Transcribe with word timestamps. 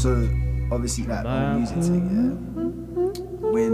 So 0.00 0.28
obviously 0.72 1.04
like 1.06 1.24
the 1.24 1.54
music 1.58 1.76
thing, 1.82 2.06
yeah. 2.10 3.50
When 3.50 3.72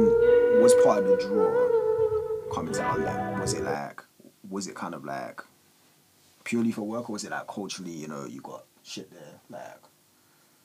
was 0.61 0.75
part 0.83 0.99
of 0.99 1.05
the 1.07 1.17
draw 1.19 2.53
coming 2.53 2.73
to 2.75 2.81
London? 2.81 3.39
Was 3.41 3.55
it 3.55 3.63
like 3.63 4.03
was 4.51 4.67
it 4.67 4.75
kind 4.75 4.95
of 4.95 5.05
like 5.05 5.41
purely 6.45 6.73
for 6.73 6.83
work 6.83 7.09
or 7.09 7.13
was 7.13 7.25
it 7.25 7.31
like 7.31 7.47
culturally, 7.47 7.93
you 7.93 8.09
know, 8.09 8.25
you 8.25 8.41
got 8.41 8.65
shit 8.83 9.09
there? 9.13 9.41
Like 9.51 9.79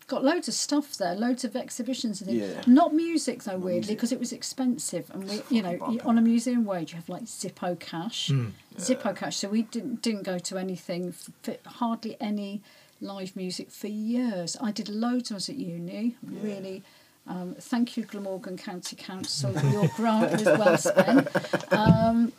Got 0.08 0.24
loads 0.26 0.48
of 0.48 0.54
stuff 0.56 0.98
there, 0.98 1.14
loads 1.16 1.44
of 1.46 1.56
exhibitions 1.56 2.22
and 2.22 2.30
things. 2.32 2.42
Yeah. 2.42 2.62
Not 2.68 2.94
music 2.94 3.44
though, 3.44 3.58
weirdly, 3.58 3.94
because 3.94 4.12
it 4.12 4.20
was 4.20 4.34
expensive, 4.34 5.10
and 5.14 5.24
we, 5.30 5.42
you 5.50 5.62
know, 5.62 5.78
Fucking 5.78 5.94
you- 5.94 6.02
on 6.02 6.18
a 6.18 6.22
museum 6.22 6.66
wage, 6.66 6.92
you 6.92 6.98
have 6.98 7.08
like 7.08 7.24
Zippo 7.26 7.80
cash, 7.80 8.28
Hmm. 8.30 8.48
Zippo 8.78 9.16
cash. 9.16 9.38
So 9.38 9.48
we 9.50 9.62
didn't 9.62 10.02
didn't 10.02 10.24
go 10.24 10.38
to 10.40 10.58
anything, 10.58 11.10
f- 11.10 11.30
f- 11.48 11.66
hardly 11.74 12.18
any 12.20 12.62
live 13.02 13.36
music 13.36 13.72
for 13.72 13.88
years. 13.88 14.56
I 14.62 14.72
did 14.72 14.88
loads 14.90 15.30
when 15.30 15.36
I 15.36 15.38
was 15.38 15.50
at 15.50 15.56
uni. 15.56 16.16
Really, 16.24 16.84
um, 17.28 17.56
thank 17.60 17.98
you, 17.98 18.04
Glamorgan 18.06 18.58
County 18.58 18.96
Council. 18.96 19.52
Your 19.72 19.88
grant 19.96 20.32
was 20.32 20.44
well 20.44 20.78
spent. 20.78 21.28
Um, 21.74 22.32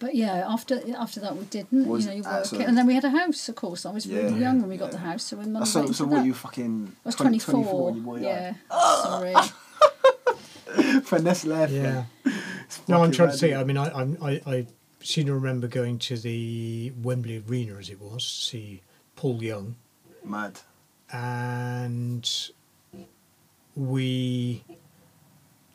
but 0.00 0.14
yeah, 0.14 0.44
after 0.48 0.80
after 0.96 1.20
that 1.20 1.36
we 1.36 1.44
didn't. 1.46 1.86
Was- 1.86 2.04
you 2.04 2.10
know, 2.10 2.16
you 2.16 2.24
uh, 2.24 2.32
work 2.36 2.44
so- 2.46 2.58
it, 2.58 2.66
and 2.68 2.76
then 2.78 2.86
we 2.86 2.94
had 2.94 3.04
a 3.04 3.10
house. 3.10 3.48
Of 3.48 3.56
course, 3.56 3.84
I 3.86 3.92
was 3.92 4.06
really 4.08 4.38
young 4.40 4.60
when 4.60 4.68
we 4.70 4.76
got 4.76 4.90
the 4.90 4.98
house, 4.98 5.24
so 5.24 5.36
when 5.36 5.52
mum 5.52 5.64
so 5.66 5.80
went 5.80 5.94
so 5.96 6.04
into 6.04 6.14
what 6.14 6.20
that. 6.20 6.26
you 6.26 6.34
fucking 6.34 6.92
I 7.04 7.08
was 7.08 7.14
20 7.16 7.38
24. 7.38 7.54
24 7.54 7.84
when 7.84 7.94
you 7.96 8.02
bought 8.02 8.20
your 8.20 8.30
yeah. 8.30 8.54
house? 8.70 9.02
Sorry. 9.02 9.34
Finesse 11.02 11.44
life. 11.46 11.70
Yeah. 11.70 12.04
No, 12.86 13.02
I'm 13.02 13.10
fucking 13.10 13.12
trying 13.12 13.12
to 13.12 13.24
mad, 13.26 13.38
say. 13.38 13.54
I 13.54 13.64
mean, 13.64 13.76
I 13.76 13.88
I'm- 13.88 14.18
I 14.22 14.40
I 14.46 14.66
seem 15.02 15.26
to 15.26 15.34
remember 15.34 15.68
going 15.68 15.98
to 15.98 16.16
the 16.16 16.92
Wembley 17.02 17.42
Arena 17.48 17.76
as 17.76 17.88
it 17.88 18.00
was 18.00 18.22
to 18.24 18.28
see 18.46 18.82
Paul 19.18 19.42
Young, 19.42 19.74
Mad. 20.24 20.60
and 21.10 22.30
we 23.74 24.62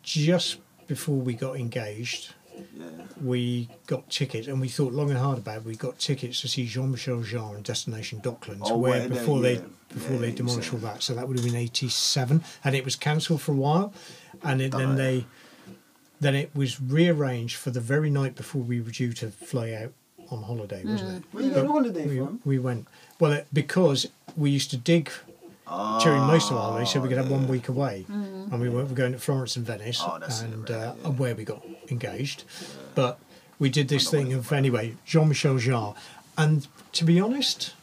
just 0.01 0.59
before 0.87 1.17
we 1.17 1.33
got 1.33 1.57
engaged, 1.57 2.33
Yeah. 2.55 2.85
we 3.21 3.67
got 3.85 4.09
tickets, 4.09 4.47
and 4.47 4.61
we 4.61 4.69
thought 4.69 4.93
long 4.93 5.09
and 5.09 5.19
hard 5.19 5.39
about. 5.39 5.57
it. 5.57 5.65
We 5.65 5.75
got 5.75 5.99
tickets 5.99 6.39
to 6.39 6.47
see 6.47 6.65
Jean-Michel 6.65 7.17
Jarre 7.17 7.55
and 7.55 7.65
Destination 7.65 8.21
Docklands, 8.21 8.61
Oh, 8.71 8.77
where 8.77 9.09
before 9.09 9.41
they 9.41 9.55
yeah. 9.55 9.61
before 9.89 10.13
Yeah, 10.13 10.21
they 10.21 10.31
demolished 10.31 10.71
all 10.73 10.79
that. 10.79 11.03
So 11.03 11.13
that 11.13 11.27
would 11.27 11.37
have 11.37 11.45
been 11.45 11.57
'87, 11.57 12.45
and 12.63 12.75
it 12.75 12.85
was 12.85 12.95
cancelled 12.95 13.41
for 13.41 13.51
a 13.51 13.55
while, 13.55 13.93
and 14.41 14.61
it, 14.61 14.71
then 14.71 14.95
they 14.95 15.25
then 16.21 16.33
it 16.35 16.55
was 16.55 16.79
rearranged 16.79 17.57
for 17.57 17.71
the 17.71 17.81
very 17.81 18.09
night 18.09 18.35
before 18.35 18.61
we 18.61 18.79
were 18.79 18.91
due 18.91 19.11
to 19.11 19.31
fly 19.31 19.73
out 19.73 19.91
on 20.29 20.43
holiday, 20.43 20.83
wasn't 20.85 21.17
it? 21.17 21.21
Mm. 21.21 21.33
Where 21.33 21.43
you 21.43 21.49
going 21.51 21.67
on 21.67 21.73
holiday 21.73 22.07
we, 22.07 22.17
from? 22.17 22.41
we 22.45 22.59
went 22.59 22.87
well 23.19 23.31
it, 23.33 23.47
because 23.53 24.07
we 24.35 24.49
used 24.49 24.71
to 24.71 24.77
dig 24.77 25.11
during 26.01 26.21
most 26.23 26.51
of 26.51 26.57
our 26.57 26.63
holidays, 26.63 26.91
so 26.91 26.99
we 26.99 27.07
could 27.07 27.17
have 27.17 27.31
one 27.31 27.47
week 27.47 27.69
ah. 27.69 27.73
away. 27.73 28.05
Mm. 28.09 28.51
And 28.51 28.61
we 28.61 28.69
were, 28.69 28.85
were 28.85 28.95
going 28.95 29.13
to 29.13 29.19
Florence 29.19 29.55
and 29.55 29.65
Venice, 29.65 30.01
Oh, 30.03 30.15
and 30.15 30.69
right, 30.69 30.71
uh, 30.71 30.93
yeah. 31.03 31.09
where 31.09 31.35
we 31.35 31.43
got 31.43 31.63
engaged. 31.89 32.43
But 32.95 33.19
we 33.59 33.69
did 33.69 33.87
this 33.87 34.09
thing 34.09 34.33
of 34.33 34.51
anyway 34.51 34.95
Jean 35.05 35.29
Michel 35.29 35.55
Jarre, 35.55 35.95
and 36.37 36.67
to 36.93 37.05
be 37.05 37.19
honest, 37.19 37.73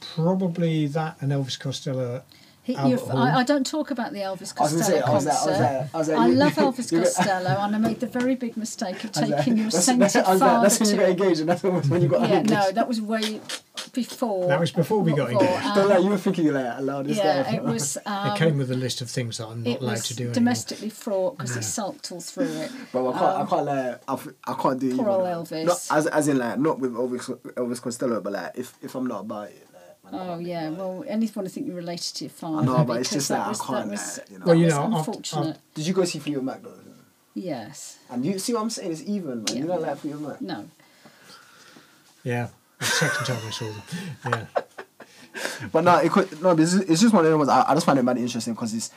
probably 0.00 0.86
that 0.86 1.16
and 1.20 1.32
Elvis 1.32 1.58
Costello. 1.58 2.22
He, 2.64 2.76
Albert 2.76 2.88
you 2.90 2.96
Hall. 2.98 3.18
I, 3.18 3.40
I 3.40 3.42
don't 3.44 3.66
talk 3.66 3.90
about 3.90 4.12
the 4.12 4.20
Elvis 4.20 4.54
I 4.56 4.62
was 4.62 4.72
gonna 4.72 4.84
Costello 4.84 5.00
say, 5.00 5.02
concert. 5.02 5.30
I 5.30 5.48
was 5.48 5.94
I 5.94 5.98
was 5.98 6.08
I 6.10 6.26
love 6.28 6.52
Elvis 6.54 6.96
Costello, 7.02 7.56
and 7.60 7.74
I 7.74 7.78
made 7.78 7.98
the 7.98 8.06
very 8.06 8.36
big 8.36 8.56
mistake 8.56 9.02
of 9.02 9.10
I 9.16 9.20
was 9.22 9.30
like, 9.30 9.38
taking 9.40 9.56
your 9.58 9.66
that's- 9.70 9.84
sainted 9.84 10.16
I 10.16 10.38
father 10.38 10.62
That's 10.62 10.78
when 10.80 10.88
you 10.90 10.96
got 10.96 11.08
engaged, 11.10 11.40
and 11.40 11.48
that's 11.48 11.62
when 11.64 11.74
when 11.88 12.02
you 12.02 12.08
got 12.08 12.20
Yeah, 12.28 12.36
engaged. 12.38 12.50
no, 12.50 12.70
that 12.70 12.86
was 12.86 13.00
way 13.00 13.40
before. 13.92 14.46
That 14.48 14.60
was 14.60 14.70
before 14.70 15.00
we 15.00 15.12
got 15.12 15.28
before, 15.30 15.42
engaged. 15.42 15.66
um, 15.66 15.74
Don't 15.74 15.88
like 15.88 16.02
you 16.04 16.10
were 16.10 16.18
thinking 16.18 16.44
you 16.44 16.52
like 16.52 16.78
allowed 16.78 17.06
this 17.06 17.16
yeah, 17.18 17.42
guy. 17.42 17.56
it 17.56 17.62
was. 17.64 17.98
Um, 18.06 18.26
it 18.32 18.38
came 18.38 18.58
with 18.58 18.70
a 18.70 18.76
list 18.76 19.00
of 19.00 19.10
things 19.10 19.38
that 19.38 19.46
I'm 19.48 19.62
not 19.64 19.70
it 19.70 19.80
allowed 19.80 19.96
to 19.96 20.14
do 20.14 20.22
anymore. 20.24 20.34
domestically 20.34 20.90
fraught 20.90 21.38
because 21.38 21.54
he 21.56 21.62
sulked 21.62 22.12
all 22.12 22.20
through 22.20 22.44
it. 22.44 22.70
But 22.92 23.08
I 23.10 23.12
can't, 23.12 23.24
I 23.24 23.40
Um, 23.40 23.48
can't 23.48 23.66
like, 23.66 24.34
I 24.46 24.54
can't 24.54 24.78
do 24.80 24.90
it. 24.90 24.96
Poor 24.96 25.10
either, 25.10 25.34
old 25.34 25.50
man. 25.50 25.66
Elvis. 25.66 25.90
Not, 25.90 25.98
as, 25.98 26.06
as 26.06 26.28
in 26.28 26.38
like, 26.38 26.58
not 26.60 26.78
with 26.78 26.92
Elvis, 26.94 27.38
Elvis 27.54 27.82
Costello, 27.82 28.20
but 28.20 28.32
like, 28.34 28.52
if, 28.54 28.74
if 28.82 28.94
I'm 28.94 29.06
not 29.06 29.20
about 29.22 29.48
it, 29.48 29.56
like, 29.56 29.71
man, 29.71 29.71
I 29.71 29.71
Oh 30.12 30.38
yeah, 30.38 30.68
about 30.68 30.72
it. 30.72 30.78
well, 30.78 31.04
anyone 31.08 31.44
to 31.44 31.50
think 31.50 31.66
you're 31.66 31.76
related 31.76 32.14
to 32.16 32.24
your 32.24 32.30
father. 32.30 32.58
I 32.58 32.64
know, 32.64 32.84
but 32.84 33.00
it's 33.00 33.08
because 33.08 33.26
just 33.26 33.28
that 33.30 33.38
like, 33.38 33.46
I 33.46 33.48
was, 33.48 33.60
can't, 33.60 33.84
that 33.84 33.90
was, 33.90 34.20
you 34.30 34.38
know. 34.38 34.44
Well, 34.46 34.54
you 34.54 34.66
that 34.68 34.74
know, 34.76 34.88
was 34.88 34.98
after- 34.98 35.10
unfortunate. 35.10 35.58
Did 35.74 35.86
you 35.86 35.94
go 35.94 36.04
see 36.04 36.18
Fleetwood 36.18 36.44
Mac 36.44 36.62
though? 36.62 36.74
yes. 37.34 37.98
And 38.10 38.24
you 38.26 38.38
see 38.38 38.52
what 38.52 38.60
I'm 38.62 38.70
saying? 38.70 38.92
It's 38.92 39.02
even, 39.02 39.38
man. 39.38 39.44
Yeah. 39.48 39.54
You 39.56 39.66
don't 39.66 39.82
like 39.82 39.96
Fleetwood 39.98 40.28
Mac. 40.28 40.40
No. 40.42 40.68
Yeah, 42.24 42.48
the 42.78 42.84
second 42.84 43.26
time 43.26 43.38
I 43.46 43.50
saw 43.50 43.64
them. 43.66 43.82
Yeah. 44.54 44.62
But 45.72 45.84
no, 45.84 45.96
it 45.96 46.12
could, 46.12 46.30
no, 46.42 46.54
but 46.54 46.62
it's, 46.62 46.74
it's 46.74 47.00
just 47.00 47.14
one 47.14 47.24
of 47.24 47.30
the 47.30 47.38
ones. 47.38 47.48
I, 47.48 47.64
I 47.68 47.74
just 47.74 47.86
find 47.86 47.98
it 47.98 48.02
very 48.02 48.20
interesting 48.20 48.52
because 48.54 48.74
it's 48.74 48.90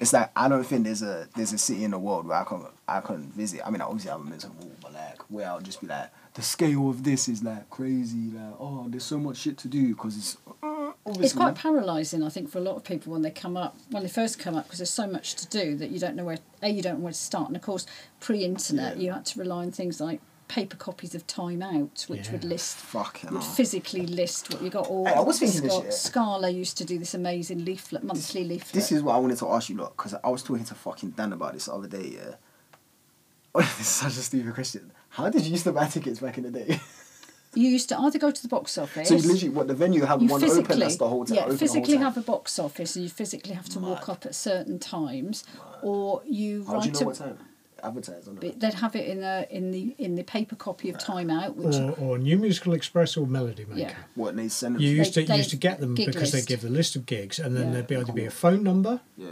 it's 0.00 0.12
like 0.12 0.30
I 0.34 0.48
don't 0.48 0.64
think 0.64 0.84
there's 0.84 1.02
a 1.02 1.28
there's 1.36 1.52
a 1.52 1.58
city 1.58 1.84
in 1.84 1.90
the 1.92 1.98
world 1.98 2.26
where 2.26 2.38
I 2.38 2.44
can 2.44 2.64
I 2.88 3.00
can 3.00 3.18
visit. 3.32 3.60
I 3.64 3.70
mean, 3.70 3.82
obviously 3.82 4.10
I 4.10 4.14
haven't 4.14 4.30
been 4.30 4.38
to 4.38 4.48
wall, 4.48 4.70
but 4.80 4.94
like 4.94 5.18
where 5.30 5.46
I'll 5.48 5.60
just 5.60 5.80
be 5.80 5.86
like 5.86 6.10
the 6.34 6.42
scale 6.42 6.88
of 6.88 7.04
this 7.04 7.28
is 7.28 7.42
like 7.42 7.68
crazy. 7.70 8.30
Like 8.34 8.54
oh, 8.58 8.86
there's 8.88 9.04
so 9.04 9.18
much 9.18 9.36
shit 9.38 9.58
to 9.58 9.68
do 9.68 9.88
because 9.88 10.16
it's 10.16 10.36
uh, 10.62 10.92
obviously 11.06 11.24
It's 11.24 11.34
quite 11.34 11.54
paralysing, 11.54 12.22
I 12.22 12.28
think, 12.30 12.48
for 12.50 12.58
a 12.58 12.62
lot 12.62 12.76
of 12.76 12.84
people 12.84 13.12
when 13.12 13.22
they 13.22 13.30
come 13.30 13.56
up, 13.56 13.76
when 13.90 14.02
they 14.02 14.08
first 14.08 14.38
come 14.38 14.54
up, 14.56 14.64
because 14.64 14.78
there's 14.78 14.90
so 14.90 15.06
much 15.06 15.34
to 15.36 15.46
do 15.48 15.76
that 15.76 15.90
you 15.90 15.98
don't 15.98 16.16
know 16.16 16.24
where, 16.24 16.38
A, 16.62 16.68
you 16.70 16.80
don't 16.82 16.98
know 16.98 17.04
where 17.04 17.12
to 17.12 17.18
start. 17.18 17.48
And 17.48 17.56
of 17.56 17.62
course, 17.62 17.86
pre 18.20 18.44
internet, 18.44 18.96
Yeah. 18.96 19.02
you 19.02 19.12
had 19.12 19.26
to 19.26 19.38
rely 19.40 19.62
on 19.64 19.72
things 19.72 20.00
like 20.00 20.20
paper 20.48 20.76
copies 20.76 21.14
of 21.14 21.26
Time 21.26 21.62
Out, 21.62 22.04
which 22.08 22.26
Yeah. 22.26 22.32
would 22.32 22.44
list, 22.44 22.76
fucking. 22.76 23.30
would 23.30 23.42
hell. 23.42 23.52
physically 23.52 24.06
list 24.06 24.52
what 24.52 24.62
you 24.62 24.70
got. 24.70 24.86
All 24.86 25.06
Hey, 25.06 25.12
I 25.14 25.20
was 25.20 25.38
thinking 25.38 25.62
this 25.62 25.72
Scar- 25.72 25.82
shit. 25.84 25.94
Scala 25.94 26.48
used 26.50 26.76
to 26.78 26.84
do 26.84 26.98
this 26.98 27.14
amazing 27.14 27.64
leaflet, 27.64 28.04
monthly 28.04 28.44
leaflet. 28.44 28.72
This 28.72 28.92
is 28.92 29.02
what 29.02 29.14
I 29.14 29.18
wanted 29.18 29.38
to 29.38 29.48
ask 29.50 29.68
you, 29.70 29.76
lot, 29.76 29.96
because 29.96 30.14
I 30.14 30.28
was 30.28 30.42
talking 30.42 30.64
to 30.64 30.74
fucking 30.74 31.10
Dan 31.10 31.32
about 31.32 31.54
this 31.54 31.66
the 31.66 31.72
other 31.74 31.88
day. 31.88 32.16
Yeah. 32.16 32.34
this 33.60 33.80
is 33.80 33.86
such 33.86 34.16
a 34.16 34.22
stupid 34.22 34.54
question. 34.54 34.92
How 35.12 35.28
did 35.28 35.42
you 35.44 35.52
used 35.52 35.64
to 35.64 35.72
buy 35.72 35.86
tickets 35.86 36.20
back 36.20 36.38
in 36.38 36.44
the 36.44 36.50
day? 36.50 36.80
You 37.54 37.68
used 37.68 37.90
to 37.90 37.98
oh, 37.98 38.06
either 38.06 38.18
go 38.18 38.30
to 38.30 38.42
the 38.42 38.48
box 38.48 38.78
office. 38.78 39.08
so 39.08 39.14
you 39.14 39.30
literally, 39.30 39.54
what 39.54 39.68
the 39.68 39.74
venue 39.74 40.04
have 40.06 40.22
you 40.22 40.28
one 40.28 40.42
open 40.42 40.78
that's 40.78 40.96
the 40.96 41.06
whole 41.06 41.26
time. 41.26 41.34
yeah, 41.36 41.42
open 41.42 41.56
the 41.56 41.58
whole 41.58 41.68
physically 41.68 41.96
have 41.98 42.16
a 42.16 42.22
box 42.22 42.58
office, 42.58 42.96
and 42.96 43.04
you 43.04 43.10
physically 43.10 43.52
have 43.52 43.68
to 43.68 43.78
walk 43.78 44.08
up 44.08 44.24
at 44.24 44.34
certain 44.34 44.78
times, 44.78 45.44
or 45.82 46.22
you 46.24 46.64
How 46.64 46.80
do 46.80 46.88
you 46.88 46.92
write 46.92 46.94
know 46.94 47.00
a. 47.00 47.04
what 47.04 47.16
time? 47.16 47.38
Advertise 47.82 48.26
on 48.28 48.38
it. 48.40 48.58
They'd 48.58 48.72
have 48.74 48.96
it 48.96 49.06
in 49.06 49.22
a 49.22 49.46
in 49.50 49.70
the 49.70 49.94
in 49.98 50.14
the 50.14 50.22
paper 50.22 50.56
copy 50.56 50.88
of 50.88 50.98
Time 50.98 51.28
Out, 51.28 51.56
which 51.56 51.74
Or, 51.74 51.90
or 51.98 52.18
New 52.18 52.38
Musical 52.38 52.72
Express 52.72 53.18
or 53.18 53.26
Melody 53.26 53.66
Maker. 53.66 53.80
Yeah. 53.80 53.94
What 54.14 54.34
they 54.34 54.48
send 54.48 54.76
them. 54.76 54.82
You 54.82 54.88
used 54.90 55.14
They- 55.14 55.26
to 55.26 55.32
you 55.32 55.36
used 55.38 55.50
to 55.50 55.56
get 55.56 55.78
them 55.80 55.94
gig 55.94 56.06
because 56.06 56.32
they 56.32 56.40
give 56.40 56.62
the 56.62 56.70
list 56.70 56.96
of 56.96 57.04
gigs, 57.04 57.38
and 57.38 57.54
then 57.54 57.66
Yeah. 57.66 57.72
there'd 57.74 57.86
be 57.88 57.96
either 57.96 58.12
be 58.14 58.24
a 58.24 58.30
phone 58.30 58.62
number, 58.62 59.00
Yeah. 59.18 59.28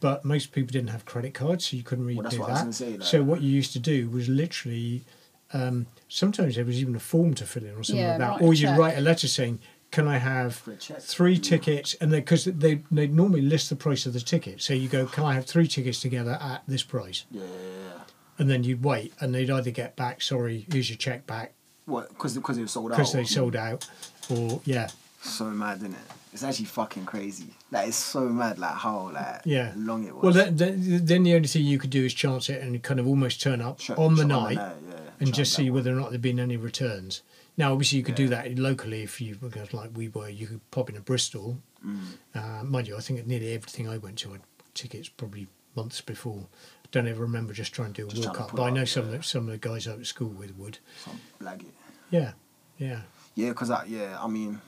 But 0.00 0.24
most 0.24 0.52
people 0.52 0.72
didn't 0.72 0.90
have 0.90 1.04
credit 1.04 1.34
cards, 1.34 1.66
so 1.66 1.76
you 1.76 1.82
couldn't 1.82 2.04
really 2.04 2.20
Well, 2.20 2.30
do 2.30 2.40
what 2.40 2.50
I 2.50 2.64
was 2.64 2.78
that. 2.78 2.84
say, 2.84 2.96
like- 2.96 3.02
so 3.08 3.22
what 3.22 3.40
you 3.42 3.50
used 3.50 3.72
to 3.74 3.78
do 3.78 4.08
was 4.10 4.28
literally, 4.28 5.04
um, 5.52 5.86
sometimes 6.08 6.56
there 6.56 6.64
was 6.64 6.78
even 6.80 6.94
a 6.96 7.00
form 7.00 7.34
to 7.34 7.46
fill 7.46 7.64
in 7.64 7.70
or 7.74 7.84
something 7.84 7.96
Yeah, 8.04 8.16
like 8.16 8.38
that, 8.38 8.42
or 8.44 8.54
you 8.54 8.66
check. 8.66 8.78
write 8.78 8.98
a 8.98 9.00
letter 9.00 9.28
saying, 9.28 9.60
"Can 9.90 10.08
I 10.08 10.18
have 10.18 10.56
For 10.56 10.72
a 10.72 10.76
check. 10.76 11.00
three 11.00 11.38
tickets?" 11.38 11.94
And 12.00 12.10
because 12.10 12.44
they 12.44 12.82
they 12.90 13.06
normally 13.06 13.40
list 13.42 13.70
the 13.70 13.76
price 13.76 14.06
of 14.06 14.12
the 14.12 14.20
ticket, 14.20 14.60
so 14.60 14.74
you 14.74 14.88
go, 14.88 15.06
"Can 15.06 15.24
I 15.24 15.34
have 15.34 15.46
three 15.46 15.68
tickets 15.68 16.00
together 16.00 16.38
at 16.40 16.62
this 16.66 16.82
price?" 16.82 17.24
Yeah, 17.30 17.42
yeah, 17.42 17.46
yeah. 17.94 18.00
And 18.38 18.50
then 18.50 18.64
you'd 18.64 18.82
wait, 18.82 19.12
and 19.20 19.32
they'd 19.34 19.48
either 19.50 19.70
get 19.70 19.94
back, 19.94 20.20
"Sorry, 20.20 20.66
here's 20.72 20.90
your 20.90 20.98
check 20.98 21.24
back," 21.26 21.54
What? 21.86 22.08
Because 22.08 22.34
because 22.34 22.58
it 22.58 22.62
was 22.62 22.72
sold 22.72 22.90
out. 22.90 22.96
because 22.98 23.12
they 23.12 23.24
sold 23.24 23.54
out, 23.54 23.86
or 24.28 24.60
yeah, 24.64 24.88
So 25.22 25.44
mad, 25.50 25.78
isn't 25.78 25.92
it? 25.94 25.98
It's 26.34 26.42
actually 26.42 26.66
fucking 26.66 27.06
crazy. 27.06 27.54
Like 27.70 27.88
it's 27.88 27.96
so 27.96 28.28
mad, 28.28 28.58
like 28.58 28.74
how 28.74 29.10
like 29.10 29.42
Yeah. 29.44 29.72
long 29.76 30.04
it 30.04 30.14
was. 30.14 30.22
Well, 30.22 30.32
then, 30.32 30.56
then 30.56 31.06
then 31.06 31.22
the 31.22 31.34
only 31.36 31.48
thing 31.48 31.64
you 31.64 31.78
could 31.78 31.90
do 31.90 32.04
is 32.04 32.12
chance 32.12 32.50
it 32.50 32.60
and 32.60 32.82
kind 32.82 32.98
of 33.00 33.06
almost 33.06 33.40
turn 33.40 33.62
up 33.62 33.80
Shut- 33.80 33.96
on 33.96 34.16
the 34.16 34.22
shut 34.22 34.28
night 34.28 34.58
yeah, 34.58 34.72
and 35.20 35.32
just 35.32 35.54
see 35.54 35.70
whether 35.70 35.92
or 35.92 35.94
not 35.94 36.10
there'd 36.10 36.20
been 36.20 36.40
any 36.40 36.56
returns. 36.56 37.22
Now, 37.56 37.70
obviously, 37.72 37.98
you 37.98 38.04
could 38.04 38.16
do 38.16 38.28
that 38.28 38.58
locally 38.58 39.02
if 39.04 39.20
you 39.20 39.36
because 39.36 39.72
like 39.72 39.90
we 39.94 40.08
were. 40.08 40.28
You 40.28 40.48
could 40.48 40.70
pop 40.72 40.88
into 40.88 41.00
Bristol. 41.00 41.58
Mm. 41.86 41.98
Uh, 42.34 42.64
mind 42.64 42.88
you, 42.88 42.96
I 42.96 43.00
think 43.00 43.20
at 43.20 43.28
nearly 43.28 43.54
everything 43.54 43.88
I 43.88 43.96
went 43.98 44.18
to, 44.18 44.32
had 44.32 44.40
tickets 44.74 45.08
probably 45.08 45.46
months 45.76 46.00
before. 46.00 46.48
I 46.84 46.88
Don't 46.90 47.06
ever 47.06 47.22
remember 47.22 47.52
just 47.52 47.72
trying 47.72 47.92
to 47.92 48.02
do 48.02 48.08
a 48.08 48.10
Just 48.10 48.26
walk 48.26 48.40
up, 48.40 48.56
but 48.56 48.62
I 48.62 48.70
know 48.70 48.84
some 48.84 49.08
yeah. 49.08 49.12
of 49.14 49.18
the, 49.18 49.22
some 49.22 49.44
of 49.44 49.50
the 49.52 49.58
guys 49.58 49.86
I 49.86 49.90
went 49.90 50.02
to 50.02 50.06
school 50.08 50.30
with 50.30 50.56
would. 50.56 50.78
Some 51.04 51.20
blag 51.40 51.60
it. 51.60 51.74
Yeah, 52.10 52.32
yeah. 52.78 53.02
Yeah, 53.36 53.52
cause 53.52 53.70
I 53.70 53.84
yeah 53.84 54.18
I 54.20 54.26
mean, 54.26 54.60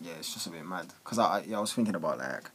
yeah 0.00 0.12
it's 0.18 0.32
just 0.34 0.46
a 0.46 0.50
bit 0.50 0.64
mad. 0.64 0.86
Cause 1.04 1.18
I 1.18 1.24
I- 1.38 1.44
yeah 1.46 1.58
I 1.58 1.60
was 1.60 1.72
thinking 1.72 1.94
about 1.94 2.18
like, 2.18 2.50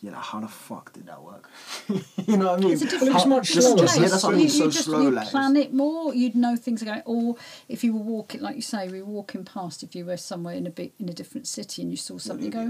you 0.00 0.10
know 0.10 0.18
how 0.18 0.38
the 0.40 0.48
fuck 0.48 0.92
did 0.92 1.06
that 1.06 1.22
work? 1.22 1.48
you 1.88 2.36
know 2.36 2.46
what 2.52 2.60
I 2.60 2.62
mean? 2.62 2.72
It's 2.72 2.82
a 2.82 2.84
Well, 2.86 2.90
different 2.92 3.14
it's 3.16 3.26
much 3.26 3.48
different 3.48 3.64
slower. 3.64 3.76
place. 3.78 3.98
Yeah, 3.98 4.08
that's 4.08 4.22
what 4.22 4.30
I 4.34 4.36
you, 4.36 4.38
mean, 4.42 4.48
so 4.48 4.64
you 4.64 4.70
just 4.70 4.84
slow, 4.84 5.00
you 5.02 5.10
like, 5.10 5.28
plan 5.28 5.56
it 5.56 5.74
more. 5.74 6.14
You'd 6.14 6.34
know 6.36 6.54
things 6.56 6.82
are 6.82 6.86
going. 6.86 7.02
Or 7.04 7.36
if 7.68 7.82
you 7.82 7.92
were 7.94 8.00
walking, 8.02 8.40
like 8.40 8.54
you 8.56 8.62
say, 8.62 8.88
we 8.88 9.02
were 9.02 9.08
walking 9.08 9.44
past. 9.44 9.82
If 9.82 9.96
you 9.96 10.04
were 10.04 10.16
somewhere 10.16 10.54
in 10.54 10.66
a 10.66 10.70
big 10.70 10.92
in 11.00 11.08
a 11.08 11.12
different 11.12 11.46
city 11.48 11.82
and 11.82 11.90
you 11.90 11.96
saw 11.96 12.16
something, 12.18 12.44
you 12.52 12.60
it'd 12.60 12.68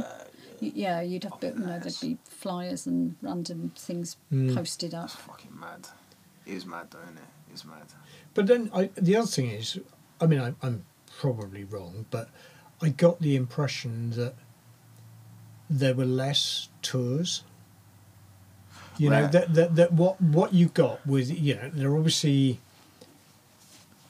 be 0.60 0.70
go, 0.70 0.72
yeah, 0.74 1.00
you'd 1.02 1.24
have 1.24 1.38
bit, 1.38 1.54
you 1.54 1.60
know, 1.60 1.78
there'd 1.78 2.00
be 2.00 2.16
flyers 2.28 2.86
and 2.86 3.16
random 3.22 3.72
things 3.76 4.16
Mm. 4.32 4.54
posted 4.54 4.94
up. 4.94 5.02
That's 5.08 5.14
fucking 5.14 5.58
mad. 5.58 5.86
It 6.46 6.54
is 6.54 6.64
mad 6.66 6.86
though, 6.90 7.02
isn't 7.02 7.18
it? 7.18 7.24
It's 7.52 7.64
mad. 7.66 7.84
But 8.34 8.46
then 8.46 8.70
I, 8.74 8.88
the 8.96 9.16
other 9.16 9.26
thing 9.26 9.50
is, 9.50 9.78
I 10.20 10.26
mean, 10.26 10.40
I, 10.40 10.54
I'm 10.62 10.84
probably 11.18 11.64
wrong, 11.64 12.06
but 12.10 12.28
I 12.80 12.90
got 12.90 13.20
the 13.20 13.34
impression 13.36 14.10
that 14.10 14.34
there 15.68 15.94
were 15.94 16.04
less 16.04 16.68
tours. 16.82 17.42
You 18.96 19.10
know 19.10 19.28
that, 19.28 19.54
that 19.54 19.76
that 19.76 19.92
what 19.92 20.20
what 20.20 20.52
you 20.52 20.66
got 20.66 21.06
was 21.06 21.30
you 21.30 21.54
know 21.54 21.70
there 21.72 21.96
obviously 21.96 22.58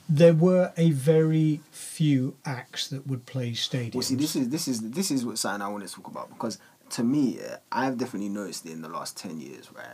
there 0.09 0.33
were 0.33 0.73
a 0.79 0.91
very 0.93 1.61
few 1.71 2.37
acts 2.47 2.89
that 2.89 3.07
would 3.07 3.27
play 3.27 3.53
stadiums. 3.53 3.95
Well, 3.95 4.03
see, 4.03 4.15
this 4.15 4.35
is 4.35 4.49
this 4.49 4.67
is 4.67 4.81
this 4.91 5.11
is 5.11 5.27
what 5.27 5.39
something 5.39 5.61
I 5.61 5.69
want 5.69 5.87
to 5.87 5.95
talk 5.95 6.07
about 6.07 6.31
because 6.31 6.59
to 6.91 7.05
me, 7.05 7.39
uh, 7.41 7.57
I've 7.71 7.99
definitely 7.99 8.31
noticed 8.31 8.65
in 8.65 8.81
the 8.81 8.89
last 8.89 9.19
ten 9.19 9.41
years, 9.41 9.71
right? 9.75 9.87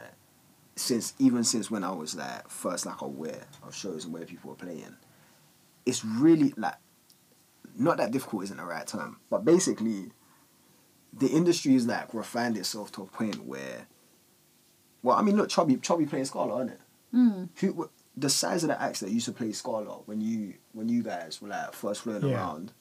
Since 0.76 1.14
even 1.18 1.42
since 1.42 1.70
when 1.70 1.82
I 1.82 1.90
was 1.90 2.14
like 2.14 2.48
first 2.48 2.86
like 2.86 3.00
aware 3.00 3.46
of 3.64 3.74
shows 3.74 4.04
and 4.04 4.14
where 4.14 4.24
people 4.24 4.50
were 4.50 4.56
playing, 4.56 4.94
it's 5.84 6.04
really 6.04 6.54
like 6.56 6.76
not 7.76 7.96
that 7.98 8.10
difficult 8.10 8.44
isn't 8.44 8.56
the 8.56 8.64
right 8.64 8.86
term, 8.86 9.18
but 9.30 9.44
basically, 9.44 10.12
the 11.12 11.28
industry 11.28 11.74
is 11.74 11.86
like 11.86 12.12
refined 12.14 12.56
itself 12.56 12.90
to 12.92 13.02
a 13.02 13.06
point 13.06 13.44
where, 13.46 13.86
well, 15.02 15.16
I 15.16 15.22
mean, 15.22 15.36
look, 15.36 15.48
Chubby 15.48 15.76
Chubby 15.76 16.06
playing 16.06 16.24
Scala, 16.24 16.56
isn't 16.56 16.68
it? 16.70 16.80
Mm. 17.14 17.48
Who 17.60 17.90
the 18.16 18.30
size 18.30 18.62
of 18.64 18.68
the 18.68 18.80
acts 18.80 19.00
that 19.00 19.10
used 19.10 19.26
to 19.26 19.32
play 19.32 19.52
Scala 19.52 20.00
when 20.06 20.20
you 20.20 20.54
when 20.72 20.88
you 20.88 21.02
guys 21.02 21.40
were 21.42 21.48
like 21.48 21.72
first 21.72 22.02
flowing 22.02 22.26
Yeah. 22.26 22.34
around, 22.36 22.72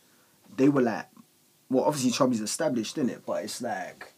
they 0.58 0.70
were 0.70 0.82
like, 0.82 1.08
well, 1.70 1.86
obviously 1.86 2.12
Chubby's 2.12 2.42
established 2.42 2.98
in 2.98 3.10
it, 3.10 3.24
but 3.26 3.44
it's 3.44 3.62
like 3.62 4.14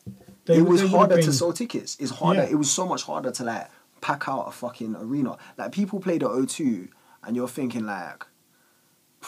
They 0.46 0.58
it 0.58 0.62
was 0.62 0.82
they 0.82 0.88
would 0.88 0.92
have 0.92 1.10
harder 1.10 1.22
to 1.22 1.34
sell 1.34 1.54
tickets. 1.54 1.98
It's 2.00 2.12
harder. 2.12 2.44
Yeah. 2.44 2.50
It 2.52 2.56
was 2.56 2.72
so 2.72 2.86
much 2.86 3.04
harder 3.04 3.32
to 3.32 3.44
like 3.44 3.70
pack 4.02 4.28
out 4.28 4.48
a 4.48 4.52
fucking 4.52 4.96
arena. 4.98 5.38
Like 5.58 5.72
people 5.72 6.00
play 6.00 6.18
the 6.18 6.28
O2, 6.30 6.90
and 7.24 7.36
you're 7.36 7.48
thinking 7.48 7.86
like. 7.86 8.26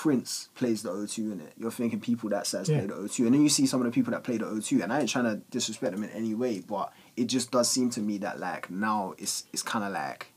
Prince 0.02 0.50
plays 0.54 0.84
the 0.84 0.90
O2 0.92 1.32
in 1.32 1.40
it. 1.42 1.54
You're 1.58 1.72
thinking 1.72 2.00
people 2.00 2.30
that 2.30 2.46
says 2.46 2.70
Yeah. 2.70 2.78
play 2.78 2.88
the 2.88 2.94
O2, 2.94 3.26
and 3.26 3.34
then 3.34 3.42
you 3.42 3.50
see 3.50 3.66
some 3.66 3.82
of 3.82 3.86
the 3.86 3.92
people 3.92 4.12
that 4.12 4.24
play 4.24 4.38
the 4.38 4.46
O2, 4.46 4.84
and 4.84 4.94
I 4.94 5.00
ain't 5.00 5.10
trying 5.10 5.26
to 5.26 5.38
disrespect 5.50 5.94
them 5.96 6.04
in 6.04 6.12
any 6.12 6.36
way, 6.36 6.60
but 6.60 6.94
it 7.16 7.26
just 7.26 7.50
does 7.50 7.68
seem 7.68 7.90
to 7.92 8.02
me 8.02 8.20
that 8.20 8.40
like 8.40 8.70
now 8.70 9.16
it's 9.18 9.46
it's 9.52 9.64
kind 9.64 9.84
of 9.84 9.92
like 9.92 10.28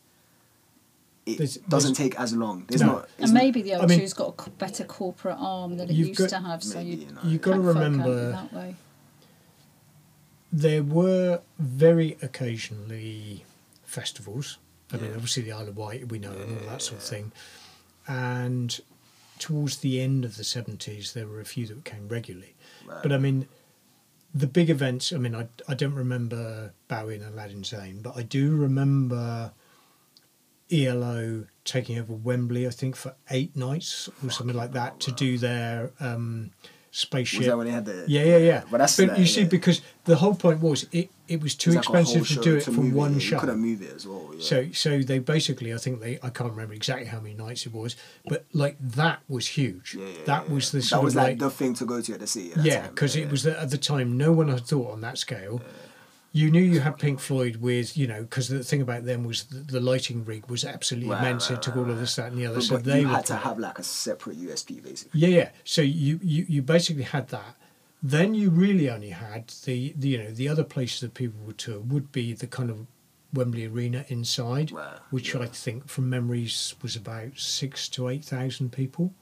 it 1.26 1.36
There's- 1.36 1.58
doesn't 1.68 1.94
there's- 1.98 2.12
take 2.12 2.18
as 2.18 2.32
long. 2.34 2.64
There's 2.68 2.80
No. 2.80 2.86
not. 2.86 3.08
And 3.18 3.34
maybe 3.34 3.60
the 3.60 3.74
I 3.74 3.80
O2's 3.84 3.88
mean- 3.88 4.08
got 4.16 4.46
a 4.46 4.50
better 4.50 4.84
corporate 4.84 5.36
arm 5.38 5.76
than 5.76 5.90
it 5.90 5.94
used 5.94 6.16
got- 6.18 6.30
to 6.30 6.38
have, 6.40 6.64
so 6.64 6.78
Maybe, 6.78 6.90
you, 6.92 6.96
you 7.08 7.12
know. 7.12 7.20
You've 7.24 7.42
got 7.42 7.56
to 7.56 7.62
pack 7.62 7.74
remember 7.74 8.30
that 8.32 8.52
way. 8.54 8.76
there 10.50 10.82
were 10.82 11.42
very 11.58 12.16
occasionally 12.22 13.44
festivals. 13.84 14.56
I 14.90 14.96
mean, 14.96 15.12
obviously 15.12 15.42
the 15.42 15.52
Isle 15.52 15.68
of 15.68 15.76
Wight, 15.76 16.08
we 16.08 16.18
know, 16.18 16.32
and 16.32 16.58
all 16.62 16.66
that 16.70 16.80
sort 16.80 16.98
of 17.00 17.04
thing. 17.06 17.30
And 18.08 18.80
towards 19.40 19.78
the 19.78 20.00
end 20.00 20.24
of 20.24 20.36
the 20.36 20.44
70s, 20.44 21.12
there 21.12 21.26
were 21.26 21.40
a 21.40 21.44
few 21.44 21.66
that 21.66 21.84
came 21.84 22.06
regularly. 22.06 22.54
But 23.02 23.12
I 23.12 23.18
mean, 23.18 23.48
the 24.32 24.46
big 24.46 24.70
events, 24.70 25.12
I 25.12 25.16
mean, 25.16 25.34
I, 25.34 25.48
I 25.66 25.74
don't 25.74 25.94
remember 25.94 26.72
Bowie 26.86 27.16
and 27.16 27.24
Aladdin 27.24 27.64
Sane, 27.64 28.02
but 28.02 28.16
I 28.16 28.22
do 28.22 28.54
remember 28.54 29.52
ELO 30.70 31.46
taking 31.64 31.98
over 31.98 32.12
Wembley, 32.12 32.66
I 32.66 32.70
think, 32.70 32.94
for 32.94 33.14
eight 33.30 33.56
nights 33.56 34.08
or 34.22 34.30
something 34.30 34.56
like 34.56 34.72
that 34.72 35.00
to 35.00 35.12
do 35.12 35.38
their 35.38 35.90
um, 35.98 36.52
spaceship. 36.90 37.38
was 37.38 37.46
that 37.46 37.56
when 37.56 37.66
they 37.66 37.72
had 37.72 37.84
the? 37.84 38.04
Yeah, 38.06 38.24
yeah, 38.24 38.36
yeah. 38.38 38.62
But 38.70 38.78
that's 38.78 38.96
but 38.96 39.08
like, 39.10 39.18
you 39.18 39.26
see, 39.26 39.42
yeah. 39.42 39.48
because 39.48 39.80
the 40.04 40.16
whole 40.16 40.34
point 40.34 40.60
was 40.60 40.86
it, 40.92 41.10
it 41.28 41.40
was 41.40 41.54
too 41.54 41.70
It's 41.70 41.76
like 41.76 41.84
a 41.86 41.88
whole 41.88 42.00
expensive 42.00 42.36
to 42.36 42.42
do 42.42 42.56
it 42.56 42.64
to 42.64 42.72
from 42.72 42.92
one 42.92 43.14
yeah, 43.14 43.18
show. 43.20 43.36
You 43.36 43.40
couldn't 43.40 43.60
move 43.60 43.82
it 43.82 43.94
as 43.94 44.06
well. 44.06 44.30
Yeah. 44.34 44.42
So, 44.42 44.72
so 44.72 44.98
they 44.98 45.18
basically, 45.18 45.72
I 45.72 45.76
think 45.76 46.00
they, 46.00 46.18
I 46.22 46.30
can't 46.30 46.50
remember 46.50 46.74
exactly 46.74 47.06
how 47.06 47.20
many 47.20 47.34
nights 47.34 47.66
it 47.66 47.72
was, 47.72 47.96
but 48.26 48.44
like 48.52 48.76
that 48.80 49.20
was 49.28 49.46
huge. 49.46 49.94
yeah, 49.94 50.06
yeah, 50.06 50.24
that 50.26 50.48
yeah, 50.48 50.54
was 50.54 50.72
the 50.72 50.80
that 50.80 51.02
was 51.02 51.14
like 51.14 51.28
like, 51.28 51.38
the 51.38 51.50
thing 51.50 51.74
to 51.74 51.84
go 51.84 52.00
to 52.00 52.12
at 52.14 52.20
the 52.20 52.26
sea. 52.26 52.52
Yeah, 52.60 52.88
because 52.88 53.16
it 53.16 53.30
was 53.30 53.46
at 53.46 53.70
the 53.70 53.78
time 53.78 54.16
no 54.16 54.32
one 54.32 54.48
had 54.48 54.66
thought 54.66 54.92
on 54.92 55.00
that 55.02 55.18
scale. 55.18 55.62
You 56.32 56.50
knew 56.50 56.62
you 56.62 56.80
had 56.80 56.96
Pink 56.98 57.18
Floyd 57.18 57.56
with, 57.56 57.96
you 57.96 58.06
know, 58.06 58.22
because 58.22 58.48
the 58.48 58.62
thing 58.62 58.80
about 58.80 59.04
them 59.04 59.24
was 59.24 59.44
the, 59.44 59.58
the 59.58 59.80
lighting 59.80 60.24
rig 60.24 60.46
was 60.46 60.64
absolutely 60.64 61.10
Right, 61.10 61.18
immense. 61.18 61.50
right, 61.50 61.58
it 61.58 61.62
took 61.62 61.76
all 61.76 61.90
of 61.90 61.98
this, 61.98 62.14
that, 62.16 62.30
and 62.30 62.38
the 62.40 62.46
other. 62.46 62.56
But, 62.56 62.64
so 62.64 62.76
but 62.76 62.84
they 62.84 63.02
had 63.02 63.26
to 63.26 63.36
have 63.36 63.58
like 63.58 63.78
a 63.80 63.82
separate 63.82 64.40
USB 64.40 64.80
basically. 64.82 65.20
Yeah, 65.20 65.28
yeah. 65.28 65.50
So 65.64 65.82
you, 65.82 66.20
you, 66.22 66.46
you 66.48 66.62
basically 66.62 67.02
had 67.02 67.28
that. 67.28 67.56
Then 68.02 68.34
you 68.34 68.48
really 68.50 68.88
only 68.88 69.10
had 69.10 69.48
the, 69.64 69.92
the 69.98 70.08
you 70.08 70.18
know 70.18 70.30
the 70.30 70.48
other 70.48 70.64
places 70.64 71.00
that 71.00 71.14
people 71.14 71.40
would 71.46 71.58
tour 71.58 71.80
would 71.80 72.12
be 72.12 72.32
the 72.32 72.46
kind 72.46 72.70
of 72.70 72.86
Wembley 73.34 73.66
Arena 73.66 74.04
inside, 74.08 74.72
which 75.10 75.34
yeah. 75.34 75.42
I 75.42 75.46
think 75.46 75.88
from 75.88 76.08
memories 76.08 76.74
was 76.80 76.96
about 76.96 77.38
six 77.38 77.88
to 77.90 78.08
eight 78.08 78.24
thousand 78.24 78.70
people. 78.72 79.12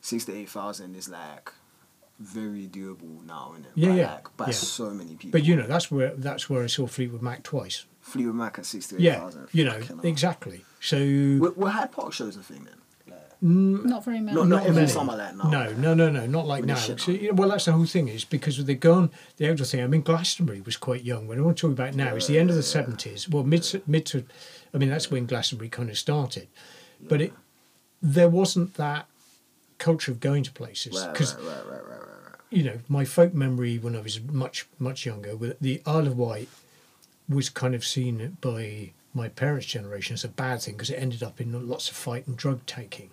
Six 0.00 0.26
to 0.26 0.36
eight 0.36 0.50
thousand 0.50 0.96
is 0.96 1.08
like 1.08 1.50
very 2.20 2.66
doable 2.68 3.24
now, 3.26 3.50
isn't 3.54 3.66
it? 3.66 3.72
Yeah, 3.74 3.88
by 3.90 3.94
yeah, 3.96 4.12
Like, 4.14 4.36
by 4.36 4.46
yeah. 4.46 4.52
so 4.52 4.90
many 4.90 5.14
people. 5.16 5.30
But 5.32 5.44
you 5.44 5.56
know 5.56 5.66
that's 5.66 5.90
where 5.90 6.14
that's 6.14 6.48
where 6.48 6.62
I 6.62 6.66
saw 6.68 6.86
Fleetwood 6.86 7.22
Mac 7.22 7.42
twice. 7.42 7.86
Fleetwood 8.00 8.34
Mac 8.36 8.58
at 8.58 8.66
six 8.66 8.86
to 8.88 9.00
Yeah, 9.00 9.20
thousand. 9.20 9.48
you 9.52 9.64
know 9.64 9.80
exactly. 10.02 10.64
So 10.80 10.98
Were, 10.98 11.50
were 11.56 11.70
Hyde 11.70 11.90
Park 11.92 12.12
shows 12.12 12.36
a 12.36 12.42
thing 12.42 12.64
then? 12.64 12.74
Like, 13.08 13.42
Not 13.42 14.04
very 14.04 14.20
many. 14.20 14.36
Not- 14.36 14.48
not 14.48 14.62
every 14.62 14.74
many. 14.82 14.86
summer 14.88 15.16
like 15.16 15.34
now. 15.36 15.48
No, 15.50 15.72
no, 15.72 15.94
no, 15.94 16.10
no, 16.10 16.26
not 16.26 16.46
like 16.46 16.60
With 16.60 16.68
now. 16.68 16.96
So, 16.96 17.10
you 17.12 17.28
know, 17.28 17.34
well, 17.34 17.48
that's 17.48 17.64
the 17.64 17.72
whole 17.72 17.86
thing 17.86 18.08
is 18.08 18.24
because 18.24 18.62
they've 18.64 18.78
gone 18.78 19.10
the 19.38 19.50
outdoor 19.50 19.66
thing. 19.66 19.82
I 19.82 19.86
mean, 19.86 20.02
Glastonbury 20.02 20.60
was 20.60 20.76
quite 20.76 21.02
young. 21.02 21.26
When 21.26 21.38
I 21.38 21.42
want 21.42 21.56
to 21.56 21.60
talk 21.62 21.72
about 21.72 21.94
now, 21.94 22.14
is 22.14 22.26
the 22.26 22.38
end 22.38 22.50
of 22.50 22.56
the 22.56 22.62
seventies. 22.62 23.28
Well, 23.28 23.42
mid 23.44 23.62
to, 23.64 23.82
mid 23.86 24.04
to, 24.06 24.24
I 24.72 24.78
mean, 24.78 24.90
that's 24.90 25.10
when 25.10 25.26
Glastonbury 25.26 25.68
kind 25.70 25.88
of 25.90 25.98
started, 25.98 26.48
but 27.08 27.20
it 27.22 27.32
there 28.02 28.28
wasn't 28.28 28.74
that 28.74 29.06
culture 29.78 30.12
of 30.12 30.20
going 30.20 30.42
to 30.42 30.52
places 30.52 31.04
because 31.06 31.34
right, 31.36 31.44
right, 31.44 31.84
right, 31.88 32.00
right, 32.00 32.38
you 32.50 32.62
know 32.62 32.78
my 32.88 33.04
folk 33.04 33.34
memory 33.34 33.78
when 33.78 33.96
I 33.96 34.00
was 34.00 34.20
much 34.20 34.66
much 34.78 35.04
younger, 35.06 35.36
with 35.36 35.58
the 35.60 35.82
Isle 35.86 36.06
of 36.06 36.16
Wight 36.18 36.48
was 37.28 37.48
kind 37.48 37.74
of 37.74 37.84
seen 37.84 38.36
by 38.40 38.92
my 39.14 39.28
parents' 39.28 39.66
generation 39.66 40.14
as 40.14 40.24
a 40.24 40.28
bad 40.28 40.60
thing 40.62 40.74
because 40.74 40.90
it 40.90 40.96
ended 40.96 41.22
up 41.22 41.40
in 41.40 41.68
lots 41.68 41.88
of 41.90 41.96
fight 41.96 42.26
and 42.26 42.36
drug 42.36 42.64
taking. 42.66 43.10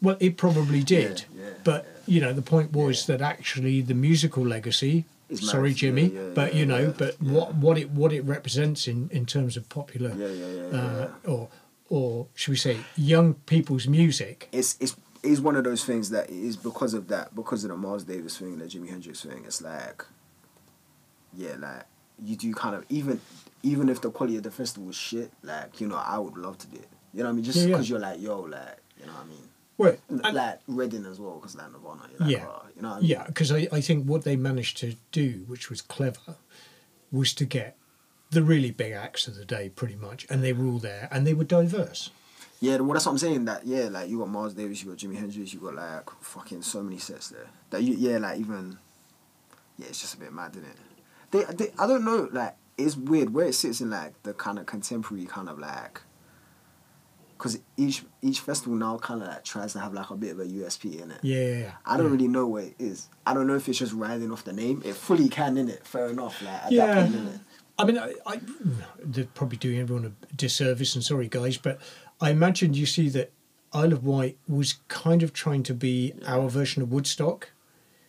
Well, 0.00 0.16
it 0.18 0.36
probably 0.36 0.82
did, 0.82 1.24
yeah, 1.34 1.50
but 1.62 1.86
you 2.06 2.20
know 2.20 2.32
the 2.32 2.42
point 2.42 2.72
was 2.72 3.06
that 3.06 3.20
actually 3.20 3.80
the 3.82 3.94
musical 3.94 4.44
legacy. 4.44 5.04
It's 5.30 5.48
Sorry, 5.48 5.70
nice, 5.70 5.78
Jimmy, 5.78 6.06
yeah, 6.08 6.20
yeah, 6.20 6.28
but 6.34 6.52
yeah, 6.52 6.58
you 6.58 6.66
know, 6.66 6.80
yeah, 6.82 6.92
but 6.98 7.16
yeah. 7.20 7.32
what 7.32 7.54
what 7.54 7.78
it 7.78 7.90
what 7.90 8.12
it 8.12 8.22
represents 8.24 8.86
in 8.88 9.08
in 9.12 9.26
terms 9.26 9.56
of 9.56 9.68
popular, 9.68 10.10
Yeah, 10.10 10.26
yeah, 10.26 10.46
yeah, 10.46 10.70
yeah, 10.72 10.78
uh, 10.78 11.10
or 11.24 11.48
or 11.88 12.26
should 12.34 12.50
we 12.50 12.56
say 12.56 12.78
young 12.96 13.34
people's 13.46 13.86
music? 13.86 14.48
it's 14.52 14.76
it's 14.80 14.96
it's 15.22 15.40
one 15.40 15.56
of 15.56 15.64
those 15.64 15.84
things 15.84 16.10
that 16.10 16.30
is 16.30 16.56
because 16.56 16.94
of 16.94 17.08
that 17.08 17.34
because 17.34 17.64
of 17.64 17.70
the 17.70 17.76
Miles 17.76 18.04
Davis 18.04 18.38
thing, 18.38 18.58
the 18.58 18.64
Jimi 18.64 18.88
Hendrix 18.90 19.22
thing. 19.24 19.44
It's 19.46 19.62
like, 19.62 20.04
yeah, 21.34 21.54
like 21.58 21.84
you 22.24 22.36
do 22.36 22.52
kind 22.54 22.74
of 22.76 22.84
even 22.88 23.20
even 23.62 23.88
if 23.88 24.00
the 24.00 24.10
quality 24.10 24.36
of 24.36 24.42
the 24.42 24.50
festival 24.50 24.86
was 24.88 24.96
shit, 24.96 25.32
like 25.42 25.80
you 25.80 25.86
know, 25.86 25.96
I 25.96 26.18
would 26.18 26.36
love 26.36 26.58
to 26.58 26.66
do 26.66 26.76
it. 26.76 26.88
You 27.12 27.20
know 27.20 27.26
what 27.26 27.32
I 27.32 27.34
mean? 27.36 27.44
Just 27.44 27.58
Yeah, 27.58 27.64
yeah. 27.64 27.68
because 27.70 27.90
you're 27.90 27.98
like, 27.98 28.20
yo, 28.20 28.40
like 28.40 28.78
you 28.98 29.06
know 29.06 29.12
what 29.12 29.24
I 29.24 29.28
mean. 29.28 29.48
Well, 29.78 29.96
like 30.32 30.60
Reading 30.68 31.06
as 31.06 31.18
well, 31.18 31.36
because 31.36 31.56
like 31.56 31.72
Nirvana, 31.72 32.02
you're 32.10 32.20
like, 32.20 32.30
Yeah. 32.30 32.46
oh, 32.46 32.62
you 32.76 32.82
know 32.82 32.88
what 32.90 32.98
I 32.98 33.00
mean? 33.00 33.10
Yeah, 33.10 33.24
because 33.26 33.50
I, 33.50 33.68
I 33.72 33.80
think 33.80 34.06
what 34.06 34.22
they 34.22 34.36
managed 34.36 34.76
to 34.78 34.94
do, 35.10 35.44
which 35.46 35.70
was 35.70 35.80
clever, 35.80 36.36
was 37.10 37.32
to 37.34 37.44
get 37.44 37.76
the 38.30 38.42
really 38.42 38.70
big 38.70 38.92
acts 38.92 39.26
of 39.26 39.34
the 39.34 39.44
day 39.44 39.68
pretty 39.68 39.96
much, 39.96 40.26
and 40.30 40.42
they 40.44 40.52
were 40.52 40.66
all 40.66 40.78
there, 40.78 41.08
and 41.10 41.26
they 41.26 41.34
were 41.34 41.44
diverse. 41.44 42.10
Yeah, 42.62 42.76
well, 42.76 42.92
that's 42.92 43.06
what 43.06 43.12
I'm 43.12 43.18
saying. 43.18 43.44
That 43.46 43.66
yeah, 43.66 43.88
like 43.90 44.08
you 44.08 44.20
got 44.20 44.28
Miles 44.28 44.54
Davis, 44.54 44.84
you 44.84 44.90
got 44.90 44.98
Jimi 44.98 45.16
Hendrix, 45.18 45.52
you 45.52 45.58
got 45.58 45.74
like 45.74 46.08
fucking 46.20 46.62
so 46.62 46.80
many 46.80 46.96
sets 46.96 47.30
there. 47.30 47.48
That 47.70 47.82
you 47.82 47.94
yeah, 47.94 48.18
like 48.18 48.38
even 48.38 48.78
yeah, 49.76 49.86
it's 49.88 50.00
just 50.00 50.14
a 50.14 50.18
bit 50.18 50.32
mad, 50.32 50.52
isn't 50.52 50.64
it? 50.64 50.76
They, 51.32 51.42
they 51.54 51.72
I 51.76 51.88
don't 51.88 52.04
know, 52.04 52.28
like 52.30 52.54
it's 52.78 52.96
weird 52.96 53.34
where 53.34 53.46
it 53.46 53.54
sits 53.54 53.80
in 53.80 53.90
like 53.90 54.22
the 54.22 54.32
kind 54.32 54.60
of 54.60 54.66
contemporary 54.66 55.24
kind 55.26 55.48
of 55.48 55.58
like. 55.58 56.02
Cause 57.36 57.58
each 57.76 58.04
each 58.20 58.38
festival 58.38 58.76
now 58.76 58.96
kind 58.98 59.20
of 59.20 59.26
like 59.26 59.42
tries 59.42 59.72
to 59.72 59.80
have 59.80 59.92
like 59.92 60.10
a 60.10 60.14
bit 60.14 60.30
of 60.30 60.38
a 60.38 60.44
USP 60.44 61.02
in 61.02 61.10
it. 61.10 61.18
Yeah, 61.22 61.40
yeah, 61.40 61.58
yeah. 61.58 61.72
I 61.84 61.96
don't 61.96 62.06
yeah. 62.06 62.12
really 62.12 62.28
know 62.28 62.46
what 62.46 62.62
it 62.62 62.76
is. 62.78 63.08
I 63.26 63.34
don't 63.34 63.48
know 63.48 63.56
if 63.56 63.68
it's 63.68 63.80
just 63.80 63.92
riding 63.92 64.30
off 64.30 64.44
the 64.44 64.52
name. 64.52 64.80
It 64.84 64.94
fully 64.94 65.28
can 65.28 65.58
in 65.58 65.68
it. 65.68 65.84
Fair 65.84 66.06
enough. 66.10 66.40
Like 66.40 66.66
at 66.66 66.70
Yeah. 66.70 66.86
that 66.86 67.10
point, 67.10 67.16
innit? 67.16 67.40
I 67.78 67.84
mean, 67.84 67.98
I, 67.98 68.14
I, 68.26 68.40
they're 69.02 69.24
probably 69.24 69.56
doing 69.56 69.80
everyone 69.80 70.04
a 70.04 70.34
disservice, 70.36 70.94
and 70.94 71.02
sorry, 71.02 71.26
guys, 71.26 71.56
but 71.56 71.80
I 72.22 72.30
imagine 72.30 72.72
you 72.74 72.86
see 72.86 73.08
that 73.10 73.32
Isle 73.72 73.92
of 73.92 74.04
Wight 74.04 74.36
was 74.48 74.76
kind 74.88 75.22
of 75.22 75.32
trying 75.32 75.62
to 75.64 75.74
be 75.74 76.14
our 76.26 76.48
version 76.48 76.82
of 76.82 76.92
Woodstock, 76.92 77.50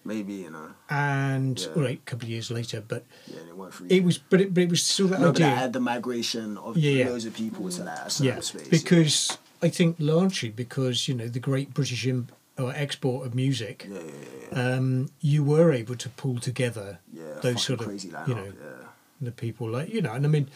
Maybe 0.06 0.34
you 0.34 0.50
know. 0.52 0.70
and 0.90 1.58
Yeah. 1.60 1.68
all 1.76 1.82
right, 1.82 2.00
a 2.06 2.10
couple 2.10 2.26
of 2.26 2.30
years 2.30 2.52
later, 2.52 2.84
but 2.86 3.06
Yeah, 3.28 3.70
free. 3.72 3.88
it 3.90 4.04
was, 4.04 4.18
but 4.18 4.42
it, 4.42 4.54
but 4.54 4.64
it 4.64 4.70
was 4.70 4.84
still 4.84 5.08
that 5.08 5.20
no, 5.22 5.32
but 5.32 5.38
idea. 5.42 5.48
I 5.48 5.56
had 5.56 5.74
the 5.74 5.80
migration 5.80 6.58
of 6.58 6.78
Yeah, 6.78 6.92
yeah. 6.92 7.10
loads 7.10 7.26
of 7.26 7.34
people 7.34 7.70
to 7.70 7.84
that 7.84 8.20
yeah, 8.20 8.40
space. 8.42 8.68
because 8.68 9.38
I 9.62 9.70
think 9.70 9.96
largely 10.00 10.50
because 10.50 11.08
you 11.08 11.16
know 11.16 11.28
the 11.30 11.40
great 11.40 11.74
British 11.74 12.06
Im- 12.06 12.28
or 12.60 12.72
export 12.76 13.26
of 13.26 13.34
music, 13.34 13.88
yeah, 13.90 14.00
yeah, 14.00 14.02
yeah, 14.04 14.48
yeah. 14.72 14.76
um, 14.78 15.10
you 15.22 15.44
were 15.44 15.72
able 15.72 15.96
to 15.96 16.10
pull 16.10 16.38
together 16.40 17.00
yeah 17.12 17.40
those 17.42 17.64
sort 17.64 17.80
of 17.80 17.88
crazy 17.88 18.10
you 18.28 18.36
know 18.36 18.44
yeah. 18.46 18.88
the 19.22 19.32
people 19.32 19.70
like 19.70 19.88
you 19.96 20.02
know, 20.02 20.12
and 20.12 20.26
I 20.26 20.30
mean, 20.30 20.50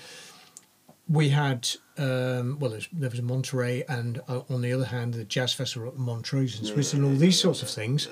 we 1.09 1.29
had 1.29 1.69
um, 1.97 2.57
well, 2.59 2.71
there 2.93 3.09
was 3.09 3.19
a 3.19 3.23
Monterey, 3.23 3.83
and 3.87 4.21
uh, 4.27 4.41
on 4.49 4.61
the 4.61 4.73
other 4.73 4.85
hand, 4.85 5.13
the 5.13 5.23
jazz 5.23 5.53
festival 5.53 5.87
at 5.89 5.97
Montreux 5.97 6.41
in 6.59 6.63
Yeah, 6.65 6.73
Switzerland, 6.73 7.11
all 7.11 7.17
these 7.19 7.39
sorts 7.39 7.61
of 7.63 7.69
things, 7.69 8.07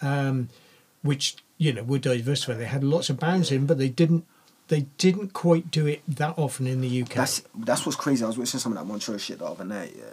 um, 0.00 0.48
which 1.02 1.36
you 1.58 1.72
know 1.72 1.82
were 1.82 1.98
diversified. 1.98 2.58
They 2.58 2.64
had 2.66 2.82
lots 2.84 3.10
of 3.10 3.18
bands 3.18 3.50
in, 3.52 3.66
but 3.66 3.78
they 3.78 3.88
didn't 3.88 4.24
they 4.68 4.82
didn't 4.98 5.32
quite 5.32 5.70
do 5.70 5.86
it 5.86 6.02
that 6.08 6.34
often 6.38 6.66
in 6.66 6.80
the 6.80 7.02
UK. 7.02 7.14
That's 7.14 7.42
that's 7.54 7.86
what's 7.86 7.96
crazy. 7.96 8.24
I 8.24 8.28
was 8.28 8.38
watching 8.38 8.60
some 8.60 8.72
of 8.72 8.78
that 8.78 8.84
Montreux 8.84 9.18
shit 9.18 9.38
the 9.38 9.46
other 9.46 9.64
night, 9.64 9.94
yeah, 9.96 10.04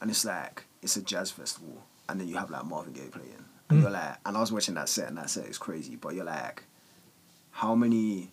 and 0.00 0.10
it's 0.10 0.24
like 0.24 0.64
it's 0.82 0.96
a 0.96 1.02
jazz 1.02 1.30
festival, 1.30 1.82
and 2.08 2.20
then 2.20 2.28
you 2.28 2.36
have 2.36 2.50
like 2.50 2.64
Marvin 2.66 2.92
Gaye 2.92 3.08
playing, 3.10 3.44
and 3.70 3.78
Mm. 3.78 3.82
you're 3.82 3.90
like, 3.90 4.16
and 4.26 4.36
I 4.36 4.40
was 4.40 4.52
watching 4.52 4.74
that 4.74 4.88
set, 4.88 5.08
and 5.08 5.16
that 5.16 5.30
set 5.30 5.46
is 5.46 5.58
crazy, 5.58 5.96
but 5.96 6.14
you're 6.14 6.24
like, 6.26 6.64
how 7.52 7.74
many, 7.74 8.30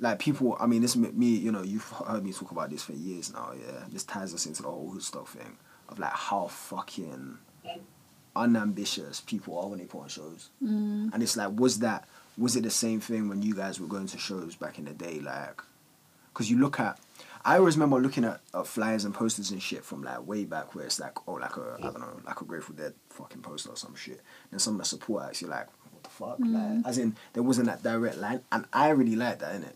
like 0.00 0.18
people? 0.18 0.56
I 0.58 0.66
mean, 0.66 0.82
this 0.82 0.96
me, 0.96 1.10
me, 1.12 1.26
you 1.36 1.52
know, 1.52 1.62
you've 1.62 1.88
heard 1.88 2.24
me 2.24 2.32
talk 2.32 2.50
about 2.50 2.70
this 2.70 2.82
for 2.82 2.92
years 2.92 3.32
now, 3.32 3.52
yeah. 3.58 3.84
This 3.92 4.04
ties 4.04 4.34
us 4.34 4.46
into 4.46 4.62
the 4.62 4.68
whole 4.68 4.86
Woodstock 4.86 5.28
thing 5.28 5.56
of 5.88 5.98
like 5.98 6.12
how 6.12 6.46
fucking 6.48 7.38
unambitious 8.36 9.20
people 9.20 9.58
are 9.58 9.68
when 9.68 9.78
they 9.78 9.84
put 9.84 10.02
on 10.02 10.08
shows, 10.08 10.50
Mm. 10.62 11.12
and 11.12 11.22
it's 11.22 11.36
like, 11.36 11.50
was 11.58 11.80
that 11.80 12.06
was 12.38 12.56
it 12.56 12.62
the 12.62 12.70
same 12.70 13.00
thing 13.00 13.28
when 13.28 13.42
you 13.42 13.54
guys 13.54 13.78
were 13.80 13.86
going 13.88 14.06
to 14.06 14.16
shows 14.18 14.54
back 14.56 14.78
in 14.78 14.84
the 14.86 14.92
day, 14.92 15.20
like? 15.20 15.60
Because 16.32 16.48
you 16.48 16.58
look 16.58 16.78
at, 16.78 16.98
I 17.44 17.58
always 17.58 17.76
remember 17.76 17.98
looking 18.00 18.24
at, 18.24 18.40
at 18.54 18.66
flyers 18.66 19.04
and 19.04 19.12
posters 19.12 19.50
and 19.50 19.60
shit 19.60 19.84
from 19.84 20.02
like 20.04 20.24
way 20.26 20.44
back 20.44 20.74
where 20.74 20.86
it's 20.86 21.00
like, 21.00 21.16
oh, 21.28 21.34
like 21.34 21.56
a, 21.56 21.76
I 21.78 21.82
don't 21.82 21.98
know, 22.00 22.20
like 22.24 22.40
a 22.40 22.44
Grateful 22.44 22.76
Dead 22.76 22.94
fucking 23.10 23.42
poster 23.42 23.70
or 23.70 23.76
some 23.76 23.96
shit. 23.96 24.20
And 24.52 24.62
some 24.62 24.74
of 24.74 24.78
the 24.78 24.84
support 24.86 25.24
acts, 25.26 25.42
you're 25.42 25.50
like, 25.50 25.66
what 25.92 26.02
the 26.04 26.08
fuck? 26.08 26.36
Like, 26.38 26.86
as 26.86 26.98
in, 26.98 27.16
there 27.32 27.42
wasn't 27.42 27.66
that 27.66 27.82
direct 27.82 28.16
line. 28.18 28.40
And 28.52 28.64
I 28.72 28.90
really 28.90 29.16
like 29.16 29.40
that, 29.40 29.60
innit? 29.60 29.74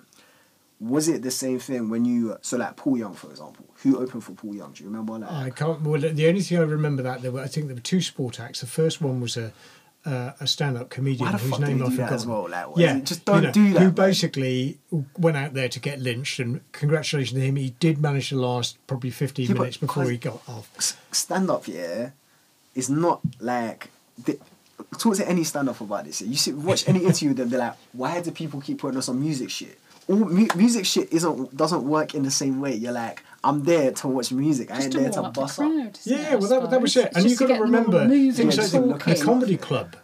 Was 0.93 1.09
it 1.09 1.23
the 1.23 1.31
same 1.31 1.59
thing 1.59 1.89
when 1.89 2.05
you, 2.05 2.37
so 2.43 2.59
like 2.59 2.77
Paul 2.77 2.99
Young, 2.99 3.15
for 3.15 3.31
example, 3.31 3.65
who 3.83 3.99
opened 3.99 4.23
for 4.23 4.33
Paul 4.33 4.55
Young? 4.55 4.73
Do 4.73 4.85
you 4.85 4.91
remember? 4.91 5.15
Like, 5.19 5.31
I 5.31 5.51
can't. 5.51 5.81
Well, 5.81 6.01
the 6.01 6.29
only 6.29 6.43
thing 6.43 6.59
I 6.59 6.63
remember 6.63 7.03
that 7.03 7.23
there 7.23 7.33
were, 7.33 7.41
I 7.41 7.47
think 7.47 7.67
there 7.69 7.75
were 7.75 7.81
two 7.81 8.03
sport 8.03 8.39
acts. 8.39 8.61
The 8.61 8.67
first 8.67 9.01
one 9.01 9.21
was 9.21 9.37
a 9.37 9.53
uh, 10.05 10.33
a 10.41 10.47
stand-up 10.47 10.91
comedian 10.91 11.33
whose 11.33 11.59
name 11.59 11.79
that 11.79 11.91
forgotten. 11.91 12.15
as 12.15 12.27
well? 12.27 12.49
Like, 12.51 12.67
yeah, 12.77 13.01
just 13.01 13.25
don't 13.25 13.37
you 13.37 13.47
know, 13.49 13.53
do 13.53 13.73
that, 13.73 13.79
Who 13.79 13.85
man. 13.87 13.95
basically 13.95 14.79
went 15.19 15.37
out 15.37 15.55
there 15.55 15.71
to 15.71 15.81
get 15.81 16.01
lynched, 16.01 16.39
and 16.41 16.61
congratulations 16.73 17.39
to 17.39 17.47
him. 17.47 17.57
He 17.57 17.71
did 17.81 17.99
manage 17.99 18.29
to 18.29 18.37
last 18.37 18.77
probably 18.87 19.11
fifteen 19.11 19.47
Yeah, 19.49 19.55
minutes 19.55 19.79
before 19.79 20.11
he 20.11 20.19
got 20.19 20.43
off. 20.47 20.69
stand 21.13 21.51
up, 21.51 21.67
yeah, 21.67 22.11
is 22.75 22.91
not 22.91 23.21
like. 23.41 23.89
The, 24.23 24.39
talk 24.99 25.17
to 25.17 25.29
any 25.29 25.45
stand 25.45 25.69
up 25.69 25.81
about 25.81 26.05
this. 26.05 26.21
You 26.21 26.37
see, 26.37 26.53
watch 26.53 26.87
any 26.87 27.01
interview 27.05 27.29
with 27.29 27.39
them. 27.39 27.49
They're 27.49 27.61
like, 27.61 27.77
why 27.93 28.21
do 28.21 28.31
people 28.31 28.61
keep 28.61 28.79
putting 28.81 28.99
us 28.99 29.09
on 29.09 29.19
music 29.21 29.51
shit? 29.51 29.79
All 30.09 30.17
mu- 30.17 30.49
music 30.55 30.85
shit 30.87 31.13
isn't 31.13 31.57
doesn't 31.57 31.85
work 31.85 32.15
in 32.15 32.23
the 32.23 32.31
same 32.31 32.61
way. 32.61 32.75
You're 32.75 32.93
like, 32.93 33.23
I'm 33.43 33.65
there 33.65 33.91
to 33.93 34.09
watch 34.09 34.33
music. 34.33 34.71
I 34.71 34.75
Just 34.75 34.85
ain't 34.87 34.93
to 34.93 34.99
there 35.01 35.11
to 35.11 35.21
warm 35.23 35.33
the 35.33 35.41
bust 35.41 35.59
up. 35.59 35.67
crowd. 35.67 35.99
Yeah, 36.05 36.35
it, 36.35 36.41
well, 36.41 36.49
that, 36.49 36.71
that 36.71 36.81
was 36.81 36.93
suppose? 36.93 37.07
it. 37.11 37.17
And 37.17 37.25
you've 37.31 37.39
to 37.39 37.47
got 37.47 37.49
to 37.49 37.55
get 37.55 37.61
them 37.61 37.75
all 37.75 37.83
remember, 37.83 38.09
moving, 38.09 38.47
like 38.47 38.57
the, 38.57 39.15
the 39.15 39.23
comedy 39.25 39.57
club. 39.57 39.97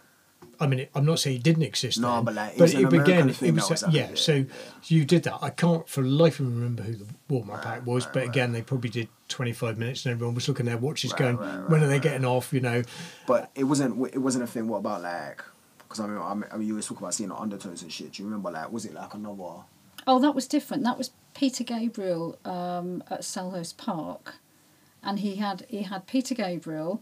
I 0.59 0.67
mean, 0.67 0.87
I'm 0.93 1.05
not 1.05 1.17
saying 1.19 1.37
it 1.37 1.43
didn't 1.43 1.63
exist. 1.63 1.99
No, 1.99 2.15
then, 2.17 2.25
but, 2.25 2.33
like, 2.35 2.53
it 2.53 2.61
was 2.61 2.73
an 2.75 2.85
American 2.85 3.29
it 3.29 3.51
was, 3.55 3.69
was 3.71 3.83
yeah. 3.89 4.01
happening, 4.01 4.15
So 4.15 4.45
you 4.85 5.05
did 5.05 5.23
that. 5.23 5.39
I 5.41 5.49
can't 5.49 5.89
for 5.89 6.03
life 6.03 6.39
of 6.39 6.45
me 6.45 6.53
remember 6.53 6.83
who 6.83 6.93
the 6.93 7.05
warm 7.29 7.49
up 7.49 7.65
Right, 7.65 7.77
act 7.77 7.87
was, 7.87 8.05
right, 8.05 8.13
but 8.13 8.19
right. 8.19 8.29
again, 8.29 8.51
they 8.51 8.61
probably 8.61 8.91
did 8.91 9.07
25 9.29 9.79
minutes, 9.79 10.05
and 10.05 10.13
everyone 10.13 10.35
was 10.35 10.47
looking 10.47 10.67
at 10.67 10.69
their 10.69 10.77
watches, 10.77 11.11
Right, 11.13 11.19
going, 11.19 11.37
right, 11.37 11.59
right, 11.61 11.69
"When 11.69 11.83
are 11.83 11.87
they 11.87 11.93
right. 11.93 12.01
getting 12.03 12.25
off?" 12.25 12.53
You 12.53 12.59
know. 12.59 12.83
But 13.25 13.49
it 13.55 13.63
wasn't. 13.63 14.07
It 14.13 14.19
wasn't 14.19 14.43
a 14.43 14.47
thing. 14.47 14.67
What 14.67 14.77
about 14.79 15.01
like? 15.01 15.43
Because 15.79 15.99
I 15.99 16.05
mean, 16.07 16.17
I 16.19 16.33
mean, 16.35 16.45
I 16.53 16.57
mean, 16.57 16.67
you 16.67 16.73
always 16.73 16.85
talk 16.85 16.99
about 16.99 17.15
seeing 17.15 17.29
the 17.29 17.35
undertones 17.35 17.81
and 17.81 17.91
shit. 17.91 18.11
Do 18.13 18.21
you 18.21 18.29
remember 18.29 18.51
like? 18.51 18.71
Was 18.71 18.85
it 18.85 18.93
like 18.93 19.15
another? 19.15 19.63
Oh, 20.07 20.19
that 20.19 20.35
was 20.35 20.47
different. 20.47 20.83
That 20.83 20.97
was 20.97 21.11
Peter 21.33 21.63
Gabriel 21.63 22.37
um, 22.45 23.03
at 23.09 23.21
Selhurst 23.21 23.77
Park, 23.77 24.35
and 25.03 25.19
he 25.19 25.35
had 25.35 25.65
he 25.69 25.83
had 25.83 26.07
Peter 26.07 26.35
Gabriel, 26.35 27.01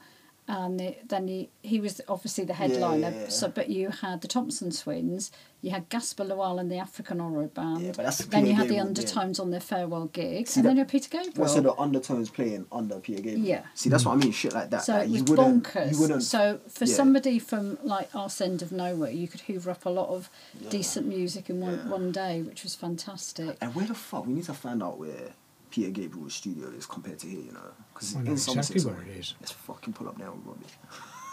and 0.50 0.80
the, 0.80 0.96
then 1.08 1.28
he 1.28 1.50
he 1.62 1.80
was 1.80 2.02
obviously 2.08 2.44
the 2.44 2.56
headliner. 2.56 3.12
yeah, 3.12 3.22
yeah. 3.22 3.30
So, 3.30 3.48
but 3.50 3.70
you 3.70 3.90
had 3.90 4.22
the 4.22 4.28
Thompson 4.28 4.72
Twins, 4.72 5.32
you 5.62 5.70
had 5.70 5.88
Gasper 5.90 6.26
Lawal 6.26 6.60
and 6.60 6.72
the 6.72 6.78
African 6.78 7.20
Horror 7.20 7.48
Band. 7.48 7.82
Yeah, 7.82 7.92
but 7.96 8.04
that's 8.04 8.26
then 8.26 8.48
you 8.48 8.56
had 8.56 8.68
the 8.68 8.80
undertones 8.80 9.40
on 9.40 9.52
their 9.52 9.60
farewell 9.60 10.08
gig, 10.08 10.48
See 10.48 10.60
and 10.60 10.66
that- 10.66 10.70
then 10.70 10.78
you 10.78 10.82
had 10.82 10.90
Peter 10.90 11.10
Gabriel. 11.10 11.34
What's 11.36 11.54
so 11.54 11.62
the 11.62 11.76
undertones 11.76 12.30
playing 12.32 12.66
under 12.72 13.00
Peter 13.00 13.22
Gabriel? 13.22 13.46
Yeah. 13.46 13.64
See, 13.76 13.90
that's 13.90 14.06
what 14.06 14.14
I 14.14 14.16
mean. 14.18 14.32
Shit 14.32 14.54
like 14.54 14.72
that. 14.72 14.84
So 14.84 14.94
like, 14.94 15.04
it 15.08 15.12
was 15.12 15.20
you 15.20 15.24
wouldn't, 15.26 15.64
bonkers. 15.64 15.92
You 15.94 16.00
wouldn't. 16.02 16.24
So 16.24 16.60
for 16.68 16.86
somebody 16.88 17.38
from 17.38 17.78
like 17.84 18.14
our 18.16 18.30
end 18.42 18.62
of 18.64 18.72
nowhere, 18.72 19.12
you 19.12 19.28
could 19.28 19.42
hoover 19.42 19.70
up 19.72 19.86
a 19.86 19.90
lot 19.90 20.10
of 20.10 20.30
decent 20.70 21.06
music 21.08 21.50
in 21.50 21.60
one, 21.62 21.90
one 21.90 22.12
day, 22.12 22.42
which 22.42 22.64
was 22.64 22.74
fantastic. 22.76 23.58
And 23.62 23.76
where 23.76 23.86
the 23.86 23.94
fuck? 23.94 24.26
We 24.26 24.34
need 24.34 24.46
to 24.46 24.54
find 24.54 24.82
out 24.82 24.98
where 24.98 25.34
Peter 25.70 25.90
Gabriel's 25.92 26.34
studio 26.36 26.68
is 26.70 26.86
compared 26.86 27.20
to 27.20 27.28
here, 27.28 27.42
you 27.42 27.52
know? 27.52 27.60
Because 27.94 28.16
I 28.16 28.20
know 28.20 28.26
in 28.28 28.32
exactly 28.34 28.80
Somerset 28.80 28.86
where 28.94 29.02
it 29.16 29.20
is. 29.20 29.34
Let's 29.40 29.52
fucking 29.52 29.94
pull 29.94 30.08
up 30.08 30.18
now, 30.18 30.34
Robbie. 30.46 30.66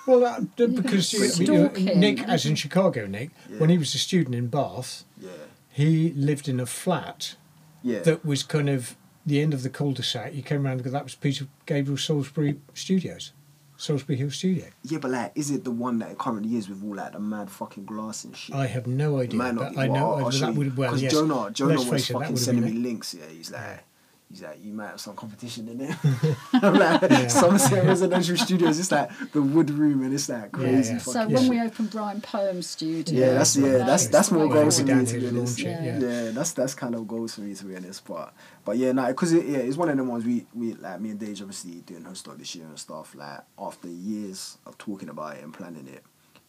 Well, 0.06 0.46
d- 0.54 0.66
because 0.68 1.12
you, 1.12 1.46
you 1.46 1.52
know. 1.52 1.66
Nick, 1.96 2.20
as 2.28 2.46
in 2.46 2.54
Chicago, 2.54 3.06
Nick, 3.08 3.30
when 3.58 3.70
he 3.70 3.76
was 3.78 3.92
a 3.92 3.98
student 3.98 4.36
in 4.36 4.46
Bath, 4.46 5.02
Yeah. 5.18 5.30
he 5.68 6.12
lived 6.12 6.48
in 6.48 6.60
a 6.60 6.66
flat 6.66 7.34
Yeah. 7.82 8.02
that 8.02 8.24
was 8.24 8.44
kind 8.44 8.68
of 8.68 8.94
the 9.26 9.40
end 9.42 9.52
of 9.52 9.64
the 9.64 9.68
cul-de-sac. 9.68 10.32
You 10.32 10.42
came 10.44 10.64
around 10.64 10.76
because 10.76 10.92
that 10.92 11.02
was 11.02 11.16
Peter 11.16 11.48
Gabriel 11.66 11.96
Salisbury 11.98 12.60
Studios, 12.72 13.32
Solsbury 13.76 14.16
Hill 14.16 14.30
Studio. 14.30 14.66
yeah, 14.84 14.98
but 14.98 15.10
like, 15.10 15.32
is 15.34 15.50
it 15.50 15.64
the 15.64 15.72
one 15.72 15.98
that 15.98 16.12
it 16.12 16.18
currently 16.18 16.56
is 16.56 16.68
with 16.68 16.84
all 16.84 16.94
like 16.94 17.10
the 17.12 17.18
mad 17.18 17.50
fucking 17.50 17.84
glass 17.86 18.22
and 18.22 18.36
shit? 18.36 18.54
I 18.54 18.68
have 18.68 18.86
no 18.86 19.18
idea, 19.18 19.36
might 19.38 19.54
not 19.56 19.64
but 19.64 19.70
be. 19.72 19.78
I 19.78 19.88
Well, 19.88 19.98
know 20.00 20.10
I'll- 20.12 20.24
I'll 20.26 20.30
that 20.30 20.52
you. 20.52 20.58
would 20.58 20.76
well, 20.76 20.90
'Cause 20.92 21.02
yes. 21.02 21.10
Jonah, 21.12 21.50
Jonah 21.50 21.70
Let's 21.74 21.80
was 21.82 21.90
face 21.90 22.10
it, 22.10 22.12
that 22.12 22.18
fucking 22.20 22.36
sending 22.36 22.64
me 22.64 22.72
links. 22.74 23.12
Yeah, 23.12 23.26
he's 23.26 23.50
like, 23.50 23.60
Yeah. 23.60 23.80
He's 24.30 24.42
like, 24.42 24.58
you 24.62 24.72
might 24.72 24.88
have 24.88 25.00
some 25.00 25.14
competition 25.16 25.68
in 25.68 25.78
there. 25.78 25.98
I'm 26.54 26.74
like, 26.74 27.00
Yeah. 27.10 27.28
Somerset 27.28 27.84
Residential 27.84 28.36
Studios. 28.36 28.78
It's 28.78 28.90
like 28.90 29.10
the 29.32 29.40
wood 29.42 29.70
room, 29.70 30.02
and 30.02 30.12
it's 30.12 30.28
like 30.28 30.52
crazy. 30.52 30.94
yeah. 30.94 30.98
So 30.98 31.26
when 31.28 31.42
shit. 31.42 31.50
we 31.50 31.60
opened 31.60 31.90
Brian 31.90 32.20
Poem 32.20 32.62
Studio, 32.62 33.18
Yeah, 33.26 33.32
that's 33.34 33.56
yeah, 33.56 33.78
that's 33.78 34.06
that's 34.08 34.30
more 34.30 34.44
Right. 34.46 34.52
goals 34.54 34.78
for 34.80 34.86
me 34.86 35.06
to 35.06 35.14
be 35.14 35.20
to 35.20 35.28
honest. 35.28 35.60
launch 35.60 35.60
Yeah. 35.60 35.98
Yeah, 35.98 36.30
that's 36.32 36.52
that's 36.52 36.74
kind 36.74 36.94
of 36.94 37.06
goals 37.08 37.34
for 37.34 37.42
me 37.42 37.54
to 37.54 37.64
be 37.64 37.76
honest. 37.76 38.04
But 38.06 38.32
but 38.64 38.76
yeah, 38.76 38.92
no, 38.92 39.06
because 39.06 39.32
it, 39.32 39.46
yeah, 39.46 39.58
it's 39.58 39.76
one 39.76 39.88
of 39.88 39.96
the 39.96 40.04
ones 40.04 40.24
we 40.24 40.46
we 40.54 40.74
like 40.74 41.00
me 41.00 41.10
and 41.10 41.20
Dage 41.20 41.40
obviously 41.40 41.80
doing 41.82 42.04
host 42.04 42.20
stock 42.20 42.36
this 42.38 42.54
year 42.54 42.66
and 42.66 42.78
stuff. 42.78 43.14
Like 43.14 43.40
after 43.58 43.88
years 43.88 44.58
of 44.66 44.76
talking 44.78 45.08
about 45.08 45.36
it 45.36 45.44
and 45.44 45.54
planning 45.54 45.86
it, 45.86 46.02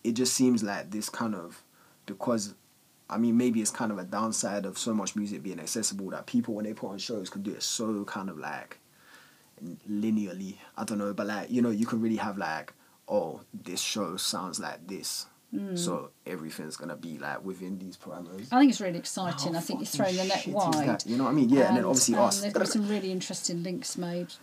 it 0.03 0.13
just 0.13 0.33
seems 0.33 0.63
like 0.63 0.89
this 0.91 1.09
kind 1.09 1.35
of 1.35 1.63
because. 2.05 2.53
I 3.09 3.17
mean, 3.17 3.37
maybe 3.37 3.61
it's 3.61 3.71
kind 3.71 3.91
of 3.91 3.97
a 3.99 4.03
downside 4.03 4.65
of 4.65 4.77
so 4.77 4.93
much 4.93 5.15
music 5.15 5.41
being 5.43 5.59
accessible 5.59 6.09
that 6.09 6.25
people, 6.25 6.55
when 6.55 6.65
they 6.65 6.73
put 6.73 6.89
on 6.89 6.97
shows, 6.97 7.29
can 7.29 7.41
do 7.41 7.51
it 7.51 7.63
so 7.63 8.03
kind 8.03 8.29
of 8.29 8.37
like 8.37 8.79
linearly. 9.89 10.55
I 10.75 10.83
don't 10.83 10.97
know, 10.97 11.13
but 11.13 11.27
like 11.27 11.49
you 11.49 11.61
know, 11.61 11.69
you 11.69 11.85
can 11.85 12.01
really 12.01 12.17
have 12.17 12.37
like, 12.37 12.73
oh, 13.07 13.41
this 13.53 13.79
show 13.81 14.17
sounds 14.17 14.59
like 14.59 14.87
this, 14.87 15.25
Mm. 15.55 15.79
so 15.79 16.09
everything's 16.25 16.75
gonna 16.75 16.97
be 16.97 17.17
like 17.19 17.43
within 17.45 17.79
these 17.79 17.95
parameters. 17.95 18.47
I 18.51 18.59
think 18.59 18.71
it's 18.71 18.81
really 18.81 18.99
exciting. 18.99 19.53
How 19.53 19.59
I 19.59 19.61
think 19.61 19.79
you're 19.79 19.87
throwing 19.87 20.17
the 20.17 20.25
net 20.25 20.45
wide. 20.47 21.05
You 21.05 21.15
know 21.15 21.23
what 21.23 21.29
I 21.29 21.33
mean? 21.33 21.47
Yeah, 21.47 21.69
and, 21.69 21.77
then 21.77 21.85
obviously 21.85 22.15
um, 22.15 22.25
us. 22.25 22.41
There's 22.41 22.53
been 22.53 22.65
some 22.65 22.89
really 22.89 23.13
interesting 23.13 23.63
links 23.63 23.97
made. 23.97 24.33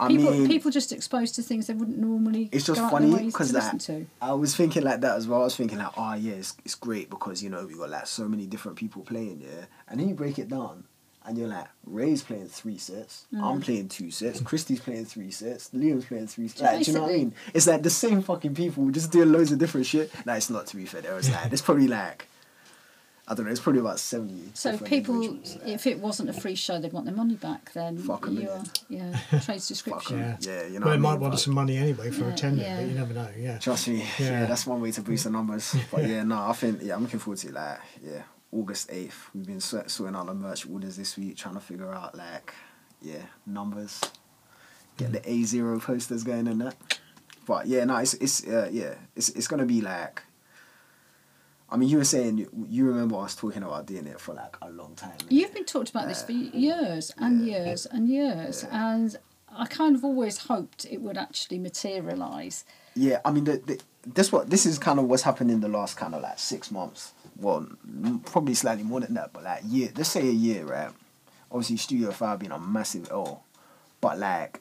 I 0.00 0.08
people, 0.08 0.30
mean, 0.30 0.46
people 0.46 0.70
just 0.70 0.92
exposed 0.92 1.34
to 1.36 1.42
things 1.42 1.66
they 1.66 1.74
wouldn't 1.74 1.98
normally. 1.98 2.48
it's 2.52 2.66
just 2.66 2.80
funny 2.80 3.26
because 3.26 3.52
like 3.52 3.78
to. 3.80 4.06
I 4.22 4.32
was 4.32 4.54
thinking 4.54 4.82
like 4.84 5.00
that 5.00 5.16
as 5.16 5.26
well. 5.26 5.40
I 5.40 5.44
was 5.44 5.56
thinking 5.56 5.78
like, 5.78 5.92
oh 5.96 6.14
yeah, 6.14 6.34
it's, 6.34 6.56
it's 6.64 6.74
great 6.74 7.10
because 7.10 7.42
you 7.42 7.50
know 7.50 7.66
we 7.66 7.74
got 7.74 7.90
like 7.90 8.06
so 8.06 8.28
many 8.28 8.46
different 8.46 8.78
people 8.78 9.02
playing, 9.02 9.40
yeah. 9.42 9.66
And 9.88 9.98
then 9.98 10.08
you 10.08 10.14
break 10.14 10.38
it 10.38 10.48
down, 10.48 10.84
and 11.24 11.36
you're 11.36 11.48
like, 11.48 11.66
Ray's 11.84 12.22
playing 12.22 12.48
three 12.48 12.78
sets, 12.78 13.26
Mm. 13.34 13.42
I'm 13.42 13.60
playing 13.60 13.88
two 13.88 14.10
sets, 14.10 14.40
Christy's 14.40 14.80
playing 14.80 15.04
three 15.04 15.30
sets, 15.30 15.70
Liam's 15.70 16.04
playing 16.06 16.26
three 16.28 16.48
sets. 16.48 16.62
Like, 16.62 16.84
do 16.84 16.90
you 16.90 16.96
know 16.96 17.02
what 17.04 17.10
I 17.10 17.16
mean? 17.16 17.34
It's 17.52 17.66
like 17.66 17.82
the 17.82 17.90
same 17.90 18.22
fucking 18.22 18.54
people 18.54 18.88
just 18.90 19.10
doing 19.12 19.32
loads 19.32 19.52
of 19.52 19.58
different 19.58 19.86
shit. 19.86 20.10
No, 20.24 20.32
it's 20.34 20.48
not 20.48 20.66
to 20.68 20.76
be 20.76 20.86
fair. 20.86 21.02
There 21.02 21.14
was 21.14 21.30
like, 21.30 21.50
there's 21.50 21.60
probably 21.62 21.88
like, 21.88 22.28
I 23.30 23.34
don't 23.34 23.44
know, 23.44 23.52
it's 23.52 23.60
probably 23.60 23.80
about 23.82 23.98
seventy. 24.00 24.50
So 24.54 24.70
if 24.70 24.84
people, 24.84 25.16
individuals. 25.22 25.58
if 25.66 25.86
it 25.86 25.98
wasn't 26.00 26.30
a 26.30 26.32
free 26.32 26.54
show, 26.54 26.80
they'd 26.80 26.92
want 26.94 27.04
their 27.04 27.14
money 27.14 27.34
back. 27.34 27.72
Then 27.74 27.98
Fuck 27.98 28.26
'em, 28.26 28.40
you're, 28.40 28.48
innit? 28.50 28.82
yeah, 28.88 29.40
trades 29.44 29.80
Fuck 29.82 30.10
Yeah. 30.10 30.36
Yeah, 30.40 30.66
you 30.66 30.78
know. 30.80 30.86
well, 30.86 30.88
what 30.88 30.90
they 30.92 30.96
might 30.98 31.10
mean? 31.12 31.20
want 31.20 31.32
But- 31.34 31.40
some 31.40 31.54
money 31.54 31.76
anyway 31.76 32.10
for 32.10 32.24
Yeah, 32.24 32.32
attending, 32.32 32.64
yeah. 32.64 32.76
but 32.80 32.86
you 32.88 32.94
never 32.94 33.12
know. 33.14 33.28
Yeah. 33.38 33.58
Trust 33.58 33.88
me, 33.88 33.98
yeah. 34.18 34.30
Yeah. 34.30 34.46
that's 34.46 34.66
one 34.66 34.80
way 34.80 34.90
to 34.92 35.02
boost 35.02 35.24
the 35.24 35.30
numbers. 35.30 35.76
But 35.90 36.06
yeah, 36.08 36.22
no, 36.22 36.38
I 36.40 36.52
think 36.54 36.80
yeah, 36.82 36.94
I'm 36.94 37.02
looking 37.02 37.18
forward 37.20 37.38
to 37.40 37.48
it. 37.48 37.54
Like, 37.54 37.78
yeah, 38.02 38.22
August 38.50 38.88
eighth, 38.90 39.28
we've 39.34 39.46
been 39.46 39.60
sort- 39.60 39.90
sorting 39.90 40.16
out 40.16 40.24
the 40.26 40.34
merch 40.34 40.66
orders 40.66 40.96
this 40.96 41.18
week, 41.18 41.36
trying 41.36 41.54
to 41.54 41.60
figure 41.60 41.92
out 41.92 42.16
like, 42.16 42.54
yeah, 43.02 43.22
numbers, 43.46 44.00
get 44.96 45.12
the 45.12 45.30
A 45.30 45.42
zero 45.44 45.78
posters 45.78 46.24
going 46.24 46.48
and 46.48 46.60
that. 46.62 46.76
But 47.46 47.66
yeah, 47.66 47.84
no, 47.84 47.96
it's 47.98 48.14
it's 48.14 48.46
uh, 48.46 48.68
yeah, 48.72 48.94
it's 49.14 49.28
it's 49.30 49.48
gonna 49.48 49.66
be 49.66 49.82
like. 49.82 50.22
I 51.70 51.76
mean, 51.76 51.88
you 51.88 51.98
were 51.98 52.04
saying 52.04 52.38
you, 52.38 52.48
you 52.68 52.86
remember 52.86 53.16
us 53.16 53.34
talking 53.34 53.62
about 53.62 53.86
doing 53.86 54.06
it 54.06 54.18
for 54.20 54.34
like 54.34 54.56
a 54.62 54.70
long 54.70 54.94
time. 54.94 55.18
You've 55.28 55.52
been 55.52 55.64
talked 55.66 55.90
about 55.90 56.08
this 56.08 56.22
for 56.22 56.32
years 56.32 57.12
and 57.18 57.44
Yeah. 57.46 57.64
years 57.64 57.86
and 57.86 58.08
years, 58.08 58.64
Yeah. 58.66 58.94
and 58.94 59.16
I 59.54 59.66
kind 59.66 59.94
of 59.96 60.04
always 60.04 60.38
hoped 60.38 60.86
it 60.86 61.02
would 61.02 61.18
actually 61.18 61.58
materialise. 61.58 62.64
Yeah, 62.94 63.20
I 63.24 63.30
mean, 63.32 63.44
the, 63.44 63.58
the, 63.58 63.80
this 64.06 64.32
what 64.32 64.48
this 64.50 64.64
is 64.66 64.78
kind 64.78 64.98
of 64.98 65.06
what's 65.06 65.22
happened 65.22 65.50
in 65.50 65.60
the 65.60 65.68
last 65.68 65.96
kind 65.96 66.14
of 66.14 66.22
like 66.22 66.38
six 66.38 66.70
months. 66.70 67.12
Well, 67.36 67.66
probably 68.24 68.54
slightly 68.54 68.82
more 68.84 69.00
than 69.00 69.14
that, 69.14 69.32
but 69.32 69.44
like 69.44 69.62
year. 69.66 69.90
Let's 69.96 70.08
say 70.10 70.26
a 70.26 70.32
year, 70.32 70.64
right? 70.64 70.90
Obviously, 71.50 71.76
Studio 71.76 72.10
Five 72.12 72.38
being 72.40 72.52
a 72.52 72.58
massive 72.58 73.08
L, 73.10 73.44
but 74.00 74.18
like 74.18 74.60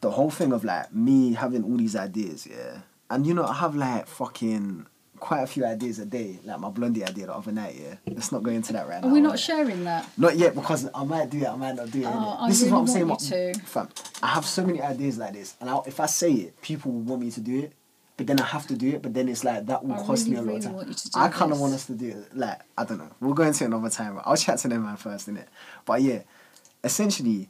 the 0.00 0.10
whole 0.10 0.30
thing 0.30 0.52
of 0.52 0.64
like 0.64 0.92
me 0.92 1.34
having 1.34 1.62
all 1.64 1.76
these 1.76 1.96
ideas, 1.96 2.46
yeah, 2.46 2.80
and 3.10 3.26
you 3.26 3.32
know 3.34 3.44
I 3.44 3.54
have 3.54 3.74
like 3.76 4.06
fucking 4.06 4.86
quite 5.20 5.42
a 5.42 5.46
few 5.46 5.64
ideas 5.64 5.98
a 5.98 6.06
day. 6.06 6.38
Like 6.44 6.58
my 6.58 6.70
blondie 6.70 7.04
idea 7.04 7.26
the 7.26 7.34
other 7.34 7.52
night. 7.52 7.76
Yeah, 7.80 7.94
let's 8.06 8.32
not 8.32 8.42
go 8.42 8.50
into 8.50 8.72
that 8.72 8.88
right 8.88 9.02
Are 9.02 9.06
now. 9.06 9.12
we 9.12 9.20
not 9.20 9.30
right? 9.30 9.38
sharing 9.38 9.84
that? 9.84 10.08
Not 10.18 10.36
yet 10.36 10.54
because 10.54 10.88
I 10.94 11.04
might 11.04 11.30
do 11.30 11.38
it. 11.38 11.48
I 11.48 11.56
might 11.56 11.76
not 11.76 11.90
do 11.90 12.00
it. 12.00 12.06
Oh? 12.06 12.10
I 12.10 12.38
oh, 12.40 12.48
this 12.48 12.62
is 12.62 12.70
what 12.70 12.78
I'm 12.80 12.86
saying. 12.86 13.16
to. 13.16 13.60
Fam, 13.60 13.88
I 14.22 14.28
have 14.28 14.46
so 14.46 14.64
many 14.64 14.80
ideas 14.82 15.18
like 15.18 15.34
this, 15.34 15.54
and 15.60 15.70
I, 15.70 15.78
if 15.86 16.00
I 16.00 16.06
say 16.06 16.32
it, 16.32 16.60
people 16.62 16.92
will 16.92 17.02
want 17.02 17.22
me 17.22 17.30
to 17.30 17.40
do 17.40 17.60
it. 17.60 17.72
But 18.16 18.26
then 18.26 18.38
I 18.38 18.44
have 18.44 18.66
to 18.66 18.76
do 18.76 18.88
it. 18.90 19.02
But 19.02 19.14
then 19.14 19.28
it's 19.30 19.44
like 19.44 19.66
that 19.66 19.84
will 19.84 19.94
I 19.94 20.04
cost 20.04 20.26
really, 20.26 20.30
me 20.32 20.36
a 20.36 20.40
lot 20.40 20.46
really 20.46 20.56
of 20.58 20.64
time. 20.64 20.74
want 20.74 20.88
you 20.88 20.94
to 20.94 21.10
do 21.10 21.18
I 21.18 21.28
kind 21.28 21.52
of 21.52 21.60
want 21.60 21.72
us 21.72 21.86
to 21.86 21.94
do 21.94 22.08
it. 22.08 22.36
Like 22.36 22.60
I 22.76 22.84
don't 22.84 22.98
know. 22.98 23.10
We'll 23.20 23.34
go 23.34 23.44
into 23.44 23.64
it 23.64 23.68
another 23.68 23.88
time. 23.90 24.20
I'll 24.24 24.36
chat 24.36 24.58
to 24.58 24.68
them 24.68 24.84
man 24.84 24.96
first, 24.96 25.28
innit? 25.28 25.46
But 25.86 26.02
yeah, 26.02 26.22
essentially, 26.84 27.48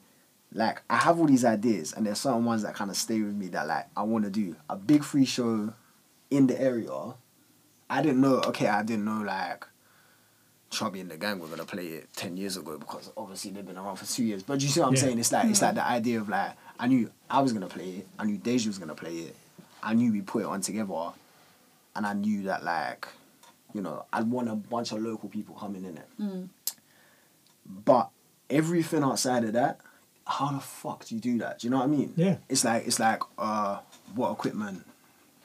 like 0.53 0.83
I 0.89 0.97
have 0.97 1.19
all 1.19 1.27
these 1.27 1.45
ideas, 1.45 1.93
and 1.93 2.07
there's 2.07 2.21
certain 2.21 2.45
ones 2.45 2.63
that 2.63 2.75
kind 2.75 2.91
of 2.91 2.97
stay 2.97 3.21
with 3.21 3.35
me 3.35 3.49
that 3.49 3.67
like 3.67 3.87
I 3.97 4.03
want 4.03 4.25
to 4.25 4.31
do 4.31 4.57
a 4.69 4.77
big 4.77 5.03
free 5.05 5.25
show 5.25 5.73
in 6.31 6.47
the 6.47 6.61
area. 6.61 7.15
I 7.91 8.01
didn't 8.03 8.21
know. 8.21 8.37
Okay, 8.47 8.69
I 8.69 8.83
didn't 8.83 9.05
know 9.05 9.21
like 9.23 9.67
Chubby 10.71 11.01
and 11.01 11.11
the 11.11 11.17
gang 11.17 11.41
were 11.41 11.49
gonna 11.49 11.65
play 11.65 11.87
it 11.89 12.09
ten 12.15 12.37
years 12.37 12.57
ago 12.57 12.79
because 12.79 13.11
obviously 13.17 13.51
they've 13.51 13.67
been 13.67 13.77
around 13.77 13.97
for 13.97 14.07
two 14.07 14.25
years. 14.25 14.43
But 14.45 14.61
you 14.63 14.69
see 14.69 14.81
what 14.81 14.87
I'm 14.91 14.95
Yeah. 14.95 15.01
saying? 15.01 15.19
It's 15.19 15.33
like 15.33 15.47
it's 15.51 15.61
like 15.63 15.75
the 15.75 15.87
idea 15.87 16.21
of 16.21 16.29
like 16.29 16.53
I 16.79 16.87
knew 16.87 17.11
I 17.29 17.41
was 17.43 17.53
gonna 17.53 17.67
play 17.67 17.91
it. 17.99 18.09
I 18.19 18.25
knew 18.25 18.39
Deja 18.39 18.69
was 18.69 18.79
gonna 18.79 18.95
play 18.95 19.17
it. 19.17 19.37
I 19.83 19.95
knew 19.95 20.13
we 20.13 20.21
put 20.23 20.43
it 20.43 20.47
on 20.47 20.61
together, 20.61 21.11
and 21.97 22.07
I 22.07 22.13
knew 22.13 22.45
that 22.45 22.63
like, 22.63 23.09
you 23.75 23.81
know, 23.83 24.05
I'd 24.13 24.31
want 24.31 24.49
a 24.49 24.55
bunch 24.55 24.93
of 24.93 25.01
local 25.03 25.29
people 25.29 25.57
coming 25.57 25.85
in 25.85 25.97
it. 25.97 26.09
Mm. 26.21 26.49
But 27.67 28.11
everything 28.49 29.03
outside 29.03 29.45
of 29.45 29.53
that, 29.55 29.81
how 30.27 30.53
the 30.53 30.61
fuck 30.61 31.05
do 31.07 31.15
you 31.15 31.21
do 31.21 31.39
that? 31.39 31.59
Do 31.61 31.67
you 31.67 31.71
know 31.71 31.79
what 31.79 31.85
I 31.85 31.89
mean? 31.89 32.13
Yeah. 32.17 32.37
It's 32.49 32.65
like 32.65 32.87
it's 32.87 33.01
like 33.01 33.23
uh, 33.39 33.79
what 34.15 34.31
equipment? 34.33 34.87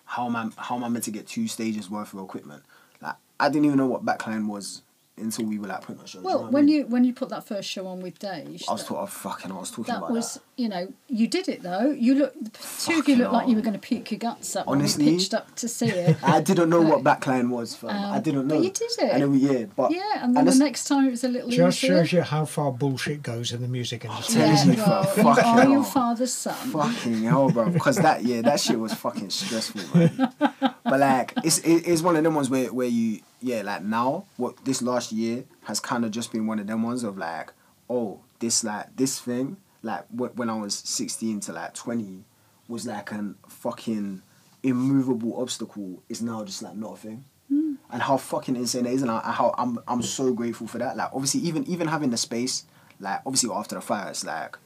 How 0.05 0.25
am 0.25 0.35
I 0.35 0.49
how 0.57 0.75
am 0.75 0.83
I 0.83 0.89
meant 0.89 1.05
to 1.05 1.11
get 1.11 1.27
two 1.27 1.47
stages 1.47 1.89
worth 1.89 2.13
of 2.13 2.19
equipment? 2.19 2.63
Like 3.01 3.15
I 3.39 3.49
didn't 3.49 3.65
even 3.65 3.77
know 3.77 3.87
what 3.87 4.05
backline 4.05 4.47
was 4.47 4.81
until 5.17 5.45
we 5.45 5.57
were 5.59 5.67
like 5.67 5.81
pretty 5.81 5.99
much. 5.99 6.09
shows. 6.11 6.21
do 6.21 6.25
Well, 6.27 6.35
know 6.37 6.41
what 6.43 6.47
I 6.49 6.51
when 6.51 6.65
mean? 6.65 6.75
you 6.75 6.85
when 6.87 7.03
you 7.05 7.13
put 7.13 7.29
that 7.29 7.47
first 7.47 7.69
show 7.69 7.87
on 7.87 8.01
with 8.01 8.19
Dave, 8.19 8.63
I 8.67 8.73
was 8.73 8.81
that- 8.81 8.87
talking, 8.87 9.07
fucking, 9.07 9.51
I 9.51 9.55
was 9.57 9.69
talking 9.71 9.85
that 9.85 9.97
about 9.99 10.11
was 10.11 10.33
that. 10.35 10.41
you 10.57 10.67
know 10.69 10.91
you 11.07 11.27
did 11.27 11.47
it 11.47 11.63
though. 11.63 11.89
You 11.91 12.15
look 12.15 12.33
the 12.41 12.49
two 12.79 12.99
of 12.99 13.07
you 13.07 13.15
looked 13.15 13.31
like 13.33 13.47
you 13.47 13.55
were 13.55 13.61
going 13.61 13.73
to 13.73 13.79
puke 13.79 14.11
your 14.11 14.19
guts 14.19 14.55
up 14.55 14.67
Honestly, 14.67 15.05
when 15.05 15.13
we 15.13 15.19
pitched 15.19 15.33
up 15.33 15.55
to 15.55 15.67
see 15.67 15.85
it. 15.89 16.17
I 16.23 16.41
didn't 16.41 16.69
know 16.69 16.81
what 16.81 17.03
backline 17.03 17.49
was, 17.49 17.75
fam. 17.75 17.89
I 17.91 18.17
Um, 18.17 18.21
didn't 18.23 18.47
know. 18.47 18.55
but 18.55 18.63
you 18.63 18.71
did 18.71 18.91
it. 18.91 18.99
And 19.13 19.21
then 19.23 19.31
we, 19.31 19.37
yeah, 19.37 19.65
but 19.75 19.91
yeah, 19.91 20.23
and 20.23 20.35
then 20.35 20.45
the 20.45 20.55
next 20.55 20.85
time 20.85 21.07
it 21.07 21.11
was 21.11 21.23
a 21.23 21.29
little 21.29 21.49
Just 21.49 21.83
easier. 21.83 21.97
shows 21.97 22.11
you 22.11 22.21
how 22.21 22.43
far 22.45 22.71
bullshit 22.71 23.23
goes 23.23 23.51
in 23.53 23.61
the 23.61 23.67
music 23.67 24.03
industry. 24.05 24.35
telling 24.41 24.55
yeah, 24.55 24.75
you, 24.75 24.77
well, 24.83 25.03
fam, 25.03 25.25
you 25.25 25.31
are 25.31 25.69
your 25.69 25.83
father's 25.83 26.33
son. 26.33 26.53
fucking 26.71 27.23
hell, 27.23 27.49
bro. 27.49 27.69
Because 27.69 27.97
that, 27.97 28.23
yeah, 28.23 28.41
that 28.41 28.59
shit 28.59 28.79
was 28.79 28.93
fucking 28.93 29.29
stressful, 29.29 29.81
man. 29.97 30.33
but 30.85 30.99
like, 30.99 31.33
it's 31.43 31.57
it, 31.59 31.87
it's 31.87 32.01
one 32.01 32.15
of 32.15 32.23
them 32.23 32.35
ones 32.35 32.49
where 32.49 32.71
where 32.73 32.87
you, 32.87 33.19
yeah, 33.41 33.61
like 33.63 33.83
now, 33.83 34.25
what 34.37 34.63
this 34.63 34.81
last 34.81 35.11
year 35.11 35.43
has 35.63 35.79
kind 35.79 36.05
of 36.05 36.11
just 36.11 36.31
been 36.31 36.47
one 36.47 36.59
of 36.59 36.67
them 36.67 36.83
ones 36.83 37.03
of 37.03 37.17
like, 37.17 37.51
oh, 37.89 38.21
this 38.39 38.63
like 38.63 38.95
this 38.95 39.19
thing, 39.19 39.57
like 39.81 40.05
wh- 40.09 40.35
when 40.37 40.49
I 40.49 40.55
was 40.57 40.73
sixteen 40.75 41.39
to 41.41 41.53
like 41.53 41.73
twenty, 41.73 42.23
was 42.67 42.85
like 42.87 43.11
an 43.11 43.35
fucking 43.49 44.21
immovable 44.63 45.39
obstacle. 45.41 46.01
Is 46.09 46.21
now 46.21 46.43
just 46.43 46.61
like 46.61 46.75
not 46.75 46.93
a 46.93 46.97
thing. 46.97 47.25
Hmm. 47.49 47.73
And 47.91 48.01
how 48.01 48.17
fucking 48.17 48.55
insane 48.55 48.85
it 48.85 48.93
is, 48.93 49.01
and 49.01 49.11
how- 49.11 49.19
how 49.21 49.55
I'm 49.57 49.79
I'm 49.87 50.01
so 50.01 50.33
grateful 50.33 50.67
for 50.67 50.77
that. 50.79 50.97
Like 50.97 51.09
obviously, 51.13 51.41
even 51.41 51.65
even 51.67 51.87
having 51.87 52.09
the 52.09 52.17
space, 52.17 52.65
like 52.99 53.21
obviously 53.25 53.51
after 53.53 53.75
the 53.75 53.81
fire, 53.81 54.09
it's 54.09 54.25
like 54.25 54.57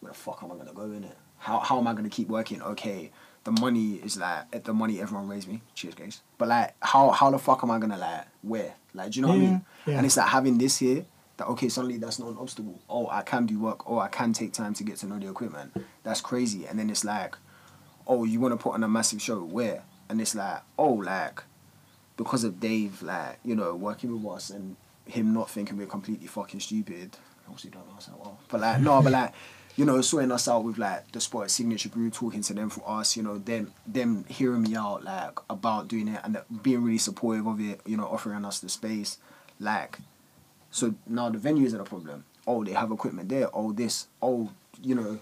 where 0.00 0.12
the 0.12 0.18
fuck 0.18 0.42
am 0.42 0.52
I 0.52 0.56
gonna 0.56 0.72
go 0.74 0.84
in 0.84 1.04
it? 1.04 1.16
How 1.38 1.58
how 1.60 1.78
am 1.78 1.86
I 1.86 1.94
gonna 1.94 2.08
keep 2.10 2.28
working? 2.28 2.60
Okay, 2.62 3.10
the 3.46 3.52
money 3.60 3.94
is 3.94 4.16
like 4.16 4.64
the 4.64 4.74
money 4.74 5.00
everyone 5.00 5.28
raised 5.28 5.46
me. 5.46 5.62
Cheers, 5.74 5.94
guys. 5.94 6.20
But 6.36 6.48
like, 6.48 6.74
how 6.82 7.10
how 7.10 7.30
the 7.30 7.38
fuck 7.38 7.62
am 7.62 7.70
I 7.70 7.78
gonna 7.78 7.96
like 7.96 8.26
where? 8.42 8.74
Like, 8.92 9.12
do 9.12 9.20
you 9.20 9.22
know 9.22 9.28
what 9.28 9.36
I 9.36 9.40
mean? 9.40 9.64
yeah. 9.86 9.96
And 9.96 10.04
it's 10.04 10.16
like 10.16 10.28
having 10.28 10.58
this 10.58 10.78
here. 10.78 11.06
That 11.36 11.46
okay, 11.48 11.68
suddenly 11.68 11.98
that's 11.98 12.18
not 12.18 12.30
an 12.30 12.38
obstacle. 12.38 12.80
Oh, 12.88 13.08
I 13.08 13.22
can 13.22 13.46
do 13.46 13.60
work. 13.60 13.88
Oh, 13.88 13.98
I 13.98 14.08
can 14.08 14.32
take 14.32 14.52
time 14.52 14.74
to 14.74 14.82
get 14.84 14.96
to 14.98 15.06
know 15.06 15.18
the 15.18 15.28
equipment. 15.28 15.76
That's 16.02 16.20
crazy. 16.20 16.66
And 16.66 16.78
then 16.78 16.90
it's 16.90 17.04
like, 17.04 17.36
oh, 18.06 18.24
you 18.24 18.40
want 18.40 18.52
to 18.52 18.56
put 18.56 18.74
on 18.74 18.82
a 18.82 18.88
massive 18.88 19.22
show 19.22 19.40
where? 19.44 19.84
And 20.08 20.20
it's 20.20 20.34
like, 20.34 20.62
oh, 20.78 20.94
like 20.94 21.42
because 22.16 22.44
of 22.44 22.58
Dave, 22.58 23.02
like, 23.02 23.38
you 23.44 23.54
know, 23.54 23.74
working 23.74 24.12
with 24.12 24.32
us 24.32 24.50
and 24.50 24.76
him 25.06 25.34
not 25.34 25.50
thinking 25.50 25.76
we're 25.76 25.86
completely 25.86 26.26
fucking 26.26 26.60
stupid. 26.60 27.16
Obviously, 27.46 27.70
don't 27.70 27.86
us 27.96 28.06
that 28.06 28.18
well. 28.18 28.40
But, 28.48 28.60
like, 28.60 28.80
no, 28.80 29.00
but, 29.02 29.12
like, 29.12 29.32
you 29.76 29.84
know, 29.84 30.00
sorting 30.00 30.32
us 30.32 30.48
out 30.48 30.64
with, 30.64 30.78
like, 30.78 31.12
the 31.12 31.20
sport 31.20 31.50
signature 31.50 31.88
group, 31.88 32.14
talking 32.14 32.40
to 32.42 32.54
them 32.54 32.70
for 32.70 32.82
us, 32.88 33.16
you 33.16 33.22
know, 33.22 33.38
them, 33.38 33.72
them 33.86 34.24
hearing 34.28 34.62
me 34.62 34.74
out, 34.74 35.04
like, 35.04 35.38
about 35.48 35.86
doing 35.88 36.08
it 36.08 36.20
and 36.24 36.38
being 36.62 36.82
really 36.82 36.98
supportive 36.98 37.46
of 37.46 37.60
it, 37.60 37.80
you 37.86 37.96
know, 37.96 38.06
offering 38.06 38.44
us 38.44 38.58
the 38.60 38.68
space. 38.68 39.18
Like, 39.60 39.98
so 40.70 40.94
now 41.06 41.30
the 41.30 41.38
venues 41.38 41.74
are 41.74 41.78
the 41.78 41.84
problem. 41.84 42.24
Oh, 42.46 42.64
they 42.64 42.72
have 42.72 42.90
equipment 42.90 43.28
there. 43.28 43.48
Oh, 43.52 43.72
this. 43.72 44.06
Oh, 44.22 44.50
you 44.82 44.94
know, 44.94 45.18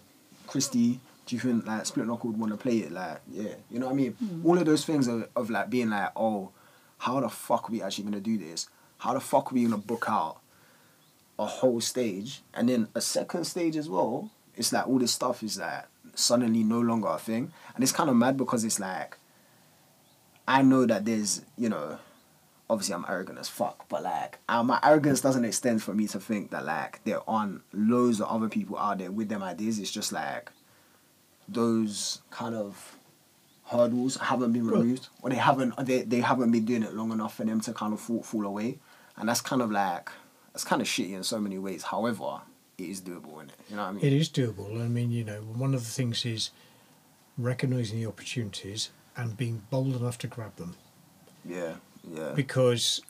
Christy, 0.46 1.00
do 1.26 1.34
you 1.34 1.40
think 1.40 1.66
like 1.66 1.86
Split 1.86 2.06
Knuckle 2.06 2.30
would 2.30 2.38
want 2.38 2.52
to 2.52 2.58
play 2.58 2.78
it? 2.78 2.92
Like, 2.92 3.20
yeah, 3.30 3.54
you 3.70 3.78
know 3.78 3.86
what 3.86 3.92
I 3.92 3.96
mean? 3.96 4.12
Hmm. 4.12 4.46
All 4.46 4.58
of 4.58 4.66
those 4.66 4.84
things 4.84 5.08
of, 5.08 5.28
of 5.34 5.50
like 5.50 5.70
being 5.70 5.90
like, 5.90 6.10
oh, 6.16 6.50
how 6.98 7.20
the 7.20 7.28
fuck 7.28 7.68
are 7.68 7.72
we 7.72 7.82
actually 7.82 8.04
gonna 8.04 8.20
do 8.20 8.38
this? 8.38 8.68
How 8.98 9.14
the 9.14 9.20
fuck 9.20 9.50
are 9.50 9.54
we 9.54 9.64
gonna 9.64 9.78
book 9.78 10.04
out 10.08 10.40
a 11.38 11.46
whole 11.46 11.80
stage 11.80 12.42
and 12.52 12.68
then 12.68 12.88
a 12.94 13.00
second 13.00 13.44
stage 13.44 13.76
as 13.76 13.88
well? 13.88 14.30
It's 14.56 14.72
like 14.72 14.86
all 14.86 14.98
this 14.98 15.12
stuff 15.12 15.42
is 15.42 15.58
like 15.58 15.84
suddenly 16.14 16.62
no 16.62 16.80
longer 16.80 17.08
a 17.08 17.18
thing, 17.18 17.52
and 17.74 17.82
it's 17.82 17.92
kind 17.92 18.10
of 18.10 18.16
mad 18.16 18.36
because 18.36 18.64
it's 18.64 18.80
like 18.80 19.18
I 20.46 20.62
know 20.62 20.86
that 20.86 21.04
there's 21.04 21.42
you 21.56 21.68
know 21.68 21.98
obviously 22.68 22.94
I'm 22.94 23.04
arrogant 23.08 23.38
as 23.38 23.48
fuck, 23.48 23.88
but 23.88 24.02
like 24.02 24.38
uh, 24.48 24.62
my 24.62 24.78
arrogance 24.82 25.20
doesn't 25.20 25.44
extend 25.44 25.82
for 25.82 25.94
me 25.94 26.06
to 26.08 26.20
think 26.20 26.50
that 26.50 26.64
like 26.64 27.02
there 27.04 27.20
aren't 27.28 27.62
loads 27.72 28.20
of 28.20 28.28
other 28.28 28.48
people 28.48 28.78
out 28.78 28.98
there 28.98 29.10
with 29.10 29.28
them 29.28 29.42
ideas. 29.42 29.78
It's 29.78 29.90
just 29.90 30.12
like 30.12 30.50
those 31.48 32.22
kind 32.30 32.54
of 32.54 32.96
hurdles 33.66 34.16
haven't 34.16 34.52
been 34.52 34.66
removed, 34.66 35.08
or 35.22 35.30
they 35.30 35.36
haven't 35.36 35.74
they, 35.86 36.02
they 36.02 36.20
haven't 36.20 36.52
been 36.52 36.64
doing 36.64 36.82
it 36.82 36.94
long 36.94 37.12
enough 37.12 37.36
for 37.36 37.44
them 37.44 37.60
to 37.62 37.72
kind 37.72 37.92
of 37.92 38.00
fall 38.00 38.22
fall 38.22 38.46
away, 38.46 38.78
and 39.16 39.28
that's 39.28 39.40
kind 39.40 39.62
of 39.62 39.70
like 39.70 40.10
that's 40.52 40.64
kind 40.64 40.80
of 40.80 40.88
shitty 40.88 41.12
in 41.12 41.24
so 41.24 41.40
many 41.40 41.58
ways. 41.58 41.84
However, 41.84 42.40
it 42.78 42.84
is 42.88 43.00
doable, 43.00 43.42
is 43.42 43.48
it? 43.50 43.54
You 43.70 43.76
know 43.76 43.82
what 43.82 43.88
I 43.88 43.92
mean? 43.92 44.04
It 44.04 44.12
is 44.12 44.28
doable. 44.28 44.82
I 44.84 44.88
mean, 44.88 45.10
you 45.12 45.24
know, 45.24 45.40
one 45.42 45.74
of 45.74 45.80
the 45.84 45.90
things 45.90 46.24
is 46.26 46.50
recognizing 47.38 48.00
the 48.00 48.06
opportunities 48.06 48.90
and 49.16 49.36
being 49.36 49.62
bold 49.70 49.94
enough 49.96 50.18
to 50.18 50.26
grab 50.26 50.54
them 50.56 50.74
Yeah, 51.44 51.74
yeah. 52.12 52.32
because 52.34 53.00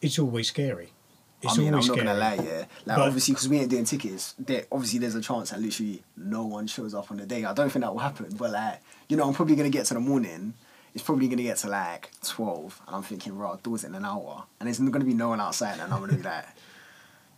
it's 0.00 0.18
always 0.18 0.48
scary. 0.48 0.92
It's 1.40 1.54
I 1.54 1.58
mean, 1.58 1.68
I'm 1.68 1.74
not 1.74 1.84
scary. 1.84 1.98
gonna 1.98 2.14
lie, 2.18 2.34
yeah. 2.34 2.58
Like 2.84 2.96
But- 2.96 3.00
obviously, 3.00 3.34
because 3.34 3.48
we 3.48 3.58
ain't 3.60 3.70
doing 3.70 3.84
tickets, 3.84 4.34
there 4.38 4.64
obviously 4.72 4.98
there's 4.98 5.14
a 5.14 5.20
chance 5.20 5.50
that 5.50 5.60
literally 5.60 6.02
no 6.16 6.44
one 6.44 6.66
shows 6.66 6.94
up 6.94 7.10
on 7.12 7.16
the 7.18 7.26
day. 7.26 7.44
I 7.44 7.52
don't 7.54 7.70
think 7.70 7.84
that 7.84 7.92
will 7.92 8.00
happen, 8.00 8.26
but 8.36 8.50
like, 8.50 8.80
you 9.08 9.16
know, 9.16 9.26
I'm 9.28 9.34
probably 9.34 9.54
gonna 9.54 9.70
get 9.70 9.86
to 9.86 9.94
the 9.94 10.00
morning. 10.00 10.54
It's 10.94 11.04
probably 11.04 11.28
gonna 11.28 11.42
get 11.42 11.58
to 11.58 11.68
like 11.68 12.10
twelve, 12.24 12.80
and 12.88 12.96
I'm 12.96 13.02
thinking, 13.04 13.36
right, 13.38 13.62
doors 13.62 13.84
in 13.84 13.94
an 13.94 14.04
hour, 14.04 14.44
and 14.58 14.66
there's 14.66 14.80
gonna 14.80 15.04
be 15.04 15.14
no 15.14 15.28
one 15.28 15.40
outside, 15.40 15.78
and 15.78 15.92
I'm 15.92 16.00
gonna 16.00 16.14
be 16.16 16.22
like, 16.22 16.46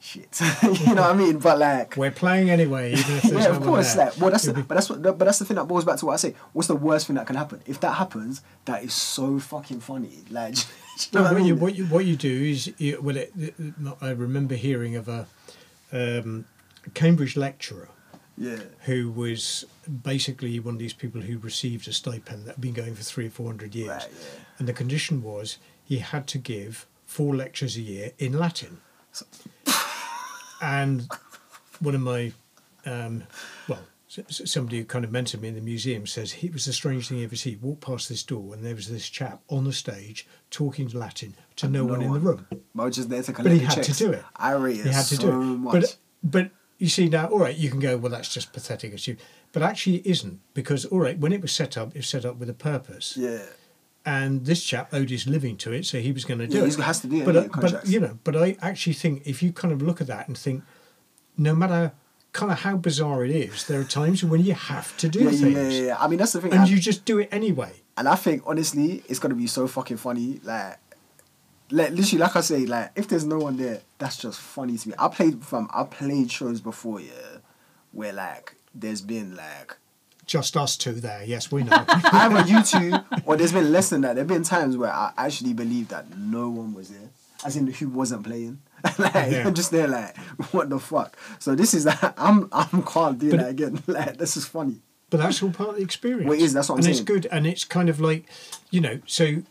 shit, 0.01 0.41
you 0.63 0.95
know 0.95 1.03
what 1.03 1.11
I 1.11 1.15
mean? 1.15 1.39
But 1.39 1.59
like, 1.59 1.97
We're 1.97 2.11
playing 2.11 2.51
anyway, 2.51 2.93
even 2.95 3.17
if 3.17 3.23
there's 3.23 3.45
yeah, 3.45 3.51
of 3.51 3.63
course. 3.63 3.97
Like, 3.97 4.17
well, 4.19 4.31
that's 4.31 4.45
the, 4.45 4.55
but 4.55 4.75
that's 4.75 4.89
what, 4.91 5.03
but 5.03 5.19
that's 5.19 5.39
the 5.39 5.45
thing 5.45 5.57
that 5.57 5.65
boils 5.69 5.85
back 5.85 5.99
to 5.99 6.07
what 6.07 6.15
I 6.15 6.17
say. 6.17 6.35
What's 6.53 6.69
the 6.69 6.77
worst 6.77 7.07
thing 7.07 7.17
that 7.17 7.27
can 7.27 7.37
happen? 7.37 7.61
If 7.67 7.81
that 7.81 7.93
happens, 7.93 8.43
that 8.65 8.83
is 8.83 8.95
so 8.95 9.39
fucking 9.39 9.81
funny. 9.81 10.19
Like, 10.31 10.57
you 10.57 10.63
know 11.13 11.21
No, 11.21 11.23
what 11.25 11.33
I 11.33 11.35
mean? 11.37 11.47
you, 11.47 11.55
what 11.57 11.75
you 11.77 11.85
what 11.87 12.05
you 12.05 12.17
do 12.17 12.31
is 12.53 12.73
you, 12.79 13.01
well, 13.01 13.17
it, 13.17 13.33
it- 13.39 13.55
I 14.01 14.11
remember 14.11 14.55
hearing 14.55 14.97
of 14.97 15.09
a 15.09 15.27
um, 15.93 16.45
Cambridge 16.95 17.37
lecturer 17.37 17.89
yeah, 18.39 18.59
who 18.87 19.11
was 19.11 19.65
basically 20.03 20.59
one 20.61 20.75
of 20.75 20.79
these 20.79 20.93
people 20.95 21.21
who 21.21 21.37
received 21.39 21.87
a 21.89 21.93
stipend 21.93 22.45
that 22.47 22.53
had 22.57 22.61
been 22.61 22.73
going 22.73 22.95
for 22.95 23.03
three 23.03 23.27
or 23.27 23.31
four 23.31 23.47
hundred 23.47 23.75
years, 23.75 23.89
Right, 23.91 24.09
yeah. 24.11 24.41
and 24.59 24.67
the 24.69 24.73
condition 24.73 25.23
was 25.23 25.59
he 25.85 25.99
had 25.99 26.27
to 26.29 26.39
give 26.39 26.87
four 27.07 27.35
lectures 27.37 27.77
a 27.77 27.81
year 27.83 28.13
in 28.19 28.39
Latin. 28.39 28.81
And 30.61 31.09
one 31.81 31.95
of 31.95 32.01
my, 32.01 32.33
um, 32.87 33.25
well, 33.69 33.81
somebody 34.29 34.79
who 34.79 34.85
kind 34.85 35.05
of 35.05 35.11
mentored 35.13 35.41
me 35.41 35.49
in 35.49 35.55
the 35.55 35.61
museum 35.61 36.07
says 36.07 36.35
it 36.43 36.53
was 36.53 36.65
the 36.65 36.73
strangest 36.73 37.09
thing 37.11 37.19
he 37.19 37.25
ever 37.25 37.37
see. 37.37 37.51
He 37.51 37.57
walked 37.57 37.81
past 37.83 38.09
this 38.09 38.23
door 38.23 38.55
and 38.55 38.65
there 38.65 38.75
was 38.75 38.89
this 38.91 39.09
chap 39.09 39.41
on 39.49 39.65
the 39.65 39.73
stage 39.73 40.27
talking 40.51 40.89
Latin 40.89 41.35
to 41.57 41.69
no, 41.69 41.85
No 41.85 41.93
one 41.93 42.03
in 42.03 42.13
the 42.13 42.19
room. 42.21 42.47
But 42.51 42.83
I 42.83 42.85
was 42.87 42.97
just 42.97 43.09
there 43.09 43.23
to 43.23 43.33
collect 43.33 43.45
But 43.55 43.59
he 43.61 43.65
had 43.81 43.85
to 43.85 43.93
do 43.93 44.11
it. 44.13 44.25
I 44.37 44.53
rate 44.53 44.81
it 44.81 44.87
He 44.87 44.89
had 44.93 45.05
to 45.07 45.17
so 45.17 45.23
do 45.23 45.29
it. 45.31 45.35
much. 45.45 45.73
But 45.73 45.97
but 46.23 46.51
you 46.79 46.89
see 46.89 47.09
now, 47.09 47.27
all 47.27 47.39
right, 47.39 47.57
you 47.57 47.71
can 47.71 47.79
go, 47.79 47.97
well, 47.99 48.11
that's 48.11 48.33
just 48.33 48.53
pathetic. 48.53 48.93
It's 48.93 49.07
you. 49.07 49.17
But 49.53 49.63
actually, 49.63 49.97
it 49.97 50.07
isn't 50.07 50.41
because 50.55 50.85
all 50.87 50.99
right, 50.99 51.17
when 51.19 51.33
it 51.33 51.41
was 51.41 51.53
set 51.53 51.77
up, 51.79 51.91
it 51.95 51.99
was 51.99 52.09
set 52.09 52.25
up 52.25 52.37
with 52.37 52.51
a 52.51 52.55
purpose. 52.55 53.17
yeah, 53.17 53.43
And 54.05 54.47
this 54.47 54.65
chap 54.65 54.95
owed 54.95 55.11
his 55.11 55.27
living 55.27 55.57
to 55.59 55.73
it, 55.73 55.85
so 55.85 55.99
he 56.01 56.11
was 56.11 56.25
going 56.25 56.41
to 56.41 56.47
do 56.47 56.57
Yeah, 56.59 56.65
it. 56.65 56.75
he 56.75 56.83
has 56.83 57.01
to 57.01 57.07
do 57.07 57.21
it, 57.21 57.25
But, 57.27 57.37
uh, 57.37 57.49
but 57.61 57.87
you 57.87 58.01
know, 58.01 58.19
but 58.25 58.35
I 58.35 58.57
actually 58.63 58.95
think 58.95 59.23
if 59.27 59.43
you 59.43 59.53
kind 59.53 59.73
of 59.75 59.83
look 59.83 60.01
at 60.01 60.07
that 60.07 60.27
and 60.27 60.37
think, 60.39 60.63
no 61.37 61.55
matter 61.55 61.93
kind 62.33 62.51
of 62.51 62.61
how 62.61 62.77
bizarre 62.77 63.25
it 63.25 63.31
is, 63.31 63.67
there 63.67 63.79
are 63.79 63.85
times 63.85 64.25
when 64.25 64.43
you 64.43 64.55
have 64.55 64.97
to 64.99 65.09
do 65.09 65.21
yeah, 65.25 65.31
things, 65.31 65.43
yeah, 65.43 65.69
yeah, 65.69 65.87
yeah. 65.89 65.97
I 65.99 66.09
mean, 66.09 66.19
that's 66.19 66.33
the 66.33 66.41
thing. 66.41 66.53
and 66.53 66.63
I- 66.63 66.67
you 66.67 66.79
just 66.79 67.05
do 67.05 67.19
it 67.19 67.29
anyway. 67.31 67.73
And 67.99 68.09
I 68.09 68.15
think 68.15 68.43
honestly, 68.47 69.03
it's 69.09 69.19
gonna 69.19 69.35
be 69.35 69.47
so 69.47 69.67
fucking 69.67 69.99
funny. 69.99 70.41
Like, 70.43 70.79
like 71.71 71.91
literally, 71.91 72.19
like 72.23 72.35
I 72.37 72.41
say, 72.41 72.65
like 72.65 72.93
if 72.97 73.07
there's 73.09 73.27
no 73.27 73.39
one 73.39 73.59
there, 73.59 73.83
that's 73.99 74.17
just 74.17 74.41
funny 74.41 74.79
to 74.79 74.89
me. 74.89 74.95
I 74.99 75.09
played 75.09 75.45
from 75.45 75.69
I 75.75 75.85
played 75.85 76.31
shows 76.33 76.63
before, 76.63 77.01
yeah, 77.01 77.39
where 77.93 78.15
like 78.15 78.55
there's 78.75 79.03
been 79.03 79.37
like 79.37 79.77
Just 80.31 80.57
us 80.57 80.77
two 80.77 80.93
there. 80.93 81.25
Yes, 81.27 81.51
we 81.51 81.65
know. 81.65 81.85
either 81.89 82.49
you 82.49 82.63
two 82.63 82.93
or 83.27 83.37
there's 83.37 83.53
been 83.53 83.73
less 83.73 83.91
than 83.91 84.03
that. 84.03 84.15
There've 84.15 84.29
been 84.29 84.45
times 84.45 84.77
where 84.77 84.93
I 84.93 85.13
actually 85.19 85.55
believe 85.55 85.89
that 85.89 86.17
no 86.17 86.49
one 86.49 86.73
was 86.73 86.89
there, 86.91 87.11
as 87.45 87.57
in 87.57 87.67
who 87.67 87.89
wasn't 87.89 88.23
playing. 88.25 88.61
like 88.99 89.13
Yeah. 89.13 89.43
you're 89.43 89.51
just 89.63 89.73
there, 89.73 89.89
like 89.89 90.17
what 90.53 90.71
the 90.71 90.79
fuck. 90.79 91.17
So 91.41 91.57
this 91.57 91.75
is 91.75 91.85
like 91.85 91.99
I'm 92.17 92.49
I'm 92.53 92.83
can't 92.85 93.19
do 93.19 93.31
But- 93.33 93.41
that 93.41 93.49
again. 93.51 93.83
Like 93.89 94.19
this 94.19 94.37
is 94.37 94.47
funny. 94.47 94.77
but 95.11 95.19
that's 95.19 95.43
all 95.43 95.51
part 95.51 95.71
of 95.71 95.77
the 95.79 95.83
experience. 95.83 96.29
Well, 96.29 96.39
it 96.39 96.43
is, 96.45 96.53
that's 96.53 96.69
what 96.69 96.75
I'm 96.77 96.79
and 96.79 96.85
saying. 96.85 96.99
it's 96.99 97.05
good, 97.05 97.27
and 97.33 97.45
it's 97.45 97.65
kind 97.65 97.89
of 97.89 97.99
like, 98.01 98.27
you 98.71 98.81
know, 98.81 99.01
so 99.07 99.43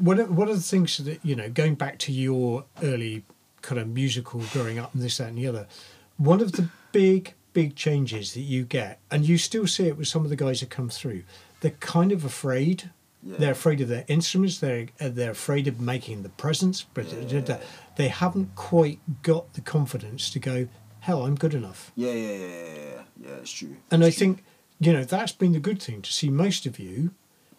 what 0.00 0.18
are, 0.18 0.26
what 0.26 0.48
are 0.48 0.54
the 0.56 0.60
things 0.60 0.96
that 0.98 1.20
you 1.24 1.36
know? 1.36 1.48
Going 1.48 1.76
back 1.76 1.98
to 2.00 2.12
your 2.12 2.64
early 2.82 3.22
kind 3.62 3.80
of 3.80 3.86
musical 3.86 4.40
growing 4.52 4.80
up 4.80 4.92
and 4.92 5.04
this, 5.04 5.18
that, 5.18 5.28
and 5.28 5.38
the 5.38 5.46
other, 5.46 5.68
one 6.16 6.40
of 6.40 6.50
the 6.52 6.68
big 6.90 7.34
big 7.54 7.74
changes 7.74 8.34
that 8.34 8.40
you 8.42 8.64
get, 8.64 9.00
and 9.10 9.26
you 9.26 9.38
still 9.38 9.66
see 9.66 9.88
it 9.88 9.96
with 9.96 10.08
some 10.08 10.24
of 10.24 10.28
the 10.30 10.36
guys 10.36 10.60
that 10.60 10.68
come 10.68 10.90
through. 10.90 11.22
They're 11.60 11.70
kind 11.80 12.12
of 12.12 12.24
afraid. 12.24 12.90
Yeah. 13.22 13.36
They're 13.38 13.52
afraid 13.52 13.80
of 13.80 13.88
their 13.88 14.04
instruments. 14.06 14.58
They're 14.58 14.88
uh, 15.00 15.08
they're 15.08 15.30
afraid 15.30 15.66
of 15.66 15.80
making 15.80 16.22
the 16.22 16.28
presence, 16.28 16.84
but 16.92 17.06
Yeah. 17.10 17.58
they 17.96 18.08
haven't 18.08 18.54
quite 18.54 18.98
got 19.22 19.54
the 19.54 19.62
confidence 19.62 20.28
to 20.30 20.38
go. 20.38 20.68
Hell, 21.00 21.24
I'm 21.24 21.34
good 21.34 21.54
enough. 21.54 21.90
Yeah, 21.96 22.12
yeah, 22.12 22.32
yeah, 22.32 22.38
yeah, 22.38 22.64
yeah. 22.74 23.02
Yeah, 23.22 23.34
it's 23.40 23.52
true. 23.52 23.76
And 23.90 24.04
I 24.04 24.10
true. 24.10 24.18
think, 24.18 24.44
you 24.80 24.92
know, 24.92 25.04
that's 25.04 25.32
been 25.32 25.52
the 25.52 25.60
good 25.60 25.80
thing 25.80 26.02
to 26.02 26.12
see 26.12 26.28
most 26.28 26.66
of 26.66 26.78
you 26.78 27.12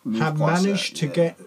Move 0.03 0.19
have 0.21 0.37
managed 0.37 0.93
that, 0.95 0.99
to 0.99 1.07
get 1.07 1.39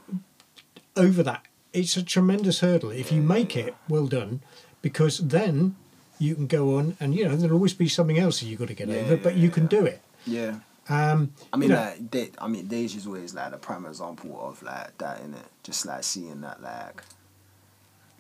over 0.96 1.22
that. 1.22 1.44
It's 1.72 1.96
a 1.96 2.02
tremendous 2.02 2.61
hurdle. 2.61 2.90
If 2.90 3.12
you 3.12 3.20
make 3.20 3.56
it, 3.56 3.74
well 3.88 4.06
done, 4.06 4.40
because 4.82 5.18
then 5.18 5.76
you 6.18 6.35
can 6.35 6.46
go 6.46 6.76
on 6.78 6.96
and, 7.00 7.14
you 7.14 7.24
know, 7.26 7.37
there'll 7.37 7.54
always 7.57 7.74
be 7.74 7.88
something 7.88 8.18
else 8.18 8.40
that 8.40 8.46
you've 8.46 8.59
got 8.59 8.68
to 8.68 8.74
get 8.74 8.88
Yeah, 8.88 8.96
over, 8.96 9.16
but 9.16 9.35
yeah, 9.37 9.42
you 9.42 9.50
can 9.50 9.64
yeah. 9.64 9.68
do 9.68 9.87
it. 9.87 10.00
Yeah. 10.26 10.54
Um, 10.90 11.33
I 11.52 11.57
mean, 11.59 11.68
you 11.70 11.76
know, 11.76 11.83
like, 11.83 12.11
De- 12.11 12.31
I 12.38 12.48
mean, 12.48 12.66
Dej 12.66 12.96
is 12.96 13.07
always 13.07 13.35
like 13.35 13.50
the 13.50 13.59
prime 13.59 13.85
example 13.87 14.38
of 14.40 14.62
like 14.62 14.96
that 14.98 15.20
in 15.20 15.35
it. 15.35 15.46
Just 15.62 15.85
like 15.87 16.02
seeing 16.02 16.40
that, 16.40 16.62
like, 16.62 17.02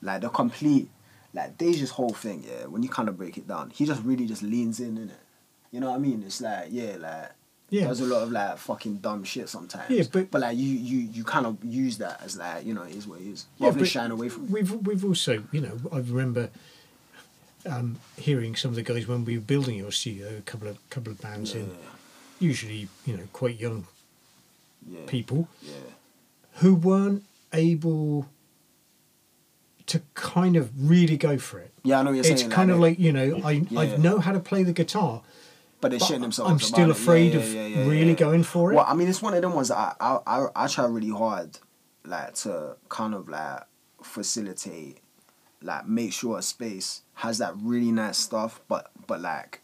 like 0.02 0.20
the 0.20 0.28
complete, 0.28 0.88
like 1.34 1.56
Deja's 1.58 1.90
whole 1.90 2.10
thing. 2.12 2.44
Yeah, 2.46 2.66
when 2.66 2.82
you 2.82 2.88
kind 2.88 3.08
of 3.08 3.16
break 3.16 3.38
it 3.38 3.48
down, 3.48 3.70
he 3.70 3.86
just 3.86 4.02
really 4.04 4.26
just 4.26 4.42
leans 4.42 4.80
in 4.80 4.98
in 4.98 5.08
it. 5.10 5.20
You 5.72 5.80
know 5.80 5.90
what 5.90 5.96
I 5.96 5.98
mean? 5.98 6.22
It's 6.26 6.40
like, 6.40 6.68
yeah, 6.70 6.96
like. 6.98 7.30
Yeah. 7.70 7.84
There's 7.84 8.00
a 8.00 8.06
lot 8.06 8.22
of 8.22 8.32
like 8.32 8.56
fucking 8.56 8.96
dumb 8.96 9.24
shit 9.24 9.46
sometimes. 9.46 9.90
Yeah, 9.90 10.04
but- 10.10 10.30
but 10.30 10.40
like 10.40 10.56
you 10.56 10.64
you 10.68 10.98
you 11.12 11.22
kind 11.22 11.44
of 11.44 11.62
use 11.62 11.98
that 11.98 12.22
as 12.24 12.38
like 12.38 12.64
you 12.64 12.72
know 12.72 12.82
it 12.84 12.94
is 12.96 13.06
what 13.06 13.20
it 13.20 13.26
is. 13.26 13.44
Yeah, 13.58 13.66
Rather 13.66 13.74
than 13.74 13.82
but 13.82 13.88
shying 13.90 14.10
away 14.10 14.30
from. 14.30 14.50
We've 14.50 14.72
we've 14.86 15.04
also, 15.04 15.44
you 15.52 15.60
know, 15.60 15.76
I 15.92 15.96
remember 15.98 16.48
um, 17.66 17.98
hearing 18.16 18.54
some 18.56 18.70
of 18.70 18.74
the 18.76 18.82
guys 18.82 19.06
when 19.06 19.24
we 19.24 19.36
were 19.38 19.44
building 19.44 19.76
your 19.76 19.92
studio, 19.92 20.28
a 20.38 20.42
couple 20.42 20.68
of 20.68 20.90
couple 20.90 21.12
of 21.12 21.20
bands 21.20 21.54
in, 21.54 21.70
usually 22.38 22.88
you 23.06 23.16
know 23.16 23.24
quite 23.32 23.58
young 23.58 23.86
Yeah. 24.88 25.00
people 25.06 25.48
Yeah. 25.62 25.72
who 26.60 26.74
weren't 26.74 27.24
able 27.52 28.26
to 29.86 30.02
kind 30.14 30.56
of 30.56 30.70
really 30.90 31.16
go 31.16 31.38
for 31.38 31.58
it. 31.58 31.72
Yeah, 31.82 32.00
I 32.00 32.02
know 32.02 32.10
you're 32.10 32.20
It's 32.20 32.28
saying. 32.28 32.46
It's 32.46 32.54
kind 32.54 32.70
of 32.70 32.76
they- 32.78 32.82
like 32.82 32.98
you 32.98 33.12
know 33.12 33.40
I 33.44 33.52
Yeah. 33.70 33.80
I 33.80 33.96
know 33.96 34.18
how 34.18 34.32
to 34.32 34.40
play 34.40 34.62
the 34.62 34.72
guitar, 34.72 35.22
but 35.80 35.90
they're 35.90 35.98
but 35.98 36.08
shitting 36.08 36.20
themselves. 36.20 36.50
I'm 36.50 36.58
still. 36.60 36.86
Yeah, 36.86 36.92
afraid 36.92 37.32
yeah, 37.34 37.40
of 37.40 37.52
yeah, 37.54 37.66
yeah, 37.66 37.86
really 37.86 38.08
yeah. 38.10 38.14
going 38.26 38.42
for 38.44 38.72
it. 38.72 38.76
Well, 38.76 38.84
I 38.86 38.94
mean, 38.94 39.08
it's 39.08 39.22
one 39.22 39.34
of 39.34 39.42
them 39.42 39.54
ones 39.54 39.68
that 39.68 39.78
I, 39.78 39.94
I, 40.00 40.18
I, 40.26 40.64
I 40.64 40.66
try 40.68 40.84
really 40.86 41.10
hard, 41.10 41.58
like 42.04 42.34
to 42.44 42.76
kind 42.88 43.14
of 43.14 43.28
like 43.28 43.62
facilitate, 44.02 44.98
like 45.62 45.86
make 45.88 46.12
sure 46.12 46.38
a 46.38 46.42
space 46.42 47.02
has 47.14 47.38
that 47.38 47.54
really 47.56 47.92
nice 47.92 48.18
stuff, 48.18 48.60
but 48.68 48.90
but 49.06 49.20
like. 49.20 49.60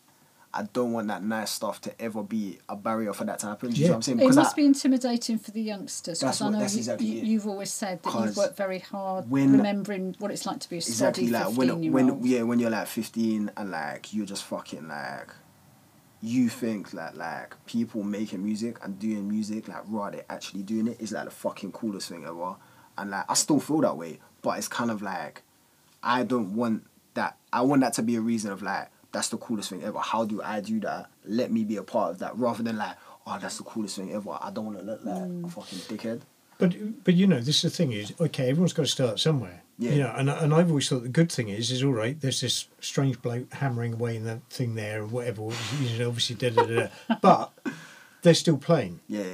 I 0.56 0.62
don't 0.72 0.92
want 0.92 1.08
that 1.08 1.24
nice 1.24 1.50
stuff 1.50 1.80
to 1.80 2.00
ever 2.00 2.22
be 2.22 2.60
a 2.68 2.76
barrier 2.76 3.12
for 3.12 3.24
that 3.24 3.40
to 3.40 3.46
happen. 3.48 3.70
Do 3.72 3.74
you 3.76 3.82
Yeah. 3.82 3.88
know 3.88 3.92
what 3.94 3.96
I'm 3.96 4.02
saying? 4.02 4.20
It 4.20 4.34
must 4.36 4.52
I- 4.52 4.54
be 4.54 4.64
intimidating 4.64 5.36
for 5.36 5.50
the 5.50 5.60
youngsters 5.60 6.20
That's 6.20 6.38
because 6.38 6.40
I 6.40 6.44
what- 6.44 6.50
know 6.52 6.58
that's 6.60 6.74
you, 6.74 6.78
exactly 6.78 7.06
you, 7.08 7.18
it. 7.18 7.24
you've 7.24 7.46
always 7.48 7.72
said 7.72 8.00
that 8.04 8.14
you've 8.14 8.36
worked 8.36 8.56
very 8.56 8.78
hard 8.78 9.28
when- 9.28 9.50
remembering 9.50 10.14
what 10.20 10.30
it's 10.30 10.46
like 10.46 10.60
to 10.60 10.68
be 10.70 10.76
a 10.76 10.78
exactly 10.78 11.26
steady 11.26 11.32
like 11.32 11.46
15 11.56 11.56
when 11.68 11.82
year 11.82 11.92
when 11.92 12.10
old. 12.10 12.24
yeah 12.24 12.42
when 12.42 12.60
you're 12.60 12.70
like 12.70 12.86
15 12.86 13.50
and 13.56 13.70
like 13.72 14.14
you're 14.14 14.26
just 14.26 14.44
fucking 14.44 14.86
like 14.86 15.34
you 16.20 16.48
think 16.48 16.92
that 16.92 17.16
like 17.16 17.56
people 17.66 18.04
making 18.04 18.44
music 18.44 18.78
and 18.84 18.96
doing 19.00 19.28
music 19.28 19.66
like 19.66 19.82
raw 19.88 20.08
they 20.08 20.22
actually 20.30 20.62
doing 20.62 20.86
it 20.86 21.00
is 21.00 21.10
like 21.10 21.24
the 21.24 21.30
fucking 21.32 21.72
coolest 21.72 22.08
thing 22.10 22.24
ever 22.24 22.54
and 22.96 23.10
like 23.10 23.24
I 23.28 23.34
still 23.34 23.58
feel 23.58 23.80
that 23.80 23.96
way 23.96 24.20
but 24.40 24.56
it's 24.56 24.68
kind 24.68 24.92
of 24.92 25.02
like 25.02 25.42
I 26.04 26.22
don't 26.24 26.54
want 26.54 26.86
that 27.14 27.36
I 27.52 27.62
want 27.62 27.80
that 27.82 27.94
to 27.94 28.02
be 28.02 28.16
a 28.16 28.20
reason 28.20 28.52
of 28.52 28.62
like 28.62 28.88
that's 29.12 29.28
the 29.28 29.36
coolest 29.38 29.70
thing 29.70 29.82
ever 29.84 29.98
how 30.00 30.24
do 30.24 30.42
I 30.42 30.60
do 30.60 30.80
that 30.80 31.08
let 31.24 31.50
me 31.50 31.64
be 31.64 31.76
a 31.76 31.82
part 31.82 32.10
of 32.10 32.18
that 32.18 32.36
rather 32.36 32.62
than 32.62 32.76
like 32.76 32.96
oh 33.26 33.38
that's 33.40 33.58
the 33.58 33.64
coolest 33.64 33.96
thing 33.96 34.12
ever 34.12 34.36
I 34.40 34.50
don't 34.50 34.66
want 34.66 34.78
to 34.78 34.84
look 34.84 35.00
like 35.04 35.22
Mm. 35.22 35.44
a 35.46 35.48
fucking 35.48 35.78
dickhead 35.90 36.20
But 36.58 37.04
but 37.04 37.14
you 37.14 37.26
know, 37.26 37.40
this 37.40 37.56
is 37.56 37.62
the 37.62 37.70
thing 37.70 37.92
is 37.92 38.12
okay. 38.20 38.48
Everyone's 38.50 38.72
got 38.72 38.84
to 38.86 38.92
start 38.98 39.18
somewhere. 39.18 39.62
Yeah. 39.78 39.90
You 39.92 40.00
know, 40.02 40.12
and 40.16 40.30
and 40.30 40.54
I've 40.54 40.68
always 40.70 40.88
thought 40.88 41.02
the 41.02 41.08
good 41.20 41.32
thing 41.32 41.48
is 41.48 41.70
is 41.72 41.82
all 41.82 41.92
right. 41.92 42.20
There's 42.20 42.40
this 42.40 42.68
strange 42.80 43.20
bloke 43.22 43.52
hammering 43.54 43.94
away 43.94 44.16
in 44.16 44.24
that 44.24 44.40
thing 44.50 44.76
there, 44.76 45.02
or 45.02 45.06
whatever. 45.06 45.42
You 45.82 45.98
know, 45.98 46.08
obviously, 46.08 46.36
da 46.36 46.50
da 46.50 46.62
da. 46.64 46.74
da. 47.08 47.16
But 47.20 47.50
they're 48.22 48.34
still 48.44 48.56
playing, 48.56 49.00
yeah 49.08 49.24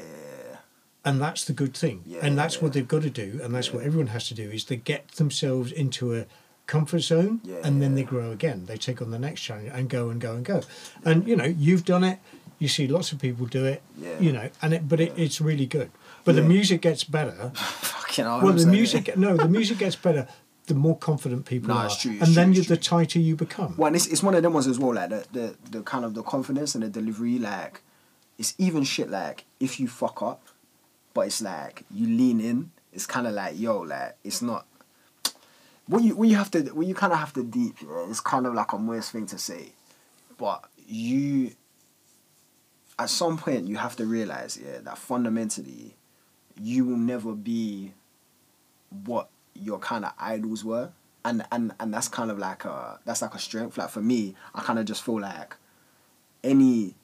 and 1.04 1.20
that's 1.20 1.44
the 1.44 1.52
good 1.52 1.74
thing. 1.74 2.02
Yeah, 2.06 2.20
and 2.22 2.36
that's 2.38 2.56
yeah. 2.56 2.62
what 2.62 2.72
they've 2.74 2.86
got 2.86 3.02
to 3.02 3.10
do, 3.10 3.40
and 3.42 3.54
that's 3.54 3.72
what 3.72 3.84
everyone 3.84 4.08
has 4.08 4.28
to 4.28 4.34
do 4.34 4.50
is 4.50 4.64
to 4.64 4.76
get 4.76 5.08
themselves 5.12 5.72
into 5.72 6.14
a 6.14 6.26
comfort 6.74 7.00
zone, 7.12 7.40
Yeah, 7.44 7.56
and 7.66 7.82
then 7.82 7.90
yeah. 7.90 7.96
they 7.98 8.02
grow 8.12 8.28
again. 8.38 8.58
They 8.66 8.76
take 8.76 8.98
on 9.04 9.10
the 9.10 9.18
next 9.18 9.40
challenge 9.46 9.70
and 9.76 9.88
go 9.88 10.02
and 10.10 10.20
go 10.20 10.32
and 10.36 10.44
go. 10.44 10.58
And 11.04 11.26
you 11.28 11.36
know, 11.40 11.50
you've 11.66 11.84
done 11.84 12.04
it. 12.04 12.18
You 12.58 12.68
see 12.68 12.86
lots 12.96 13.12
of 13.12 13.18
people 13.18 13.46
do 13.46 13.64
it. 13.72 13.82
Yeah. 13.98 14.18
You 14.20 14.32
know, 14.36 14.46
and 14.62 14.74
it, 14.74 14.82
but 14.88 15.00
it, 15.00 15.12
it's 15.16 15.40
really 15.40 15.66
good. 15.66 15.90
But 16.24 16.36
the 16.36 16.42
music 16.42 16.82
gets 16.82 17.02
better. 17.04 17.52
fucking 17.54 18.24
Well, 18.24 18.52
the 18.52 18.66
music 18.66 19.16
no, 19.16 19.36
the 19.36 19.48
music 19.48 19.78
gets 19.78 19.96
better 19.96 20.28
the 20.66 20.74
more 20.74 20.96
confident 20.96 21.46
people 21.46 21.68
No, 21.68 21.80
are, 21.80 21.86
it's 21.86 22.00
true, 22.02 22.16
and 22.20 22.30
then 22.38 22.52
true, 22.52 22.60
it's 22.60 22.68
the 22.68 22.76
tighter 22.76 23.18
you 23.18 23.34
become. 23.34 23.74
Well, 23.76 23.88
and 23.88 23.96
it's, 23.96 24.06
it's 24.06 24.22
one 24.22 24.34
of 24.36 24.42
them 24.44 24.52
ones 24.52 24.68
as 24.68 24.78
well, 24.78 24.94
like 24.94 25.10
the, 25.10 25.26
the 25.32 25.46
the 25.74 25.82
kind 25.82 26.04
of 26.04 26.14
the 26.14 26.22
confidence 26.22 26.76
and 26.76 26.84
the 26.84 26.88
delivery, 26.88 27.38
like 27.40 27.82
it's 28.38 28.54
even 28.56 28.84
shit 28.84 29.10
like 29.10 29.44
if 29.58 29.80
you 29.80 29.88
fuck 29.88 30.22
up, 30.22 30.40
but 31.14 31.22
it's 31.28 31.42
like 31.42 31.82
you 31.90 32.06
lean 32.06 32.38
in, 32.40 32.70
it's 32.92 33.06
kind 33.14 33.26
of 33.26 33.32
like 33.34 33.58
yo, 33.58 33.80
like 33.80 34.16
it's 34.22 34.40
not. 34.42 34.66
What 35.90 36.04
you 36.04 36.14
what 36.14 36.28
you 36.28 36.36
have 36.36 36.52
to 36.52 36.62
what 36.70 36.86
you 36.86 36.94
kind 36.94 37.12
of 37.12 37.18
have 37.18 37.32
to 37.32 37.42
deep, 37.42 37.76
yeah, 37.82 38.06
it's 38.08 38.20
kind 38.20 38.46
of 38.46 38.54
like 38.54 38.72
a 38.72 38.76
worst 38.76 39.10
thing 39.10 39.26
to 39.26 39.38
say, 39.38 39.72
but 40.38 40.64
you. 40.86 41.50
At 42.96 43.08
some 43.08 43.38
point, 43.38 43.66
you 43.66 43.78
have 43.78 43.96
to 43.96 44.04
realize, 44.04 44.60
yeah, 44.62 44.78
that 44.82 44.98
fundamentally, 44.98 45.94
you 46.60 46.84
will 46.84 46.98
never 46.98 47.32
be 47.32 47.94
what 49.04 49.30
your 49.54 49.78
kind 49.78 50.04
of 50.04 50.12
idols 50.18 50.64
were. 50.64 50.90
And 51.24 51.44
and 51.50 51.72
and 51.80 51.92
that's 51.92 52.08
kind 52.08 52.30
of 52.30 52.38
like 52.38 52.64
a 52.64 53.00
that's 53.04 53.22
like 53.22 53.34
a 53.34 53.38
strength. 53.38 53.76
Like 53.76 53.90
for 53.90 54.00
me 54.00 54.34
i 54.54 54.60
kind 54.62 54.78
of 54.78 54.84
just 54.84 55.02
feel 55.02 55.20
like 55.20 55.56
any 56.42 56.94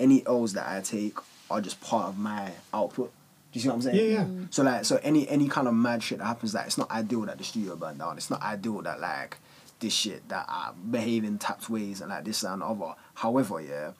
any 0.00 0.26
L's 0.26 0.52
that 0.54 0.68
i 0.68 0.80
take 0.80 1.16
are 1.50 1.60
just 1.60 1.80
part 1.80 2.06
of 2.06 2.18
my 2.18 2.52
output 2.72 3.12
do 3.52 3.58
you 3.58 3.60
see 3.60 3.68
what 3.68 3.74
i'm 3.74 3.82
saying 3.82 3.96
Yeah, 3.96 4.02
yeah. 4.18 4.24
Mm. 4.24 4.52
so 4.52 4.62
like 4.62 4.84
so 4.84 4.98
any 5.02 5.28
any 5.28 5.48
kind 5.48 5.68
of 5.68 5.74
mad 5.74 6.02
shit 6.02 6.18
that 6.18 6.24
happens 6.24 6.54
like 6.54 6.66
it's 6.66 6.78
not 6.78 6.90
ideal 6.90 7.22
that 7.22 7.38
the 7.38 7.44
studio 7.44 7.76
burned 7.76 7.98
down 7.98 8.16
it's 8.16 8.30
not 8.30 8.42
ideal 8.42 8.82
that 8.82 9.00
like 9.00 9.38
this 9.80 9.92
shit 9.92 10.28
that 10.28 10.46
i 10.48 10.72
behave 10.90 11.24
in 11.24 11.38
tapped 11.38 11.68
ways 11.68 12.00
and 12.00 12.10
like 12.10 12.24
this 12.24 12.40
that, 12.40 12.52
and 12.52 12.62
the 12.62 12.66
other 12.66 12.94
however 13.14 13.60
yeah 13.60 13.92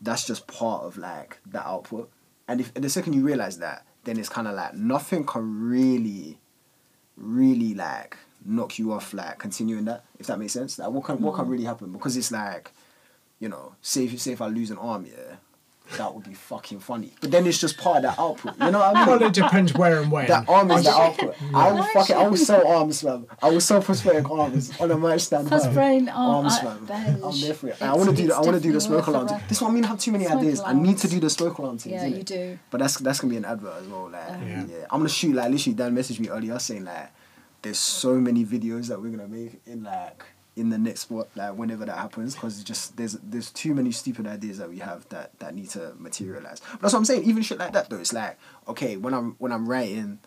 that's 0.00 0.26
just 0.26 0.46
part 0.46 0.84
of 0.84 0.98
like 0.98 1.38
the 1.46 1.66
output. 1.66 2.10
And 2.48 2.60
if 2.60 2.72
the 2.74 2.88
second 2.88 3.14
you 3.14 3.22
realize 3.24 3.58
that, 3.58 3.86
then 4.04 4.18
it's 4.18 4.28
kind 4.28 4.46
of 4.46 4.54
like 4.54 4.74
nothing 4.74 5.24
can 5.24 5.68
really, 5.68 6.38
really 7.16 7.74
like 7.74 8.16
knock 8.44 8.78
you 8.78 8.92
off 8.92 9.12
like 9.14 9.38
continuing 9.38 9.84
that. 9.86 10.04
If 10.18 10.26
that 10.26 10.38
makes 10.38 10.52
sense. 10.52 10.78
Like 10.78 10.90
what 10.90 11.04
can 11.04 11.20
what 11.20 11.34
can 11.34 11.48
really 11.48 11.64
happen 11.64 11.92
because 11.92 12.16
it's 12.16 12.30
like, 12.30 12.72
you 13.40 13.48
know, 13.48 13.74
say 13.82 14.04
if 14.04 14.20
say 14.20 14.32
if 14.32 14.42
I 14.42 14.46
lose 14.48 14.70
an 14.70 14.78
arm, 14.78 15.06
yeah, 15.06 15.36
that 15.98 16.14
would 16.14 16.24
be 16.24 16.34
fucking 16.34 16.80
funny. 16.80 17.12
But 17.20 17.30
then 17.30 17.46
it's 17.46 17.58
just 17.58 17.78
part 17.78 17.98
of 17.98 18.02
that 18.04 18.18
output. 18.18 18.54
You 18.60 18.70
know 18.70 18.78
what 18.80 18.96
I 18.96 19.06
mean? 19.06 19.06
well, 19.20 19.22
it 19.28 19.32
depends 19.32 19.72
where 19.74 20.00
and 20.02 20.10
when. 20.10 20.26
That 20.26 20.48
arm 20.48 20.70
is 20.70 20.84
the 20.84 20.90
output. 20.90 21.34
I 21.54 21.70
will 21.70 21.78
Nice. 21.78 21.92
fucking 21.92 22.16
I 22.16 22.28
will 22.28 22.36
sell 22.36 22.66
arms, 22.66 23.02
fam. 23.02 23.26
I 23.42 23.50
will 23.50 23.60
sell 23.60 23.80
prosthetic 23.80 24.28
arms 24.30 24.72
on 24.80 24.90
a 24.90 24.98
match 24.98 25.20
stand. 25.22 25.48
First 25.48 25.66
arm, 25.66 26.08
uh, 26.08 26.12
arms, 26.12 26.52
uh, 26.54 26.56
I- 26.56 26.60
fam. 26.62 26.84
bench. 26.86 27.20
I'm 27.24 27.40
there 27.40 27.54
for 27.54 27.66
it. 27.68 27.70
It's- 27.74 27.82
I 27.82 27.94
want 27.94 28.10
to 28.10 28.16
do. 28.16 28.26
The, 28.28 28.34
I 28.36 28.40
want 28.40 28.54
to 28.54 28.60
do 28.60 28.72
the 28.72 28.80
smoke 28.80 29.06
alarm. 29.06 29.26
a 29.26 29.28
thing. 29.28 29.38
rep. 29.38 29.48
This 29.48 29.60
one, 29.62 29.70
I 29.70 29.74
mean, 29.74 29.84
I 29.84 29.88
have 29.88 29.98
too 30.00 30.12
many 30.12 30.24
Smoke 30.26 30.38
ideas. 30.38 30.60
I 30.64 30.72
need 30.72 30.98
to 30.98 31.08
do 31.08 31.20
the 31.20 31.30
smoke 31.30 31.58
alarm 31.58 31.78
things. 31.78 31.92
Yeah, 31.92 32.04
innit? 32.08 32.16
you 32.16 32.22
do. 32.22 32.58
But 32.70 32.80
that's 32.80 32.98
that's 32.98 33.20
gonna 33.20 33.30
be 33.30 33.36
an 33.36 33.44
advert 33.44 33.82
as 33.82 33.86
well. 33.88 34.10
Like, 34.10 34.30
um, 34.30 34.42
Yeah. 34.48 34.64
yeah. 34.68 34.76
I'm 34.90 34.98
gonna 35.00 35.08
shoot 35.08 35.34
like 35.34 35.50
literally. 35.50 35.74
Dan 35.74 35.94
messaged 35.96 36.20
me 36.20 36.28
earlier 36.28 36.58
saying 36.58 36.84
like, 36.84 37.10
there's 37.62 37.78
so 37.78 38.14
many 38.14 38.44
videos 38.44 38.88
that 38.88 39.00
we're 39.00 39.10
gonna 39.10 39.28
make 39.28 39.60
in 39.66 39.82
like 39.84 40.22
in 40.56 40.70
the 40.70 40.78
next 40.78 41.10
what 41.10 41.28
like 41.36 41.54
whenever 41.56 41.84
that 41.84 41.98
happens 41.98 42.34
because 42.34 42.64
just 42.64 42.96
there's 42.96 43.12
there's 43.22 43.50
too 43.50 43.74
many 43.74 43.92
stupid 43.92 44.26
ideas 44.26 44.56
that 44.56 44.70
we 44.70 44.78
have 44.78 45.06
that 45.10 45.38
that 45.38 45.54
need 45.54 45.68
to 45.68 45.92
materialize. 45.98 46.60
But 46.72 46.80
that's 46.80 46.94
what 46.94 47.00
I'm 47.00 47.04
saying. 47.04 47.24
Even 47.24 47.42
shit 47.42 47.58
like 47.58 47.74
that 47.74 47.90
though, 47.90 47.98
it's 47.98 48.14
like 48.14 48.38
okay 48.66 48.96
when 48.96 49.12
I'm 49.12 49.36
when 49.38 49.52
I'm 49.52 49.68
writing, 49.68 50.18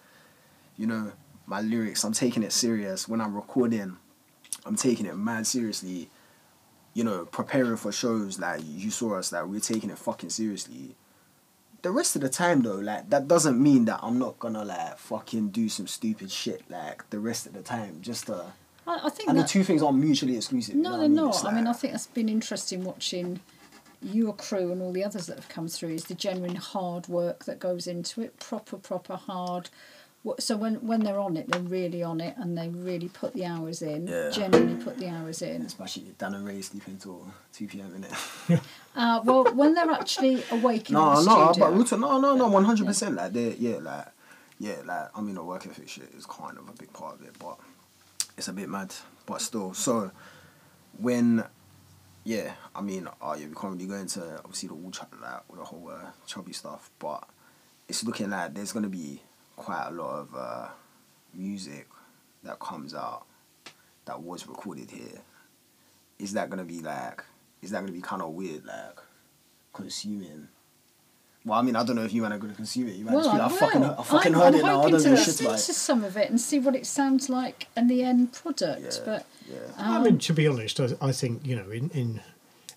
you 0.78 0.86
know, 0.86 1.12
my 1.48 1.62
lyrics, 1.62 2.04
I'm 2.04 2.14
taking 2.14 2.44
it 2.44 2.54
serious. 2.54 3.08
When 3.08 3.20
I'm 3.20 3.36
recording, 3.36 3.98
I'm 4.66 4.76
taking 4.76 5.08
it 5.08 5.18
mad 5.18 5.48
seriously. 5.48 6.10
You 6.94 7.04
know, 7.04 7.26
preparing 7.26 7.78
for 7.78 7.92
shows 7.92 8.40
like 8.40 8.62
you 8.64 8.92
saw 8.92 9.16
us 9.16 9.32
like 9.32 9.46
we're 9.46 9.60
taking 9.60 9.90
it 9.90 9.98
fucking 9.98 10.30
seriously. 10.30 10.96
The 11.82 11.92
rest 11.92 12.16
of 12.16 12.22
the 12.22 12.30
time 12.30 12.62
though, 12.62 12.76
like 12.76 13.10
that 13.10 13.28
doesn't 13.28 13.62
mean 13.62 13.86
that 13.86 14.02
I'm 14.04 14.20
not 14.20 14.38
gonna 14.38 14.64
like 14.64 15.00
fucking 15.00 15.50
do 15.50 15.70
some 15.70 15.88
stupid 15.88 16.30
shit 16.30 16.70
like 16.70 17.10
the 17.10 17.20
rest 17.20 17.48
of 17.48 17.54
the 17.54 17.64
time 17.64 18.02
just 18.02 18.28
to 18.28 18.54
I, 18.90 19.08
I 19.08 19.10
think 19.10 19.30
and 19.30 19.38
the 19.38 19.44
two 19.44 19.64
things 19.64 19.82
aren't 19.84 20.00
mutually 20.00 20.36
exclusive. 20.36 20.76
you 20.76 20.82
no, 20.82 20.92
know 20.92 20.98
they're 21.00 21.10
what 21.10 21.16
not. 21.16 21.36
It's 21.36 21.46
I 21.46 21.54
mean, 21.54 21.68
I 21.68 21.74
think 21.74 21.94
that's 21.94 22.08
been 22.08 22.30
interesting 22.30 22.84
watching 22.84 23.40
your 24.02 24.34
crew 24.34 24.72
and 24.72 24.82
all 24.82 24.92
the 24.94 25.04
others 25.04 25.28
that 25.28 25.36
have 25.36 25.50
come 25.50 25.68
through. 25.68 25.90
Is 25.90 26.06
the 26.06 26.16
genuine 26.16 26.56
hard 26.56 27.08
work 27.08 27.46
that 27.46 27.60
goes 27.60 27.86
into 27.88 28.22
it, 28.22 28.40
proper, 28.40 28.78
proper 28.78 29.16
hard. 29.16 29.70
So 30.40 30.58
when 30.58 30.76
when 30.86 31.02
they're 31.02 31.20
on 31.20 31.38
it, 31.38 31.48
they're 31.50 31.62
really 31.62 32.04
on 32.04 32.20
it, 32.20 32.36
and 32.38 32.58
they 32.58 32.68
really 32.68 33.08
put 33.08 33.34
the 33.34 33.46
hours 33.46 33.82
in. 33.82 34.08
Yeah. 34.08 34.30
Genuinely 34.32 34.84
put 34.84 34.98
the 34.98 35.08
hours 35.08 35.42
in. 35.42 35.62
especially 35.62 36.14
Dan 36.18 36.34
and 36.34 36.46
Ray 36.46 36.62
sleeping 36.62 36.98
till 36.98 37.26
two 37.54 37.68
p.m. 37.68 37.94
in 37.96 38.04
it. 38.04 38.62
Uh, 38.96 39.22
well, 39.24 39.46
when 39.54 39.76
they're 39.76 39.92
actually 39.92 40.44
awake 40.52 40.90
in 40.90 40.96
no, 40.96 41.12
the 41.12 41.24
no, 41.24 41.52
studio. 41.52 41.54
but 41.60 41.74
real 41.74 41.86
talk, 41.86 42.00
no, 42.00 42.20
no, 42.20 42.36
no, 42.36 42.48
one 42.50 42.66
hundred 42.66 42.86
percent. 42.86 43.16
Like 43.16 43.32
they, 43.32 43.54
yeah, 43.54 43.78
like 43.78 44.08
yeah, 44.58 44.76
like 44.84 45.08
I 45.16 45.22
mean, 45.22 45.36
the 45.36 45.44
work 45.44 45.66
ethic 45.68 45.88
shit 45.88 46.10
is 46.18 46.26
kind 46.26 46.58
of 46.58 46.68
a 46.68 46.74
big 46.74 46.92
part 46.92 47.16
of 47.16 47.22
it, 47.26 47.34
but 47.40 47.58
it's 48.40 48.48
a 48.48 48.54
bit 48.54 48.70
mad, 48.70 48.96
but 49.26 49.42
still. 49.42 49.74
So 49.74 50.12
when, 50.98 51.44
yeah, 52.24 52.54
I 52.74 52.80
mean, 52.80 53.08
oh 53.22 53.36
yeah, 53.36 53.48
we 53.48 53.54
can't 53.54 53.74
really 53.74 53.86
go 53.86 53.96
into 53.96 54.38
obviously 54.38 54.70
the 54.70 54.76
all 54.76 54.92
like 55.22 55.42
the 55.54 55.64
whole 55.66 55.92
uh, 55.94 56.12
chubby 56.26 56.54
stuff, 56.54 56.90
but 57.00 57.28
it's 57.90 58.06
looking 58.06 58.30
like 58.30 58.54
there's 58.54 58.72
gonna 58.72 58.88
be 58.88 59.22
quite 59.58 59.88
a 59.90 59.92
lot 59.92 60.20
of 60.20 60.36
uh, 60.36 60.68
music 61.34 61.90
that 62.44 62.60
comes 62.60 62.96
out 62.96 63.26
that 64.06 64.22
was 64.22 64.48
recorded 64.48 64.90
here. 64.90 65.20
Is 66.18 66.32
that 66.34 66.50
gonna 66.50 66.64
be 66.64 66.80
like? 66.80 67.26
Is 67.62 67.72
that 67.72 67.82
gonna 67.82 67.92
be 67.92 68.02
kind 68.02 68.22
of 68.22 68.30
weird, 68.30 68.66
like 68.66 69.00
consuming? 69.74 70.48
Well, 71.46 71.58
I 71.58 71.62
mean, 71.62 71.76
I 71.76 71.84
don't 71.84 71.96
know 71.96 72.04
if 72.04 72.12
you 72.14 72.22
man 72.22 72.34
are 72.34 72.38
gonna 72.38 72.54
consume 72.54 72.90
it. 72.90 72.96
You 72.96 73.06
might 73.06 73.14
just 73.14 73.32
be 73.32 73.38
like, 73.38 73.52
I 73.52 73.56
fucking, 73.56 73.84
I 73.84 74.04
fucking 74.04 74.36
I'm, 74.36 74.40
heard 74.42 74.54
I'm 74.54 74.56
it 74.56 74.64
now. 74.64 74.68
I 74.68 74.76
hoping 74.76 74.92
don't 74.92 75.02
to 75.04 75.10
give 75.10 75.14
a 75.14 75.18
shit 75.18 75.28
listen 75.28 75.46
about 75.46 75.60
to 75.60 75.72
it. 75.72 75.76
some 75.76 76.04
of 76.04 76.18
it 76.18 76.30
and 76.30 76.40
see 76.42 76.60
what 76.60 76.76
it 76.76 76.86
sounds 76.86 77.30
like 77.30 77.68
and 77.76 77.90
the 77.90 78.04
end 78.04 78.34
product. 78.34 78.82
Yeah, 79.00 79.06
But 79.06 79.26
yeah. 79.50 79.56
um, 79.78 79.92
I 79.94 80.04
mean, 80.04 80.18
to 80.20 80.34
be 80.34 80.48
honest, 80.48 80.80
I, 80.80 80.90
I 81.02 81.12
think 81.12 81.46
you 81.46 81.56
know, 81.56 81.70
in 81.70 81.90
in 81.92 82.22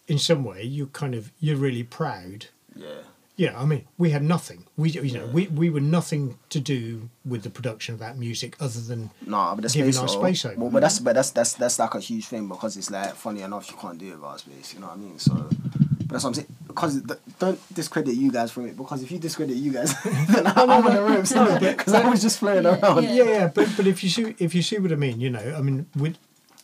in 0.07 0.19
some 0.19 0.45
way, 0.45 0.63
you 0.63 0.87
kind 0.89 1.15
of 1.15 1.33
you're 1.41 1.57
really 1.57 1.83
proud. 1.83 2.47
Yeah. 2.77 2.87
Yeah, 3.35 3.59
I 3.59 3.65
mean, 3.65 3.87
we 3.97 4.11
had 4.11 4.23
nothing. 4.23 4.67
We 4.77 4.91
you 4.91 5.15
know, 5.15 5.27
we, 5.27 5.49
we 5.49 5.71
were 5.71 5.81
nothing 5.81 6.39
to 6.51 6.61
do 6.61 7.09
with 7.25 7.43
the 7.43 7.51
production 7.51 7.95
of 7.95 7.99
that 8.01 8.19
music 8.19 8.57
other 8.61 8.79
than 8.81 9.11
No, 9.27 9.55
but 9.57 9.73
Giving 9.73 9.91
space, 9.91 9.99
our 9.99 10.09
space 10.09 10.45
over. 10.45 10.61
Well, 10.61 10.71
but 10.71 10.81
that's 10.81 10.99
but 10.99 11.15
that's 11.15 11.31
that's 11.31 11.55
that's 11.55 11.79
like 11.79 11.95
a 11.95 12.01
huge 12.01 12.27
thing 12.27 12.47
because 12.47 12.77
it's 12.77 12.91
like 12.91 13.15
funny 13.15 13.41
enough 13.41 13.71
you 13.71 13.77
can't 13.79 13.99
do 13.99 14.09
it 14.13 14.15
without 14.17 14.39
space. 14.41 14.75
You 14.75 14.81
know 14.81 14.89
what 14.89 14.97
I 14.97 15.01
mean? 15.01 15.19
So, 15.19 15.33
but 15.35 16.09
that's 16.11 16.25
what 16.25 16.29
I'm 16.31 16.35
saying. 16.35 16.57
Because 16.75 17.03
th- 17.03 17.21
don't 17.39 17.61
discredit 17.75 18.15
you 18.15 18.31
guys 18.33 18.51
for 18.53 18.67
it. 18.67 18.77
Because 18.77 19.03
if 19.03 19.11
you 19.11 19.19
discredit 19.19 19.57
you 19.57 19.73
guys, 19.73 19.95
then 20.29 20.47
I'm 20.47 20.87
in 20.87 20.95
the 20.95 21.03
room. 21.03 21.25
So 21.27 21.59
because 21.59 21.95
I 21.95 22.09
was 22.09 22.23
just 22.23 22.39
flying 22.39 22.65
Yeah, 22.65 22.79
around. 22.81 23.05
yeah. 23.05 23.11
yeah, 23.13 23.25
yeah, 23.25 23.47
but 23.49 23.69
but 23.77 23.87
if 23.87 24.03
you 24.05 24.11
see 24.11 24.35
if 24.39 24.55
you 24.55 24.63
see 24.63 24.79
what 24.79 24.93
I 24.93 24.97
mean, 24.97 25.21
you 25.21 25.31
know, 25.31 25.55
I 25.57 25.61
mean, 25.63 25.87
we 25.97 26.15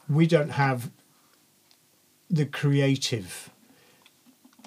we 0.08 0.26
don't 0.26 0.50
have 0.50 0.90
the 2.30 2.44
creative 2.46 3.50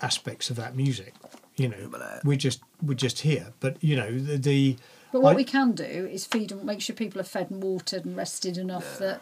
aspects 0.02 0.50
of 0.50 0.56
that 0.58 0.76
music. 0.76 1.14
You 1.58 1.70
know, 1.70 1.92
uh, 2.00 2.20
we're 2.24 2.38
just 2.38 2.62
we're 2.82 2.94
just 2.96 3.20
here. 3.20 3.54
But 3.60 3.84
you 3.84 3.96
know, 3.96 4.18
the, 4.18 4.38
the 4.38 4.78
but 5.12 5.22
what 5.22 5.34
I- 5.34 5.36
we 5.36 5.44
can 5.44 5.74
do 5.74 5.84
is 5.84 6.26
feed 6.26 6.52
and 6.52 6.64
make 6.64 6.82
sure 6.82 6.96
people 6.96 7.20
are 7.22 7.26
fed 7.26 7.52
and 7.52 7.62
watered 7.62 8.06
and 8.06 8.16
rested 8.16 8.58
enough 8.58 8.98
that 9.00 9.22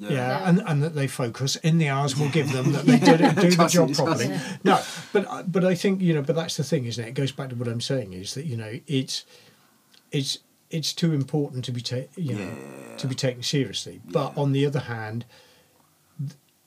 yeah, 0.00 0.10
Yeah. 0.10 0.48
and 0.48 0.62
and 0.66 0.82
that 0.82 0.94
they 0.94 1.06
focus 1.06 1.56
in 1.56 1.78
the 1.78 1.88
hours 1.88 2.16
we'll 2.16 2.30
give 2.30 2.50
them 2.52 2.72
that 2.72 2.84
they 2.86 2.98
do, 2.98 3.16
do 3.16 3.50
the 3.56 3.68
job 3.68 3.92
properly. 3.94 4.28
me. 4.28 4.38
No, 4.64 4.80
but 5.12 5.30
I- 5.30 5.42
but 5.42 5.64
I 5.64 5.74
think 5.74 6.00
you 6.00 6.14
know, 6.14 6.22
but 6.22 6.34
that's 6.36 6.56
the 6.56 6.64
thing, 6.64 6.86
isn't 6.86 7.04
it? 7.04 7.08
It 7.08 7.14
goes 7.14 7.32
back 7.32 7.50
to 7.50 7.56
what 7.56 7.68
I'm 7.68 7.80
saying 7.80 8.12
is 8.14 8.34
that 8.34 8.46
you 8.46 8.56
know 8.56 8.72
it's 8.86 9.24
it's 10.10 10.38
it's 10.70 10.92
too 10.92 11.12
important 11.12 11.64
to 11.66 11.72
be 11.72 11.80
ta- 11.80 12.08
you 12.16 12.34
know 12.34 12.50
to 12.98 13.06
be 13.06 13.14
taken 13.14 13.42
seriously. 13.42 14.00
But 14.04 14.36
on 14.38 14.52
the 14.52 14.64
other 14.66 14.80
hand, 14.80 15.24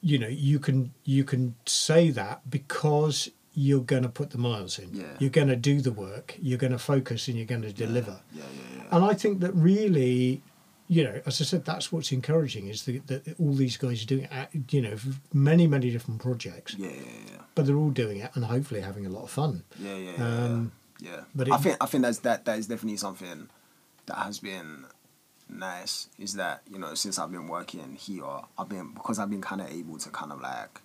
you 0.02 0.17
know 0.19 0.28
you 0.28 0.60
can 0.60 0.93
you 1.06 1.24
can 1.24 1.56
say 1.65 2.10
that 2.12 2.50
because 2.50 3.30
you're 3.56 3.82
going 3.82 4.02
to 4.04 4.10
put 4.10 4.32
the 4.32 4.38
miles 4.39 4.80
in. 4.80 4.89
Yeah. 4.93 5.04
You're 5.19 5.30
going 5.30 5.48
to 5.48 5.56
do 5.56 5.80
the 5.80 5.91
work. 5.91 6.36
You're 6.41 6.58
going 6.58 6.72
to 6.74 6.80
focus 6.80 7.28
and 7.28 7.38
you're 7.38 7.46
going 7.46 7.62
to 7.62 7.72
deliver. 7.72 8.19
Yeah, 8.34 8.41
yeah, 8.41 8.78
yeah. 8.78 8.96
And 8.96 9.06
I 9.06 9.13
think 9.13 9.41
that 9.41 9.54
really, 9.54 10.41
you 10.88 11.04
know, 11.04 11.22
as 11.26 11.39
I 11.41 11.46
said, 11.46 11.65
that's 11.65 11.91
what's 11.91 12.12
encouraging 12.12 12.67
is 12.67 12.84
that, 12.84 13.08
that 13.08 13.39
all 13.39 13.54
these 13.54 13.78
guys 13.78 14.04
are 14.04 14.06
doing, 14.06 14.28
it, 14.32 14.74
you 14.74 14.82
know, 14.82 14.96
many, 15.34 15.65
many 15.65 15.89
different 15.91 16.22
projects, 16.22 16.76
Yeah, 16.78 16.89
yeah, 16.89 16.96
yeah. 17.32 17.38
but 17.56 17.65
they're 17.65 17.78
all 17.78 17.89
doing 17.89 18.17
it 18.19 18.32
and 18.36 18.46
hopefully 18.46 18.82
having 18.82 19.06
a 19.06 19.10
lot 19.10 19.24
of 19.24 19.30
fun. 19.30 19.63
Yeah, 19.80 19.96
yeah, 19.96 20.12
yeah. 20.17 20.24
Um, 20.26 20.72
yeah. 21.00 21.22
but 21.34 21.52
I 21.52 21.58
think 21.58 21.78
I 21.82 21.86
think 21.86 22.04
that's 22.04 22.19
that 22.19 22.46
that 22.46 22.60
is 22.60 22.67
definitely 22.67 22.98
something 22.98 23.50
that 24.06 24.17
has 24.17 24.39
been 24.39 24.86
nice. 25.50 26.08
Is 26.19 26.34
that 26.34 26.62
you 26.69 26.80
know 26.80 26.93
since 26.96 27.17
I've 27.17 27.32
been 27.32 27.48
working 27.48 27.96
here, 27.96 28.24
I've 28.58 28.69
been 28.69 28.93
because 28.93 29.19
I've 29.19 29.30
been 29.30 29.41
kind 29.41 29.62
of 29.62 29.72
able 29.72 29.98
to 29.98 30.10
kind 30.10 30.32
of 30.32 30.41
like 30.41 30.82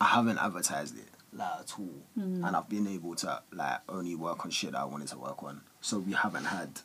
I 0.00 0.06
haven't 0.06 0.38
advertised 0.38 0.98
it 0.98 1.08
like 1.32 1.60
at 1.60 1.72
all, 1.78 2.02
and 2.16 2.44
I've 2.56 2.68
been 2.68 2.86
able 2.86 3.14
to 3.16 3.42
like 3.52 3.80
only 3.88 4.14
work 4.14 4.44
on 4.44 4.50
shit 4.50 4.72
that 4.72 4.80
I 4.80 4.84
wanted 4.84 5.08
to 5.08 5.18
work 5.18 5.42
on. 5.42 5.62
So 5.80 5.98
we 6.00 6.12
haven't 6.12 6.44
had. 6.44 6.80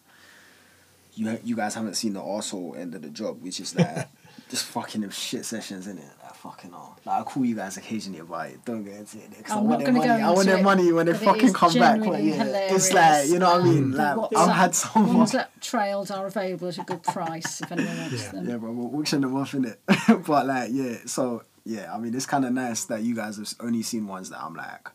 You 1.14 1.40
you 1.44 1.56
guys 1.56 1.76
haven't 1.76 1.96
seen 1.96 2.14
the 2.14 2.22
arsehole 2.22 2.78
end 2.78 2.96
of 2.96 3.02
the 3.02 3.10
job, 3.10 3.42
which 3.42 3.60
is 3.60 3.76
like 3.76 4.08
just 4.50 4.66
fucking 4.66 5.02
them 5.02 5.10
shit 5.12 5.46
sessions 5.46 5.88
in 5.88 5.98
it. 5.98 6.04
Like 6.24 6.36
fucking 6.36 6.74
all. 6.74 6.98
Like 7.06 7.22
I 7.22 7.24
call 7.24 7.44
you 7.46 7.56
guys 7.56 7.76
occasionally 7.78 8.20
about 8.20 8.48
it. 8.48 8.64
Don't 8.66 8.84
get 8.84 8.96
into 8.96 9.18
it. 9.18 9.32
'cause 9.44 9.52
I 9.52 9.58
I'm 9.60 9.68
want 9.68 9.80
not 9.80 9.86
their 9.86 9.94
gonna 9.94 10.00
go 10.06 10.08
money. 10.14 10.24
I 10.24 10.32
want 10.32 10.48
their 10.48 10.58
it, 10.58 10.64
money 10.64 10.92
when 10.92 11.06
they 11.08 11.14
fucking 11.14 11.54
come 11.54 11.74
back. 11.74 12.00
Like, 12.00 12.22
genuinely 12.24 12.54
yeah. 12.54 12.74
It's 12.76 12.94
like 12.94 13.28
you 13.28 13.40
know 13.40 13.52
what 13.52 13.62
I 13.62 13.64
mean. 13.66 13.84
Um, 13.84 13.92
Like 14.18 14.30
the 14.30 14.38
I've 14.38 14.50
WhatsApp 14.50 14.54
had 14.56 14.76
some. 14.76 15.18
ones 15.18 15.32
that 15.34 15.62
trailed 15.62 16.12
are 16.12 16.26
available 16.28 16.68
at 16.70 16.78
a 16.78 16.84
good 16.84 17.04
price 17.04 17.62
if 17.62 17.72
anyone 17.72 17.98
wants 17.98 18.24
Yeah. 18.24 18.32
them. 18.32 18.50
Yeah, 18.50 18.58
bro, 18.58 18.72
we're 18.72 19.00
auctioning 19.00 19.22
them 19.30 19.36
off 19.40 19.54
in 19.54 19.66
it. 19.66 19.80
but 20.26 20.48
like, 20.48 20.70
yeah, 20.72 20.96
so 21.06 21.44
yeah, 21.66 21.94
I 21.94 21.98
mean, 22.00 22.16
it's 22.16 22.26
kind 22.26 22.46
of 22.46 22.54
nice 22.54 22.86
that 22.86 23.04
you 23.04 23.16
guys 23.16 23.38
have 23.38 23.54
only 23.60 23.84
seen 23.84 24.08
ones 24.08 24.30
that 24.30 24.42
I'm 24.42 24.56
like, 24.56 24.90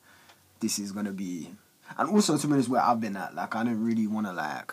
this 0.60 0.78
is 0.78 0.90
gonna 0.92 1.12
be, 1.12 1.50
and 1.98 2.08
also 2.08 2.36
to 2.38 2.46
be 2.46 2.54
honest, 2.54 2.68
where 2.70 2.80
I've 2.82 3.00
been 3.00 3.16
at, 3.16 3.34
like, 3.34 3.54
I 3.54 3.62
don't 3.64 3.84
really 3.84 4.06
want 4.08 4.26
to 4.26 4.32
like, 4.32 4.72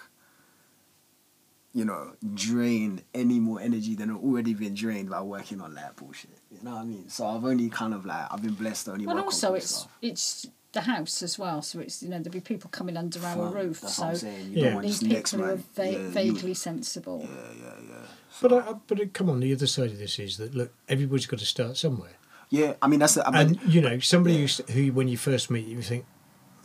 you 1.73 1.85
know, 1.85 2.13
drain 2.35 3.01
any 3.13 3.39
more 3.39 3.59
energy 3.59 3.95
than 3.95 4.09
I've 4.11 4.17
already 4.23 4.53
been 4.53 4.75
drained 4.75 5.09
by 5.09 5.21
working 5.21 5.59
on 5.61 5.73
that 5.75 5.95
bullshit. 5.95 6.29
You 6.51 6.59
know 6.61 6.71
what 6.75 6.81
I 6.81 6.85
mean? 6.85 7.09
So 7.09 7.25
I've 7.27 7.43
only 7.45 7.69
kind 7.69 7.93
of 7.93 8.05
like, 8.05 8.27
I've 8.31 8.41
been 8.43 8.53
blessed 8.53 8.85
to 8.85 8.91
only 8.93 9.05
But 9.05 9.15
work 9.15 9.25
also, 9.25 9.49
on 9.51 9.55
it's 9.57 9.69
stuff. 9.75 9.91
it's 10.01 10.47
the 10.71 10.81
house 10.81 11.21
as 11.21 11.37
well, 11.37 11.61
so 11.61 11.79
it's 11.79 12.01
you 12.01 12.09
know 12.09 12.17
there'll 12.17 12.31
be 12.33 12.39
people 12.39 12.69
coming 12.69 12.97
under 12.97 13.23
our 13.25 13.49
roof, 13.49 13.81
that's 13.81 13.95
so 13.95 14.03
what 14.03 14.09
I'm 14.09 14.15
saying. 14.15 14.51
You 14.51 14.57
Yeah. 14.57 14.63
don't 14.65 14.73
want 14.75 14.85
need 14.85 14.89
just 14.91 15.01
people 15.03 15.15
next 15.17 15.33
are 15.35 15.55
va- 15.55 15.91
Yeah, 15.91 15.97
you- 15.99 16.09
vaguely 16.09 16.53
sensible. 16.55 17.19
Yeah, 17.29 17.63
yeah, 17.65 17.73
yeah. 17.89 17.95
But 18.41 18.53
I, 18.53 18.73
but 18.87 19.13
come 19.13 19.29
on, 19.29 19.39
the 19.39 19.53
other 19.53 19.67
side 19.67 19.91
of 19.91 19.97
this 19.99 20.17
is 20.19 20.37
that 20.37 20.55
look, 20.55 20.71
everybody's 20.89 21.27
got 21.27 21.39
to 21.39 21.45
start 21.45 21.77
somewhere. 21.77 22.13
Yeah, 22.49 22.73
I 22.81 22.87
mean 22.87 22.99
that's 22.99 23.13
the. 23.15 23.27
I 23.27 23.31
mean, 23.31 23.59
And 23.61 23.73
you 23.73 23.81
know, 23.81 23.99
somebody 23.99 24.35
Yeah. 24.35 24.41
who's, 24.41 24.57
who, 24.71 24.91
when 24.93 25.07
you 25.07 25.17
first 25.17 25.49
meet, 25.51 25.67
you 25.67 25.81
think, 25.81 26.05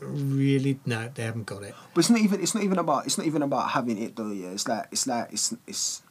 really, 0.01 0.79
no, 0.87 1.11
they 1.15 1.23
haven't 1.25 1.47
got 1.47 1.63
it. 1.63 1.75
But 1.95 2.01
it's 2.01 2.11
not 2.11 2.21
even 2.21 2.41
it's 2.41 2.55
not 2.55 2.65
even 2.65 2.79
about 2.79 3.07
it's 3.07 3.19
not 3.19 3.27
even 3.27 3.43
about 3.43 3.71
having 3.71 3.99
it 4.01 4.17
though, 4.17 4.31
yeah. 4.31 4.49
It's 4.49 4.69
like 4.69 4.87
it's 4.93 5.07
like 5.07 5.33
it's 5.33 5.55
it's 5.67 6.03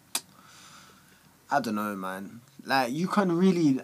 I 1.49 1.59
don't 1.59 1.75
know, 1.75 1.95
man. 1.95 2.41
Like 2.65 2.91
you 2.91 3.07
can 3.07 3.31
really 3.31 3.79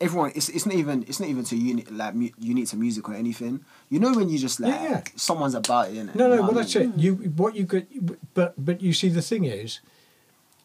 everyone 0.00 0.32
it's 0.34 0.48
it's 0.48 0.66
not 0.66 0.74
even 0.74 1.04
it's 1.08 1.20
not 1.20 1.28
even 1.28 1.44
to 1.44 1.56
uni, 1.56 1.84
like 1.90 2.14
mu- 2.14 2.30
unique 2.38 2.68
to 2.68 2.76
music 2.76 3.08
or 3.08 3.14
anything. 3.14 3.64
You 3.88 3.98
know 4.00 4.12
when 4.12 4.28
you 4.28 4.38
just 4.38 4.60
like 4.60 4.72
Yeah, 4.72 4.82
yeah. 4.90 5.02
someone's 5.16 5.54
about 5.54 5.88
it, 5.88 5.94
innit? 5.94 6.14
No, 6.14 6.24
You 6.26 6.30
no, 6.30 6.36
know 6.36 6.42
well 6.42 6.50
I 6.58 6.62
that's 6.62 6.74
mean? 6.76 6.92
it. 6.94 6.98
You 6.98 7.14
what 7.36 7.54
you 7.56 7.66
could, 7.66 7.86
but 8.34 8.54
but 8.62 8.80
you 8.82 8.92
see, 8.92 9.08
the 9.08 9.22
thing 9.22 9.44
is, 9.44 9.80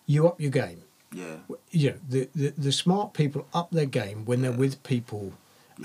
you 0.05 0.27
up 0.27 0.39
your 0.41 0.51
game. 0.51 0.83
Yeah. 1.11 1.37
you 1.71 1.89
know 1.91 1.97
the, 2.07 2.29
the 2.35 2.53
the 2.55 2.71
smart 2.71 3.13
people 3.13 3.47
up 3.51 3.71
their 3.71 3.87
game 3.87 4.25
when 4.25 4.43
they're 4.43 4.51
with 4.51 4.83
people 4.83 5.33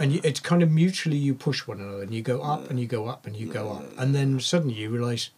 and 0.00 0.12
you, 0.12 0.20
it's 0.24 0.40
kind 0.40 0.62
of 0.62 0.70
mutually 0.70 1.16
you 1.16 1.34
push 1.34 1.66
one 1.66 1.80
another 1.80 2.02
and 2.02 2.12
you 2.14 2.22
go 2.22 2.42
up 2.42 2.68
and 2.70 2.80
you 2.80 2.86
go 2.86 3.06
up 3.06 3.26
and 3.26 3.36
you 3.36 3.46
go 3.46 3.70
up. 3.72 3.84
And 3.98 4.14
then 4.14 4.40
suddenly 4.40 4.74
you 4.74 4.90
realize 4.90 5.30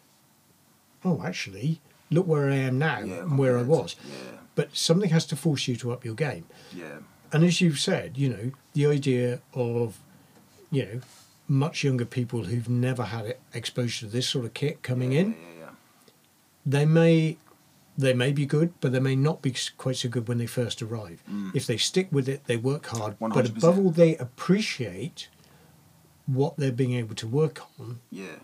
oh 1.05 1.23
actually 1.25 1.81
look 2.11 2.27
where 2.27 2.49
i 2.51 2.55
am 2.57 2.79
now 2.79 3.01
Yeah, 3.01 3.21
and 3.21 3.39
where 3.39 3.59
i 3.59 3.63
was. 3.63 3.97
Yeah. 4.09 4.39
but 4.55 4.75
something 4.77 5.11
has 5.11 5.27
to 5.27 5.37
force 5.37 5.69
you 5.69 5.77
to 5.77 5.93
up 5.93 6.05
your 6.05 6.15
game. 6.15 6.47
Yeah. 6.75 6.99
and 7.33 7.45
as 7.45 7.61
you've 7.61 7.79
said 7.79 8.17
you 8.17 8.29
know 8.29 8.51
the 8.73 8.87
idea 8.87 9.41
of 9.55 9.99
you 10.71 10.85
know 10.87 11.01
much 11.49 11.85
younger 11.85 12.05
people 12.05 12.45
who've 12.45 12.69
never 12.69 13.05
had 13.05 13.37
exposure 13.55 14.07
to 14.07 14.13
this 14.13 14.27
sort 14.29 14.45
of 14.47 14.55
kit 14.55 14.83
coming 14.83 15.13
yeah, 15.13 15.21
in 15.21 15.35
they 16.65 16.85
may 16.85 17.37
they 17.99 18.13
may 18.13 18.33
be 18.33 18.47
good, 18.47 18.75
but 18.81 18.93
they 18.93 19.01
may 19.01 19.17
not 19.17 19.43
be 19.43 19.55
quite 19.77 19.97
so 19.97 20.09
good 20.09 20.29
when 20.29 20.39
they 20.39 20.47
first 20.47 20.83
arrive. 20.83 21.23
Hmm. 21.27 21.51
If 21.55 21.67
they 21.67 21.77
stick 21.77 22.09
with 22.11 22.29
it, 22.29 22.45
they 22.45 22.57
work 22.57 22.87
hard, 22.87 23.19
but 23.19 23.33
100%. 23.33 23.57
above 23.57 23.79
all, 23.79 23.91
they 23.91 24.17
appreciate 24.17 25.29
what 26.27 26.57
they're 26.57 26.73
being 26.73 26.93
able 26.93 27.15
to 27.15 27.27
work 27.27 27.63
on. 27.81 28.01
Yeah. 28.11 28.41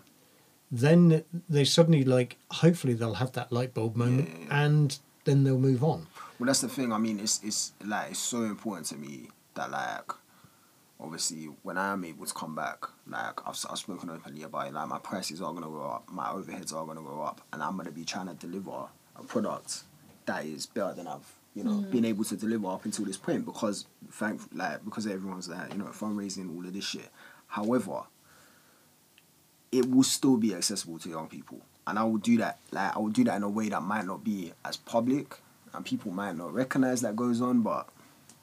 Then 0.71 1.25
they 1.49 1.65
suddenly 1.65 2.03
like, 2.03 2.39
hopefully, 2.51 2.95
they'll 2.95 3.15
have 3.15 3.33
that 3.33 3.53
light 3.53 3.75
bulb 3.75 3.95
moment, 3.95 4.29
yeah, 4.31 4.47
yeah. 4.47 4.65
and 4.65 4.99
then 5.25 5.45
they'll 5.45 5.59
move 5.59 5.85
on. 5.85 6.07
Well, 6.39 6.47
that's 6.47 6.63
the 6.63 6.69
thing. 6.69 6.93
I 6.93 6.99
mean, 6.99 7.21
it's 7.21 7.43
it's 7.45 7.73
like 7.85 8.13
it's 8.13 8.19
so 8.19 8.45
important 8.45 8.87
to 8.87 8.97
me 8.97 9.29
that 9.55 9.71
like, 9.71 10.11
obviously, 10.99 11.51
when 11.63 11.77
I 11.77 11.93
am 11.93 12.05
able 12.07 12.25
to 12.25 12.33
come 12.33 12.55
back, 12.55 12.87
like 13.07 13.47
I've 13.47 13.63
I've 13.69 13.79
spoken 13.79 14.09
openly 14.09 14.45
about 14.45 14.69
it. 14.69 14.73
Like 14.73 14.89
my 14.89 14.99
prices 14.99 15.43
are 15.43 15.53
gonna 15.53 15.67
go 15.67 15.83
up, 15.83 16.09
my 16.11 16.29
overheads 16.29 16.73
are 16.73 16.87
gonna 16.87 17.03
go 17.03 17.21
up, 17.21 17.43
and 17.53 17.63
I'm 17.63 17.77
gonna 17.77 17.93
be 17.93 18.07
trying 18.07 18.29
to 18.29 18.35
deliver 18.35 18.89
a 19.17 19.23
product 19.23 19.83
that 20.27 20.45
is 20.45 20.67
better 20.67 20.95
than 20.95 21.07
I've 21.07 21.33
you 21.55 21.65
know 21.65 21.83
been 21.91 22.05
able 22.05 22.25
to 22.25 22.37
deliver 22.37 22.69
up 22.69 22.85
until 22.85 23.05
this 23.05 23.17
point 23.17 23.45
because 23.45 23.87
thank 24.11 24.41
like 24.53 24.85
because 24.85 25.07
everyone's 25.07 25.49
like 25.49 25.73
you 25.73 25.79
know 25.79 25.87
fundraising 25.87 26.55
all 26.55 26.65
of 26.65 26.73
this 26.73 26.85
shit. 26.85 27.09
However, 27.47 28.03
it 29.71 29.91
will 29.91 30.03
still 30.03 30.37
be 30.37 30.55
accessible 30.55 30.99
to 31.01 31.09
young 31.09 31.29
people. 31.29 31.61
And 31.87 31.99
I 31.99 32.05
will 32.05 32.19
do 32.19 32.39
that 32.39 32.61
like 32.71 32.97
I 32.97 32.99
will 32.99 33.09
do 33.09 33.25
that 33.25 33.37
in 33.37 33.43
a 33.43 33.49
way 33.49 33.69
that 33.69 33.83
might 33.83 34.07
not 34.07 34.23
be 34.25 34.53
as 34.65 34.77
public 34.77 35.39
and 35.75 35.85
people 35.85 36.11
might 36.11 36.37
not 36.37 36.53
recognize 36.53 37.01
that 37.01 37.17
goes 37.17 37.41
on, 37.41 37.63
but 37.63 37.89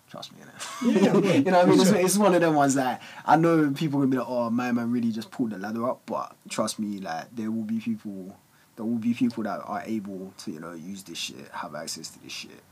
trust 0.10 0.32
me, 0.34 0.40
innit? 0.44 1.02
Yeah, 1.02 1.34
you 1.36 1.44
know 1.44 1.60
what 1.60 1.66
I 1.66 1.70
mean? 1.70 1.80
It's, 1.80 1.90
sure. 1.90 2.00
it's 2.00 2.18
one 2.18 2.34
of 2.34 2.42
them 2.42 2.56
ones 2.56 2.76
that 2.76 3.02
I 3.26 3.36
know 3.36 3.72
people 3.72 4.00
will 4.00 4.08
be 4.08 4.18
like, 4.18 4.28
oh, 4.28 4.50
my 4.50 4.72
man 4.72 4.92
really 4.92 5.12
just 5.12 5.32
pulled 5.32 5.52
the 5.52 5.58
ladder 5.58 5.88
up, 5.88 6.02
but 6.06 6.36
trust 6.50 6.80
me, 6.80 7.00
like 7.00 7.34
there 7.36 7.52
will 7.52 7.64
be 7.64 7.80
people, 7.80 8.36
there 8.80 8.86
will 8.86 8.96
be 8.96 9.14
people 9.14 9.44
that 9.44 9.60
are 9.66 9.84
able 9.86 10.34
to 10.38 10.52
you 10.52 10.60
know 10.62 10.72
use 10.72 11.04
this 11.04 11.18
shit, 11.18 11.50
have 11.52 11.76
access 11.76 12.10
to 12.12 12.24
this 12.24 12.32
shit, 12.32 12.64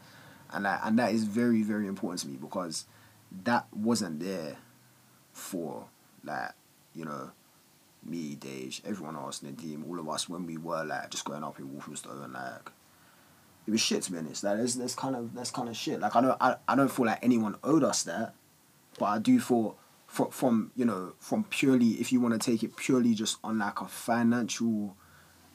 and 0.54 0.64
that 0.64 0.80
and 0.86 0.98
that 0.98 1.14
is 1.14 1.26
very 1.26 1.64
very 1.64 1.86
important 1.86 2.22
to 2.22 2.30
me 2.30 2.38
because 2.38 2.86
that 3.44 3.68
wasn't 3.76 4.18
there 4.22 4.56
for 5.34 5.86
like 6.24 6.52
you 6.96 7.04
know 7.04 7.32
me, 8.06 8.36
Dave, 8.36 8.80
everyone 8.86 9.18
else, 9.18 9.42
Nadim, 9.42 9.86
all 9.86 10.00
of 10.00 10.08
us 10.08 10.30
when 10.30 10.46
we 10.46 10.58
were 10.58 10.86
like 10.86 11.10
just 11.10 11.26
going 11.26 11.44
up 11.44 11.60
in 11.60 11.74
Walthamstow 11.74 12.26
like 12.32 12.72
it 13.68 13.72
was 13.72 13.82
shit 13.82 14.04
to 14.04 14.14
be 14.14 14.18
honest. 14.18 14.46
Like 14.46 14.60
that's 14.60 14.76
that's 14.76 14.96
kind 14.96 15.14
of 15.14 15.34
that's 15.36 15.52
kind 15.52 15.68
of 15.68 15.76
shit. 15.76 16.00
Like 16.00 16.16
I 16.16 16.22
don't 16.22 16.38
I, 16.40 16.56
I 16.70 16.78
don't 16.78 16.90
feel 16.90 17.06
like 17.06 17.20
anyone 17.22 17.58
owed 17.66 17.84
us 17.84 18.04
that, 18.04 18.34
but 18.98 19.06
I 19.08 19.20
do 19.20 19.42
feel 19.42 19.76
from 20.08 20.72
you 20.78 20.86
know 20.86 21.16
from 21.20 21.44
purely 21.44 21.90
if 22.00 22.14
you 22.14 22.22
want 22.22 22.42
to 22.42 22.52
take 22.52 22.64
it 22.64 22.78
purely 22.78 23.14
just 23.14 23.40
on 23.44 23.60
like 23.60 23.82
a 23.82 23.90
financial, 23.90 24.96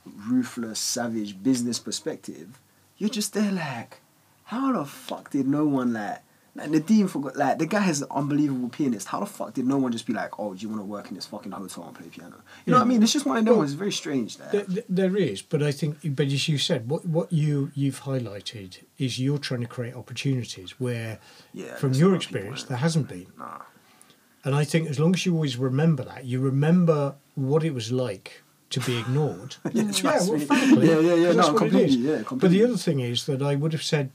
ruthless, 0.04 0.78
savage 0.80 1.42
business 1.42 1.78
perspective, 1.78 2.58
you're 2.98 3.10
just 3.10 3.32
there 3.34 3.52
like, 3.52 4.00
how 4.44 4.72
the 4.72 4.84
fuck 4.84 5.30
did 5.30 5.46
no 5.46 5.64
one 5.66 5.92
like. 5.92 6.18
Like 6.54 6.68
Nadim 6.68 7.08
forgot, 7.08 7.34
like 7.34 7.58
the 7.58 7.64
guy 7.64 7.80
has 7.80 8.02
an 8.02 8.08
unbelievable 8.10 8.68
pianist. 8.68 9.08
How 9.08 9.20
the 9.20 9.24
fuck 9.26 9.54
did 9.54 9.66
no 9.66 9.78
one 9.78 9.90
just 9.90 10.04
be 10.04 10.12
like, 10.12 10.38
"Oh, 10.38 10.52
do 10.52 10.60
you 10.60 10.68
want 10.68 10.82
to 10.82 10.84
work 10.84 11.08
in 11.08 11.14
this 11.14 11.24
fucking 11.24 11.50
hotel 11.50 11.84
and 11.84 11.94
play 11.96 12.08
piano?" 12.08 12.36
You 12.66 12.72
know 12.72 12.76
what 12.76 12.82
I 12.82 12.84
Yeah. 12.84 12.88
mean? 12.90 13.02
It's 13.02 13.14
just 13.14 13.24
one 13.24 13.38
of 13.38 13.46
them 13.46 13.54
Well. 13.54 13.62
It's 13.64 13.72
very 13.72 13.90
strange. 13.90 14.36
There, 14.36 14.64
there- 14.68 14.84
there 14.86 15.16
is, 15.16 15.40
but 15.40 15.62
I 15.62 15.72
think, 15.72 15.96
but 16.14 16.26
as 16.26 16.48
you 16.48 16.58
said, 16.58 16.90
what 16.90 17.06
what 17.06 17.32
you 17.32 17.70
you've 17.74 18.02
highlighted 18.02 18.80
is 18.98 19.18
you're 19.18 19.38
trying 19.38 19.62
to 19.62 19.66
create 19.66 19.94
opportunities 19.94 20.78
where, 20.78 21.20
Yeah, 21.54 21.74
from 21.76 21.94
your 21.94 22.10
a 22.10 22.12
lot 22.12 22.16
of 22.16 22.20
people 22.28 22.36
experience, 22.40 22.64
there 22.64 22.76
hasn't 22.76 23.08
been. 23.08 23.28
Nah. 23.38 23.62
And 24.44 24.54
I 24.54 24.64
think 24.64 24.90
as 24.90 25.00
long 25.00 25.14
as 25.14 25.24
you 25.24 25.32
always 25.32 25.56
remember 25.56 26.04
that, 26.04 26.26
you 26.26 26.38
remember 26.38 27.14
what 27.34 27.64
it 27.64 27.72
was 27.72 27.90
like 27.90 28.41
to 28.72 28.80
be 28.80 28.98
ignored. 28.98 29.56
Yeah, 29.72 29.84
yeah, 29.84 30.02
well, 30.28 30.38
frankly, 30.38 30.88
Yeah, 30.88 30.98
yeah, 31.00 31.14
yeah, 31.14 31.32
no, 31.32 31.52
what 31.52 31.54
it 31.54 31.56
completely, 31.56 32.24
But 32.38 32.50
the 32.50 32.64
other 32.64 32.76
thing 32.76 33.00
is 33.00 33.26
that 33.26 33.40
I 33.42 33.54
would 33.54 33.72
have 33.72 33.82
said, 33.82 34.10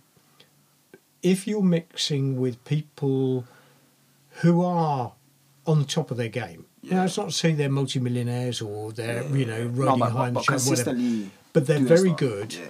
if 1.23 1.47
you're 1.47 1.63
mixing 1.63 2.39
with 2.39 2.63
people 2.65 3.45
who 4.41 4.63
are 4.63 5.13
on 5.65 5.85
top 5.85 6.11
of 6.11 6.17
their 6.17 6.29
game, 6.29 6.65
now 6.83 6.97
Yeah. 6.97 7.05
it's 7.05 7.17
not 7.17 7.27
to 7.29 7.31
say 7.33 7.53
they're 7.53 7.69
multimillionaires 7.69 8.61
or 8.61 8.91
they're 8.91 9.23
you 9.35 9.45
know 9.45 9.67
No, 9.67 9.83
riding 9.85 9.99
but- 9.99 10.11
high 10.11 10.27
in 10.29 10.33
the 10.33 10.43
but 10.47 10.61
whatever. 10.63 10.97
But 11.53 11.65
they're 11.67 11.79
very 11.79 12.09
stuff. 12.09 12.17
good. 12.19 12.53
Yeah, 12.53 12.65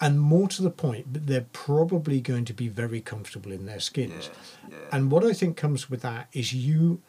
And 0.00 0.20
more 0.20 0.48
to 0.48 0.62
the 0.62 0.70
point, 0.70 1.12
but 1.12 1.26
they're 1.26 1.46
probably 1.52 2.20
going 2.20 2.44
to 2.46 2.52
be 2.54 2.68
very 2.68 3.00
comfortable 3.00 3.50
in 3.52 3.66
their 3.66 3.80
skins. 3.80 4.28
Yeah, 4.28 4.76
yeah. 4.76 4.76
And 4.92 5.10
what 5.10 5.24
I 5.24 5.32
think 5.32 5.56
comes 5.56 5.88
with 5.90 6.02
that 6.02 6.28
is 6.32 6.52
you, 6.52 7.00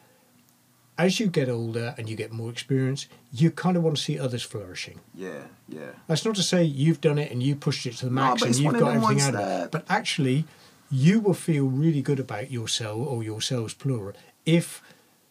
as 1.02 1.18
you 1.18 1.26
get 1.26 1.48
older 1.48 1.94
and 1.96 2.08
you 2.08 2.16
get 2.16 2.32
more 2.32 2.50
experience, 2.50 3.08
you 3.32 3.50
kind 3.50 3.76
of 3.76 3.82
want 3.82 3.96
to 3.96 4.02
see 4.02 4.18
others 4.18 4.42
flourishing. 4.42 5.00
yeah, 5.14 5.42
yeah. 5.68 5.90
That's 6.06 6.24
not 6.24 6.36
to 6.36 6.42
say 6.42 6.62
you've 6.64 7.00
done 7.00 7.18
it 7.18 7.30
and 7.32 7.42
you 7.42 7.56
pushed 7.56 7.86
it 7.86 7.94
to 7.98 8.06
the 8.06 8.12
max 8.12 8.40
but 8.40 8.48
and 8.48 8.56
you've 8.58 8.78
got 8.78 8.94
everything 8.96 9.20
out 9.20 9.34
of 9.34 9.64
it. 9.64 9.70
But 9.70 9.84
actually, 9.88 10.44
you 10.90 11.20
will 11.20 11.34
feel 11.34 11.66
really 11.66 12.02
good 12.02 12.20
about 12.20 12.50
yourself 12.50 13.06
or 13.08 13.22
yourselves 13.22 13.74
plural 13.74 14.12
if 14.46 14.82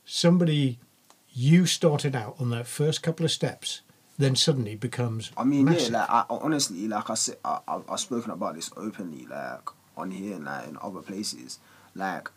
somebody 0.06 0.80
you 1.34 1.66
started 1.66 2.16
out 2.16 2.36
on 2.40 2.50
that 2.50 2.68
first 2.68 3.02
couple 3.02 3.26
of 3.26 3.32
steps 3.32 3.82
then 4.18 4.36
suddenly 4.36 4.76
becomes 4.76 5.32
I 5.36 5.44
mean, 5.44 5.66
massive. 5.66 5.94
yeah, 5.94 6.00
like 6.00 6.10
I, 6.10 6.26
honestly, 6.30 6.88
like 6.88 7.10
I 7.10 7.16
said, 7.16 7.38
I, 7.44 7.60
I, 7.68 7.80
I've 7.90 8.00
spoken 8.00 8.32
about 8.32 8.56
this 8.56 8.70
openly, 8.78 9.26
like 9.26 9.68
on 9.98 10.12
here 10.12 10.36
and 10.36 10.46
like 10.46 10.68
in 10.68 10.78
other 10.82 11.02
places. 11.02 11.60
Like, 11.96 12.30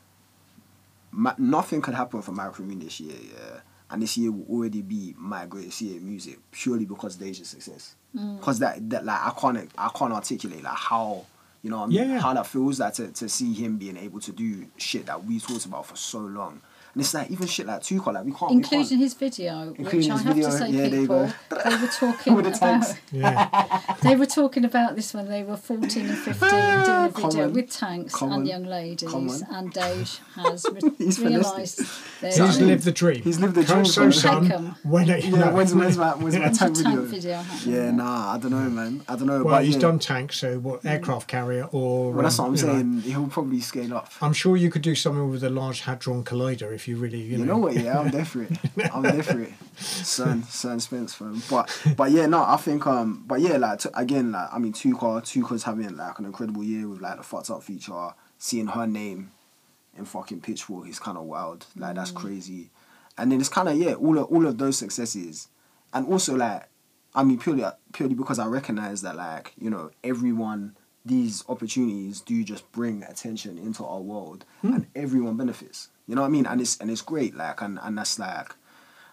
ma- 1.15 1.35
nothing 1.39 1.81
could 1.81 1.95
happen 1.95 2.21
for 2.23 2.33
Micromune 2.33 2.83
this 2.83 3.01
year, 3.01 3.17
yeah. 3.33 3.61
And 3.91 4.03
this 4.03 4.17
year 4.17 4.33
will 4.33 4.47
already 4.49 4.83
be 4.83 5.15
my 5.17 5.47
greatest 5.47 5.81
year 5.83 5.99
in 5.99 6.05
music 6.09 6.39
purely 6.51 6.85
because 6.85 7.15
of 7.15 7.21
Deja's 7.21 7.49
success. 7.49 7.95
Mm. 8.17 8.39
Because 8.39 8.59
that, 8.59 8.89
that, 8.91 9.05
like, 9.05 9.21
I 9.21 9.31
can't, 9.39 9.71
I 9.79 9.89
can't 9.95 10.13
articulate 10.13 10.63
like 10.65 10.75
how, 10.77 11.27
you 11.63 11.71
know, 11.71 11.79
what 11.79 11.85
I 11.85 11.89
mean, 11.89 12.11
Yeah. 12.11 12.19
how 12.21 12.35
that 12.35 12.47
feels 12.47 12.81
like 12.81 12.95
to, 12.95 13.09
to 13.13 13.29
see 13.29 13.53
him 13.53 13.77
being 13.77 13.97
able 13.97 14.21
to 14.21 14.33
do 14.33 14.67
shit 14.77 15.07
that 15.07 15.25
we 15.25 15.39
talked 15.39 15.67
about 15.67 15.87
for 15.87 15.97
so 15.97 16.19
long. 16.21 16.61
And 16.95 17.01
it's 17.03 17.13
like 17.13 17.31
even 17.31 17.47
shit 17.49 17.67
like 17.67 17.81
Tuka, 17.81 18.13
like 18.15 18.25
we 18.25 18.31
can't, 18.31 18.55
we 18.55 18.61
can't 18.63 18.73
Including 18.73 18.99
his 18.99 19.15
video, 19.15 19.71
which 19.71 19.79
Including 19.81 20.11
I 20.13 20.15
his 20.15 20.23
have 20.23 20.35
video, 20.37 20.51
to 20.51 20.57
say, 20.59 20.71
yeah, 20.71 20.89
people, 20.89 21.07
go. 21.51 21.59
they 21.65 21.77
were 21.77 21.87
talking 21.99 22.37
the 22.37 22.57
about. 22.57 22.99
yeah. 23.11 23.97
They 24.03 24.17
were 24.17 24.27
talking 24.27 24.65
about 24.65 24.95
this 24.97 25.13
when 25.13 25.29
they 25.29 25.43
were 25.43 25.57
14 25.57 26.07
and 26.07 26.19
15 26.19 26.49
doing 26.49 26.53
a 26.53 27.09
video 27.15 27.45
on. 27.47 27.53
with 27.53 27.71
tanks 27.71 28.15
Come 28.15 28.31
on. 28.33 28.39
and 28.41 28.49
young 28.49 28.65
ladies. 28.65 29.11
Come 29.11 29.29
on. 29.29 29.43
And 29.51 29.73
Dave 29.73 30.21
has 30.37 30.67
re- 30.73 30.91
He's 30.99 31.19
realised 31.19 31.81
He's 32.21 32.37
that 32.37 32.61
lived 32.61 32.85
the 32.85 32.93
dream. 32.93 33.23
He's 33.23 33.41
lived 33.41 33.55
the 33.57 33.65
dream, 33.65 33.85
so, 33.85 34.03
bro. 34.03 34.11
son, 34.11 34.47
Peckham. 34.49 34.77
when 34.85 35.09
it, 35.11 35.25
Yeah, 35.25 35.51
when's, 35.53 35.75
when's 35.75 35.97
my, 35.99 36.11
when's 36.15 36.37
my 36.37 36.49
tank 36.51 36.77
the 36.77 36.83
video? 36.85 36.97
tank 36.97 37.09
video 37.09 37.37
happening? 37.39 37.75
Yeah, 37.75 37.91
nah, 37.91 38.35
I 38.35 38.39
don't 38.39 38.51
know, 38.53 38.71
man. 38.71 39.03
I 39.09 39.17
don't 39.17 39.27
know. 39.27 39.43
Well, 39.43 39.55
but 39.57 39.65
he's 39.65 39.77
done 39.77 39.99
tanks, 39.99 40.39
so 40.39 40.59
what 40.61 40.85
aircraft 40.85 41.27
carrier 41.29 41.65
or? 41.73 42.13
Well, 42.13 42.23
that's 42.23 42.39
what 42.39 42.45
um, 42.47 42.51
I'm 42.53 42.57
saying. 42.57 43.01
He'll 43.01 43.27
probably 43.27 43.61
scale 43.61 43.95
up. 43.95 44.13
I'm 44.21 44.33
sure 44.33 44.57
you 44.57 44.71
could 44.71 44.83
do 44.83 44.95
something 44.95 45.29
with 45.31 45.43
a 45.43 45.51
large 45.51 45.81
hadron 45.81 46.23
collider 46.25 46.73
if 46.73 46.84
you 46.89 46.97
really, 46.97 47.21
you, 47.21 47.39
You 47.39 47.45
know 47.45 47.59
what? 47.59 47.75
Yeah, 47.75 47.99
I'm 47.99 48.11
there 48.11 48.25
for 48.25 48.43
it. 48.43 48.53
I'm 48.95 49.03
there 49.03 49.23
for 49.23 49.41
it. 49.41 49.53
Certain, 49.77 50.43
certain 50.45 50.81
Spence 50.81 51.15
for 51.15 51.29
him. 51.29 51.43
But, 51.51 51.71
but 51.97 52.11
yeah, 52.11 52.27
no, 52.27 52.43
I 52.43 52.57
think, 52.57 52.87
um, 52.87 53.25
but 53.27 53.41
yeah, 53.41 53.57
like 53.57 53.81
to, 53.81 53.99
again, 53.99 54.33
like 54.33 54.49
I 54.53 54.59
mean, 54.59 54.73
Tuka, 54.73 55.23
Tuka's 55.23 55.65
having 55.65 55.97
like 55.97 56.19
an 56.19 56.25
incredible 56.25 56.65
year 56.65 56.89
with 56.89 57.01
like 57.01 57.17
the 57.17 57.23
fucked 57.23 57.51
up 57.51 57.63
feature. 57.63 58.11
Seeing 58.39 58.67
her 58.67 58.87
name 58.87 59.33
in 59.97 60.05
fucking 60.05 60.41
Pitchfork 60.41 60.89
is 60.89 60.99
kind 60.99 61.17
of 61.17 61.25
wild. 61.25 61.67
Like 61.77 61.95
that's 61.95 62.11
crazy. 62.11 62.71
And 63.17 63.31
then 63.31 63.41
it's 63.41 63.49
kind 63.49 63.69
of 63.69 63.77
yeah, 63.77 63.95
all 63.95 64.19
of 64.19 64.27
all 64.27 64.47
of 64.47 64.59
those 64.59 64.77
successes, 64.77 65.49
and 65.93 66.07
also 66.07 66.35
like, 66.37 66.69
I 67.15 67.23
mean, 67.23 67.39
purely 67.39 67.65
purely 67.93 68.15
because 68.15 68.39
I 68.39 68.47
recognize 68.47 69.03
that 69.03 69.17
like 69.17 69.53
you 69.57 69.71
know 69.71 69.91
everyone 70.03 70.77
these 71.05 71.45
opportunities 71.49 72.21
do 72.21 72.43
just 72.45 72.71
bring 72.73 73.03
attention 73.03 73.59
into 73.59 73.85
our 73.85 74.01
world, 74.01 74.45
hmm. 74.63 74.73
and 74.73 74.87
everyone 74.95 75.37
benefits. 75.37 75.89
You 76.07 76.15
know 76.15 76.23
what 76.23 76.29
I 76.29 76.31
mean? 76.31 76.47
And 76.47 76.61
it's 76.61 76.77
and 76.79 76.91
it's 76.91 77.03
great. 77.03 77.35
Like 77.35 77.61
and 77.61 77.79
and 77.83 77.99
that's 77.99 78.19
like. 78.19 78.55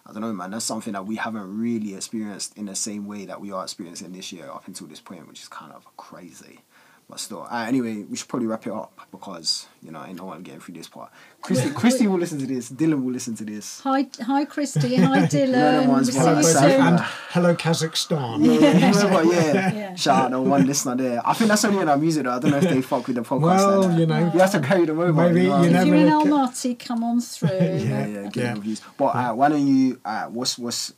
I 0.04 0.12
don't 0.12 0.22
know, 0.22 0.32
man. 0.32 0.50
That's 0.50 0.64
something 0.64 0.94
that 0.94 1.06
we 1.06 1.14
haven't 1.14 1.60
really 1.60 1.94
experienced 1.94 2.58
in 2.58 2.66
the 2.66 2.74
same 2.74 3.06
way 3.06 3.24
that 3.26 3.40
we 3.40 3.52
are 3.52 3.62
experiencing 3.62 4.10
this 4.10 4.32
year 4.32 4.50
up 4.50 4.66
until 4.66 4.88
this 4.88 4.98
point, 4.98 5.28
which 5.28 5.42
is 5.42 5.46
kind 5.46 5.72
of 5.72 5.86
crazy. 5.96 6.58
But 7.08 7.20
still, 7.20 7.42
uh, 7.50 7.66
anyway, 7.68 8.04
we 8.04 8.16
should 8.16 8.28
probably 8.28 8.46
wrap 8.48 8.66
it 8.66 8.72
up 8.72 8.98
because 9.10 9.66
you 9.82 9.90
know 9.90 10.02
ain't 10.02 10.16
no 10.16 10.24
one 10.24 10.42
getting 10.42 10.60
through 10.60 10.74
this 10.74 10.88
part. 10.88 11.10
Christy, 11.42 11.70
Christy 11.70 12.06
will 12.06 12.18
listen 12.18 12.38
to 12.38 12.46
this. 12.46 12.70
Dylan 12.70 13.02
will 13.04 13.12
listen 13.12 13.34
to 13.36 13.44
this. 13.44 13.80
Hi, 13.80 14.06
hi, 14.22 14.46
Christy. 14.46 14.96
Hi, 14.96 15.18
Dylan. 15.26 15.52
them 15.52 15.88
ones 15.88 16.10
See 16.10 16.18
where 16.18 16.40
you 16.40 16.48
I 16.48 16.52
Hello, 16.52 16.86
and 16.86 17.00
hello 17.30 17.54
Kazakhstan. 17.54 18.44
Yeah, 18.60 18.92
whoever, 18.92 19.24
yeah. 19.34 19.74
Yeah. 19.74 19.94
Shout 19.94 20.24
out 20.24 20.28
to 20.30 20.40
one 20.40 20.66
listener 20.66 20.96
there. 20.96 21.20
I 21.28 21.34
think 21.34 21.48
that's 21.48 21.64
only 21.66 21.82
in 21.82 21.88
our 21.90 21.98
music 21.98 22.24
though. 22.24 22.30
I 22.30 22.38
don't 22.38 22.50
know 22.50 22.58
if 22.58 22.64
they 22.70 22.80
fuck 22.80 23.06
with 23.06 23.16
the 23.16 23.22
podcast. 23.22 23.40
Well, 23.42 23.82
like 23.88 23.98
you 23.98 24.06
know. 24.06 24.30
you 24.32 24.38
have 24.40 24.52
to 24.52 24.60
carry 24.60 24.86
them 24.86 24.98
over. 24.98 25.12
Maybe, 25.12 25.42
you, 25.42 25.48
know? 25.48 25.58
you 25.60 25.66
If 25.66 25.72
never 25.72 25.86
you're 25.86 25.96
in 25.96 26.06
know. 26.06 26.24
Almaty, 26.24 26.78
come 26.78 27.04
on 27.04 27.20
through. 27.20 27.48
yeah, 27.50 28.06
yeah, 28.06 28.22
get 28.30 28.36
Yeah. 28.36 28.52
reviews. 28.54 28.80
But 28.96 29.06
uh, 29.16 29.34
why 29.34 29.48
don't 29.50 29.66
you? 29.66 30.00
Uh, 30.02 30.24
what's 30.26 30.56
what's 30.58 30.94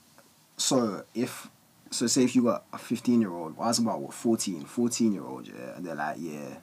so 0.57 1.03
if 1.15 1.49
so 1.95 2.07
say 2.09 2.25
if 2.25 2.35
you 2.35 2.43
got 2.43 2.65
a 2.73 2.79
fifteen 2.79 3.21
year 3.21 3.33
old, 3.33 3.57
well, 3.57 3.67
I 3.67 3.69
was 3.69 3.79
about 3.79 4.01
what 4.01 4.13
14, 4.13 4.65
14 4.65 5.13
year 5.13 5.25
old, 5.25 5.47
yeah, 5.47 5.77
and 5.77 5.87
they're 5.87 5.95
like, 5.95 6.17
yeah, 6.19 6.57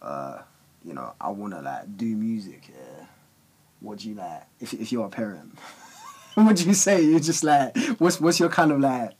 uh, 0.00 0.42
you 0.84 0.94
know, 0.94 1.12
I 1.20 1.30
wanna 1.30 1.60
like 1.60 1.96
do 1.96 2.06
music, 2.06 2.68
yeah. 2.68 3.06
What 3.80 3.98
do 3.98 4.08
you 4.08 4.14
like? 4.14 4.44
If 4.60 4.72
if 4.72 4.92
you're 4.92 5.06
a 5.06 5.10
parent, 5.10 5.58
what 6.34 6.46
would 6.46 6.60
you 6.60 6.72
say? 6.72 7.02
You're 7.02 7.20
just 7.20 7.42
like, 7.42 7.76
what's 7.98 8.20
what's 8.20 8.38
your 8.38 8.48
kind 8.48 8.70
of 8.70 8.80
like? 8.80 9.12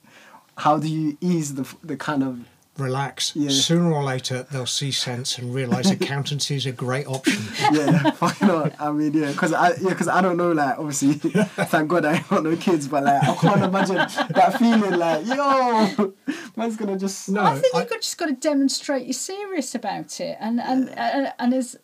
How 0.57 0.79
do 0.79 0.89
you 0.89 1.19
ease 1.21 1.55
the 1.55 1.75
the 1.83 1.97
kind 1.97 2.23
of 2.23 2.47
relax. 2.79 3.35
Yeah. 3.37 3.51
Sooner 3.51 3.93
or 3.93 4.03
later, 4.03 4.47
they'll 4.51 4.67
see 4.67 4.91
sense 4.91 5.39
and 5.39 5.55
realise 5.55 5.91
accountancy 5.91 6.57
is 6.57 6.67
a 6.67 6.73
great 6.73 7.07
option. 7.07 7.43
yeah, 7.73 8.11
fucking 8.13 8.49
hell. 8.49 8.71
I 8.79 8.91
mean, 8.93 9.13
yeah, 9.13 9.31
because 9.33 9.53
I 9.53 9.71
yeah, 9.81 9.91
because 9.91 10.09
I 10.09 10.21
don't 10.21 10.37
know, 10.37 10.53
like, 10.53 10.79
obviously, 10.79 11.15
thank 11.45 11.89
God 11.89 12.05
I 12.05 12.17
ain't 12.17 12.29
got 12.29 12.43
no 12.43 12.57
kids, 12.57 12.89
but 12.89 13.05
like, 13.05 13.23
I 13.23 13.35
can't 13.37 13.63
imagine 13.63 13.97
that 13.97 14.57
feeling, 14.59 14.99
like, 14.99 15.27
yo, 15.27 16.15
man's 16.57 16.77
gonna 16.77 16.99
just. 16.99 17.29
No, 17.29 17.43
I 17.43 17.59
think 17.59 17.75
I- 17.75 17.81
you've 17.81 17.91
got, 17.91 18.01
just 18.01 18.19
got 18.19 18.27
to 18.27 18.33
demonstrate 18.35 19.07
you're 19.07 19.13
serious 19.13 19.75
about 19.75 20.21
it, 20.21 20.37
and 20.41 20.61
and 20.61 20.91
and, 20.91 21.33
and 21.39 21.55
as 21.55 21.77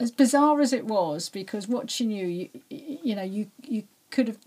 as 0.00 0.10
bizarre 0.12 0.60
as 0.60 0.72
it 0.72 0.84
was, 0.86 1.28
because 1.28 1.66
watching 1.66 2.10
you, 2.10 2.26
you, 2.26 2.98
you 3.02 3.14
know, 3.16 3.22
you 3.22 3.50
you 3.62 3.84
could 4.10 4.28
have 4.28 4.38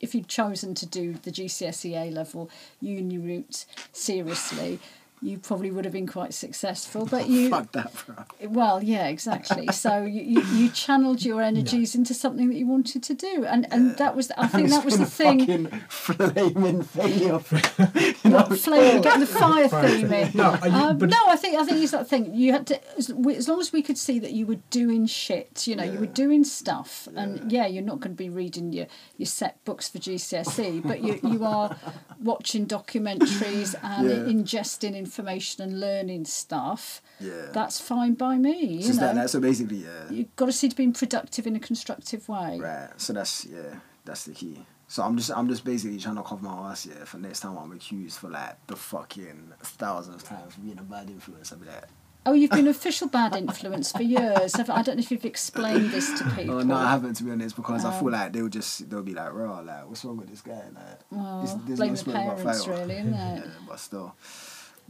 if 0.00 0.14
you'd 0.14 0.28
chosen 0.28 0.74
to 0.74 0.86
do 0.86 1.12
the 1.12 1.30
GCSE 1.30 1.92
A 1.94 2.10
level 2.10 2.48
uni 2.80 3.18
route 3.18 3.66
seriously. 3.92 4.78
You 5.22 5.36
probably 5.36 5.70
would 5.70 5.84
have 5.84 5.92
been 5.92 6.06
quite 6.06 6.32
successful, 6.32 7.04
but 7.04 7.28
you 7.34 7.50
Fuck 7.50 7.72
that, 7.72 7.92
bro. 8.06 8.24
well, 8.48 8.82
yeah, 8.82 9.08
exactly. 9.08 9.66
So 9.68 10.02
you, 10.04 10.22
you, 10.22 10.40
you 10.54 10.68
channeled 10.70 11.22
your 11.22 11.42
energies 11.42 11.94
into 11.94 12.14
something 12.14 12.48
that 12.48 12.56
you 12.56 12.66
wanted 12.66 13.02
to 13.02 13.14
do, 13.14 13.44
and 13.46 13.66
and 13.72 13.96
that 13.98 14.16
was 14.16 14.30
I 14.38 14.46
think 14.46 14.64
And 14.64 14.72
that 14.72 14.84
was 14.84 14.94
been 14.94 15.04
the 15.04 15.10
thing. 15.10 15.38
fucking 15.66 15.80
flaming 15.90 16.82
failure. 16.82 17.40
you 18.24 18.30
know? 18.30 18.36
What 18.38 18.58
flame? 18.58 19.02
Get 19.02 19.20
the 19.20 19.26
fire 19.26 19.68
Fire 19.68 19.88
theme 19.88 20.12
in. 20.12 20.30
No, 20.34 20.54
you- 20.64 20.70
um, 20.72 20.98
but- 20.98 21.10
no, 21.10 21.18
I 21.28 21.36
think 21.36 21.56
I 21.58 21.64
think 21.64 21.82
it's 21.82 21.92
that 21.92 22.08
thing. 22.08 22.34
You 22.34 22.52
had 22.52 22.66
to 22.68 22.96
as, 22.98 23.12
we- 23.12 23.36
as 23.36 23.46
long 23.48 23.60
as 23.60 23.72
we 23.74 23.82
could 23.82 23.98
see 23.98 24.18
that 24.20 24.32
you 24.32 24.46
were 24.46 24.58
doing 24.70 25.06
shit. 25.06 25.66
You 25.66 25.76
know, 25.76 25.84
you 25.84 25.98
were 25.98 26.06
doing 26.06 26.44
stuff, 26.44 27.08
and 27.14 27.52
yeah, 27.52 27.66
you're 27.66 27.82
not 27.82 28.00
going 28.00 28.12
to 28.16 28.22
be 28.22 28.30
reading 28.30 28.72
your 28.72 28.86
your 29.18 29.26
set 29.26 29.62
books 29.66 29.88
for 29.88 29.98
GCSE, 29.98 30.82
but 30.82 31.02
you 31.02 31.20
you 31.22 31.44
are 31.44 31.76
watching 32.22 32.66
documentaries 32.66 33.74
and 33.82 34.08
Yeah. 34.08 34.32
ingesting 34.32 34.94
information 35.10 35.64
and 35.64 35.80
learning 35.80 36.24
stuff. 36.24 37.02
Yeah. 37.18 37.48
That's 37.52 37.80
fine 37.80 38.14
by 38.14 38.36
me. 38.36 38.78
Know, 38.86 38.92
that, 39.14 39.30
so 39.30 39.40
basically, 39.40 39.78
yeah. 39.78 40.08
you've 40.10 40.34
got 40.36 40.46
to 40.46 40.52
see 40.52 40.68
it 40.68 40.76
being 40.76 40.92
productive 40.92 41.46
in 41.46 41.56
a 41.56 41.60
constructive 41.60 42.28
way. 42.28 42.58
Right. 42.60 42.90
So 42.96 43.12
that's 43.12 43.44
yeah, 43.44 43.80
that's 44.04 44.24
the 44.24 44.32
key. 44.32 44.64
So 44.86 45.02
I'm 45.02 45.16
just 45.16 45.30
I'm 45.30 45.48
just 45.48 45.64
basically 45.64 45.98
trying 45.98 46.16
to 46.16 46.22
cover 46.22 46.44
my 46.44 46.70
ass 46.70 46.86
yeah 46.86 47.04
for 47.04 47.18
next 47.18 47.40
time 47.40 47.56
I'm 47.56 47.72
accused 47.72 48.18
for 48.18 48.28
like 48.30 48.54
the 48.66 48.76
fucking 48.76 49.52
thousandth 49.62 50.24
time 50.28 50.48
for 50.48 50.60
being 50.60 50.78
a 50.78 50.82
bad 50.82 51.10
influence. 51.10 51.52
I'll 51.52 51.58
be 51.58 51.66
like, 51.66 51.84
Oh, 52.26 52.34
you've 52.34 52.50
been 52.50 52.68
official 52.68 53.08
bad 53.08 53.34
influence 53.34 53.92
for 53.92 54.02
years. 54.02 54.54
I 54.54 54.82
don't 54.82 54.96
know 54.96 55.00
if 55.00 55.10
you've 55.10 55.24
explained 55.24 55.90
this 55.90 56.18
to 56.18 56.24
people. 56.36 56.56
oh 56.58 56.62
no, 56.62 56.74
I 56.74 56.90
haven't 56.90 57.14
to 57.14 57.24
be 57.24 57.30
honest 57.30 57.56
because 57.56 57.84
I 57.84 57.90
feel 57.98 58.08
Um, 58.08 58.12
like 58.14 58.32
they'll 58.34 58.48
just 58.48 58.90
they'll 58.90 59.02
be 59.02 59.14
like, 59.14 59.32
raw, 59.32 59.60
like 59.60 59.88
what's 59.88 60.04
wrong 60.04 60.18
with 60.18 60.28
this 60.28 60.42
guy? 60.42 60.52
Like, 60.74 61.00
Well, 61.10 61.42
there's- 61.44 61.58
there's 61.66 61.78
blame 61.78 61.94
no 61.94 62.02
the 62.02 62.12
parents, 62.12 62.68
really, 62.68 62.94
isn't 63.00 63.14
it? 63.14 63.44
Yeah, 63.46 63.50
but 63.68 63.78
still, 63.80 64.14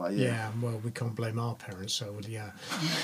but 0.00 0.12
yeah, 0.14 0.28
Yeah, 0.28 0.50
well, 0.62 0.80
we 0.84 0.90
can't 0.90 1.14
blame 1.14 1.38
our 1.38 1.54
parents, 1.54 1.92
so 1.94 2.18
yeah. 2.28 2.50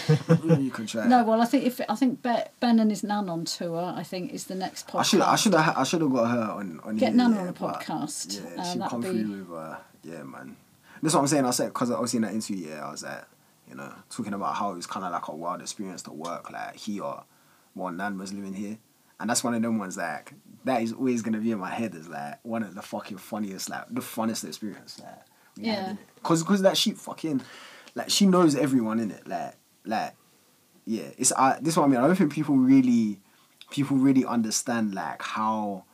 you 0.58 0.70
can 0.70 0.86
try. 0.86 1.06
No, 1.06 1.24
well, 1.24 1.40
I 1.40 1.44
think 1.44 1.64
if 1.64 1.80
I 1.88 1.94
think 1.94 2.22
Be- 2.22 2.44
Ben 2.60 2.80
and 2.80 2.90
his 2.90 3.02
nan 3.04 3.28
on 3.28 3.44
tour, 3.44 3.92
I 3.96 4.02
think 4.02 4.32
is 4.32 4.44
the 4.44 4.54
next 4.54 4.88
podcast. 4.88 4.98
I 4.98 5.02
should 5.02 5.20
I 5.20 5.36
should 5.36 5.54
have 5.54 5.76
I 5.78 5.84
should 5.84 6.00
have 6.00 6.12
got 6.12 6.30
her 6.30 6.50
on 6.52 6.80
on 6.84 6.96
Get 6.96 7.08
here, 7.10 7.16
Nana 7.16 7.34
yeah, 7.36 7.40
on 7.42 7.48
a 7.48 7.52
podcast, 7.52 8.40
Yeah, 8.42 8.60
uh, 8.62 8.64
she 8.72 8.78
that'd 8.78 8.90
come 8.90 9.00
be- 9.02 9.08
through 9.10 9.44
with 9.44 9.58
uh, 9.58 9.76
yeah, 10.02 10.22
man. 10.22 10.56
That's 11.02 11.14
what 11.14 11.20
I'm 11.20 11.26
saying. 11.26 11.44
I 11.44 11.50
said 11.50 11.68
because 11.68 11.90
obviously 11.90 12.18
in 12.18 12.22
that 12.22 12.32
interview, 12.32 12.68
yeah, 12.68 12.86
I 12.86 12.90
was 12.90 13.02
like, 13.02 13.24
you 13.68 13.74
know, 13.76 13.92
talking 14.10 14.32
about 14.32 14.54
how 14.56 14.72
it 14.72 14.76
was 14.76 14.86
kind 14.86 15.04
of 15.04 15.12
like 15.12 15.28
a 15.28 15.34
wild 15.34 15.60
experience 15.60 16.02
to 16.02 16.12
work 16.12 16.50
like 16.50 16.76
here, 16.76 17.02
while 17.74 17.92
Nan 17.92 18.16
was 18.18 18.32
living 18.32 18.54
here, 18.54 18.78
and 19.20 19.28
that's 19.28 19.44
one 19.44 19.54
of 19.54 19.60
them 19.62 19.78
ones 19.78 19.96
like 19.98 20.32
that 20.64 20.82
is 20.82 20.92
always 20.92 21.22
gonna 21.22 21.38
be 21.38 21.50
in 21.52 21.58
my 21.58 21.70
head 21.70 21.94
as 21.94 22.08
like 22.08 22.38
one 22.44 22.62
of 22.62 22.74
the 22.74 22.82
fucking 22.82 23.18
funniest, 23.18 23.68
like 23.68 23.84
the 23.90 24.00
funnest 24.00 24.44
experience, 24.46 24.98
like 25.00 25.10
we 25.10 25.14
had 25.16 25.22
Yeah. 25.56 25.96
Cause, 26.22 26.42
cause 26.42 26.62
that 26.62 26.76
she 26.76 26.92
fucking, 26.92 27.40
like 27.94 28.10
she 28.10 28.26
knows 28.26 28.54
everyone 28.56 28.98
in 29.00 29.10
it, 29.10 29.26
like, 29.26 29.54
like, 29.84 30.14
yeah. 30.84 31.08
It's 31.18 31.32
I. 31.32 31.58
This 31.60 31.74
is 31.74 31.76
what 31.78 31.84
I 31.84 31.88
mean. 31.88 32.00
I 32.00 32.06
don't 32.06 32.16
think 32.16 32.32
people 32.32 32.56
really, 32.56 33.20
people 33.70 33.96
really 33.96 34.24
understand 34.24 34.94
like 34.94 35.22
how, 35.22 35.84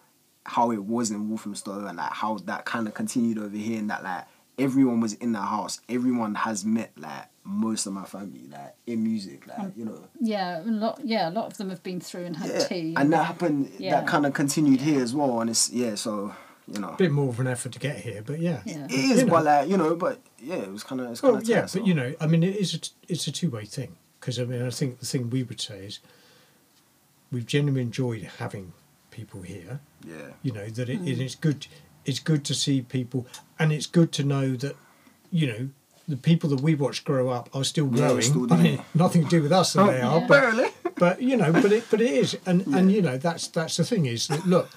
how 0.44 0.70
it 0.70 0.84
was 0.84 1.10
in 1.10 1.28
Walthamstow 1.28 1.86
and 1.86 1.96
like 1.96 2.12
how 2.12 2.38
that 2.44 2.64
kind 2.64 2.86
of 2.86 2.94
continued 2.94 3.38
over 3.38 3.56
here 3.56 3.78
and 3.78 3.88
that 3.90 4.02
like 4.02 4.24
everyone 4.58 5.00
was 5.00 5.14
in 5.14 5.32
the 5.32 5.40
house. 5.40 5.80
Everyone 5.88 6.34
has 6.34 6.64
met 6.64 6.92
like 6.98 7.26
most 7.44 7.86
of 7.86 7.92
my 7.92 8.04
family 8.04 8.48
like 8.50 8.74
in 8.86 9.02
music, 9.02 9.46
like 9.46 9.58
mm. 9.58 9.76
you 9.76 9.84
know. 9.84 10.04
Yeah, 10.20 10.62
a 10.62 10.64
lot. 10.64 11.00
Yeah, 11.04 11.28
a 11.28 11.32
lot 11.32 11.46
of 11.46 11.56
them 11.56 11.70
have 11.70 11.82
been 11.82 12.00
through 12.00 12.26
and 12.26 12.36
had 12.36 12.50
Yeah. 12.50 12.64
tea. 12.64 12.94
And 12.96 13.12
that 13.12 13.24
happened. 13.24 13.72
Yeah. 13.78 14.00
That 14.00 14.06
kind 14.06 14.26
of 14.26 14.34
continued 14.34 14.80
here 14.80 15.02
as 15.02 15.14
well, 15.14 15.40
and 15.40 15.50
it's 15.50 15.70
yeah. 15.70 15.94
So 15.94 16.34
you 16.66 16.78
know. 16.80 16.90
A 16.90 16.96
bit 16.96 17.10
more 17.10 17.28
of 17.28 17.40
an 17.40 17.46
effort 17.46 17.72
to 17.72 17.78
get 17.78 17.96
here, 17.98 18.22
but 18.24 18.38
yeah. 18.40 18.62
Yeah. 18.64 18.84
It 18.84 18.92
is, 18.92 19.18
You 19.20 19.24
know. 19.26 19.30
but 19.32 19.44
like 19.44 19.68
you 19.68 19.76
know, 19.76 19.94
but 19.96 20.20
yeah, 20.38 20.56
it 20.56 20.70
was 20.72 20.84
kind 20.84 21.00
of. 21.00 21.10
It's 21.10 21.20
kind 21.20 21.32
Well, 21.34 21.42
of 21.42 21.48
yeah, 21.48 21.66
but 21.72 21.86
you 21.86 21.94
know, 21.94 22.14
I 22.20 22.26
mean, 22.26 22.42
it 22.42 22.56
is 22.56 22.74
a 22.74 22.78
t- 22.78 22.90
it's 23.08 23.26
a 23.26 23.32
two 23.32 23.50
way 23.50 23.64
thing 23.64 23.96
because 24.20 24.38
I 24.38 24.44
mean, 24.44 24.62
I 24.66 24.70
think 24.70 25.00
the 25.00 25.06
thing 25.06 25.30
we 25.30 25.42
would 25.42 25.60
say 25.60 25.84
is 25.86 25.98
we've 27.30 27.46
genuinely 27.46 27.82
enjoyed 27.82 28.22
having 28.38 28.72
people 29.10 29.42
here. 29.42 29.80
Yeah. 30.06 30.32
You 30.42 30.52
know 30.52 30.68
that 30.68 30.88
it, 30.88 30.98
Hmm. 30.98 31.08
it 31.08 31.20
is 31.20 31.34
good. 31.34 31.66
It's 32.04 32.18
good 32.18 32.44
to 32.46 32.54
see 32.54 32.82
people, 32.82 33.26
and 33.58 33.72
it's 33.72 33.86
good 33.86 34.10
to 34.12 34.24
know 34.24 34.56
that 34.56 34.76
you 35.30 35.46
know 35.46 35.68
the 36.08 36.16
people 36.16 36.50
that 36.50 36.60
we 36.60 36.74
watch 36.74 37.04
grow 37.04 37.28
up 37.30 37.48
are 37.54 37.62
still 37.64 37.88
Yeah, 37.92 38.08
growing. 38.08 38.22
still 38.22 38.52
I 38.52 38.56
mean, 38.56 38.82
nothing 38.94 39.22
to 39.24 39.28
do 39.30 39.42
with 39.42 39.52
us 39.52 39.72
than 39.74 39.86
they 39.86 40.00
are, 40.00 40.18
Yeah. 40.20 40.26
but 40.26 40.40
Barely. 40.40 40.68
but 40.96 41.22
you 41.22 41.36
know, 41.36 41.52
but 41.52 41.70
it 41.72 41.84
but 41.90 42.00
it 42.00 42.10
is, 42.10 42.36
and 42.44 42.66
and 42.68 42.90
you 42.90 43.02
know 43.02 43.16
that's 43.18 43.46
that's 43.48 43.76
the 43.76 43.84
thing 43.84 44.06
is 44.06 44.26
that 44.28 44.46
look. 44.46 44.68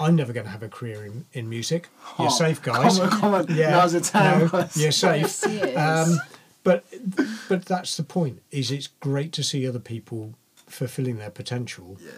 I'm 0.00 0.16
never 0.16 0.32
going 0.32 0.44
to 0.46 0.50
have 0.50 0.62
a 0.62 0.68
career 0.68 1.04
in, 1.06 1.24
in 1.32 1.48
music. 1.48 1.88
You're 2.18 2.28
Oh, 2.28 2.30
safe, 2.30 2.60
guys. 2.62 2.98
Come 2.98 3.08
on, 3.10 3.20
come 3.20 3.34
on. 3.34 3.46
Yeah, 3.54 3.70
Now's 3.70 3.92
the 3.92 4.00
time. 4.00 4.50
no, 4.52 4.68
you're 4.74 4.90
safe. 5.06 5.42
Yes. 5.48 6.08
Um, 6.08 6.20
but 6.64 6.84
but 7.48 7.64
that's 7.66 7.96
the 7.96 8.02
point. 8.02 8.42
Is 8.50 8.70
it's 8.70 8.86
great 8.88 9.32
to 9.32 9.42
see 9.42 9.66
other 9.68 9.78
people 9.78 10.34
fulfilling 10.66 11.18
their 11.18 11.30
potential 11.30 11.98
Yeah. 12.00 12.10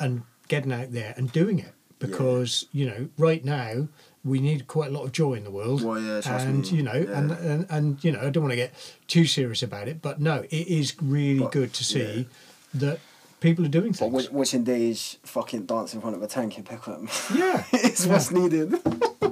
and 0.00 0.22
getting 0.48 0.72
out 0.72 0.92
there 0.92 1.14
and 1.16 1.30
doing 1.32 1.58
it 1.60 1.72
because 1.98 2.66
you 2.72 2.84
know 2.84 3.08
right 3.16 3.44
now 3.44 3.86
we 4.24 4.40
need 4.40 4.66
quite 4.66 4.90
a 4.90 4.92
lot 4.92 5.04
of 5.04 5.12
joy 5.12 5.34
in 5.34 5.44
the 5.44 5.50
world. 5.50 5.82
Well, 5.82 6.00
yeah, 6.00 6.20
and 6.26 6.62
me. 6.62 6.76
you 6.76 6.82
know, 6.82 6.92
and, 6.92 7.30
Yeah. 7.30 7.36
and 7.52 7.66
and 7.70 8.04
you 8.04 8.12
know, 8.12 8.20
I 8.20 8.30
don't 8.30 8.42
want 8.42 8.52
to 8.52 8.56
get 8.56 8.74
too 9.06 9.24
serious 9.24 9.62
about 9.62 9.88
it, 9.88 10.02
but 10.02 10.20
no, 10.20 10.44
it 10.50 10.66
is 10.68 10.94
really 11.00 11.40
But, 11.40 11.52
good 11.52 11.72
to 11.74 11.84
see 11.84 12.00
yeah. 12.18 12.24
that 12.74 12.98
people 13.42 13.64
are 13.64 13.68
doing 13.68 13.90
But 13.92 13.98
things. 14.10 14.30
wa- 14.30 14.38
watching 14.38 14.64
Dage 14.64 15.18
fucking 15.24 15.66
dance 15.66 15.92
in 15.94 16.00
front 16.00 16.16
of 16.16 16.22
a 16.22 16.26
tank 16.26 16.56
in 16.58 16.64
Peckham, 16.64 17.08
yeah, 17.34 17.64
it's 17.72 18.06
what's 18.06 18.30
needed. 18.30 18.72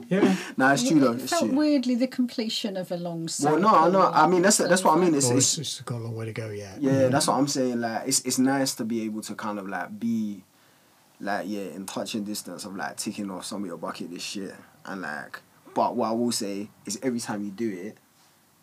yeah. 0.09 0.37
nah, 0.57 0.73
it's 0.73 0.87
true 0.87 1.01
though. 1.01 1.13
It 1.13 1.23
It's 1.23 1.31
felt 1.31 1.47
true. 1.49 1.57
weirdly 1.59 1.95
the 1.95 2.07
completion 2.09 2.77
of 2.77 2.91
a 2.93 2.97
long 2.97 3.29
Well, 3.43 3.59
no, 3.59 3.89
no. 3.89 4.03
I 4.11 4.27
mean, 4.27 4.43
that's 4.43 4.59
that's 4.59 4.85
what 4.85 4.99
I 4.99 5.01
mean. 5.01 5.15
It's, 5.15 5.29
Well, 5.29 5.39
it's 5.39 5.57
it's, 5.59 5.79
it's 5.79 5.81
got 5.83 5.97
a 5.97 6.05
long 6.05 6.17
way 6.17 6.27
to 6.27 6.33
go 6.33 6.51
yet. 6.51 6.83
yeah, 6.83 7.09
that's 7.09 7.27
what 7.29 7.35
I'm 7.39 7.49
saying. 7.49 7.81
Like, 7.81 8.09
it's 8.09 8.21
it's 8.23 8.39
nice 8.39 8.75
to 8.75 8.85
be 8.85 9.03
able 9.05 9.23
to 9.23 9.35
kind 9.35 9.59
of 9.59 9.69
like 9.69 9.99
be, 9.99 10.43
like, 11.21 11.47
yeah, 11.49 11.63
in 11.77 11.87
touching 11.87 12.25
distance 12.25 12.65
of 12.65 12.75
like 12.77 12.97
ticking 12.97 13.31
off 13.31 13.45
some 13.45 13.63
of 13.63 13.67
your 13.69 13.79
bucket 13.79 14.11
this 14.11 14.23
shit, 14.23 14.55
and 14.85 15.03
like, 15.03 15.41
but 15.75 15.95
what 15.97 16.09
I 16.09 16.13
will 16.13 16.33
say 16.33 16.69
is 16.87 16.99
every 17.03 17.21
time 17.21 17.45
you 17.45 17.51
do 17.51 17.71
it, 17.71 17.97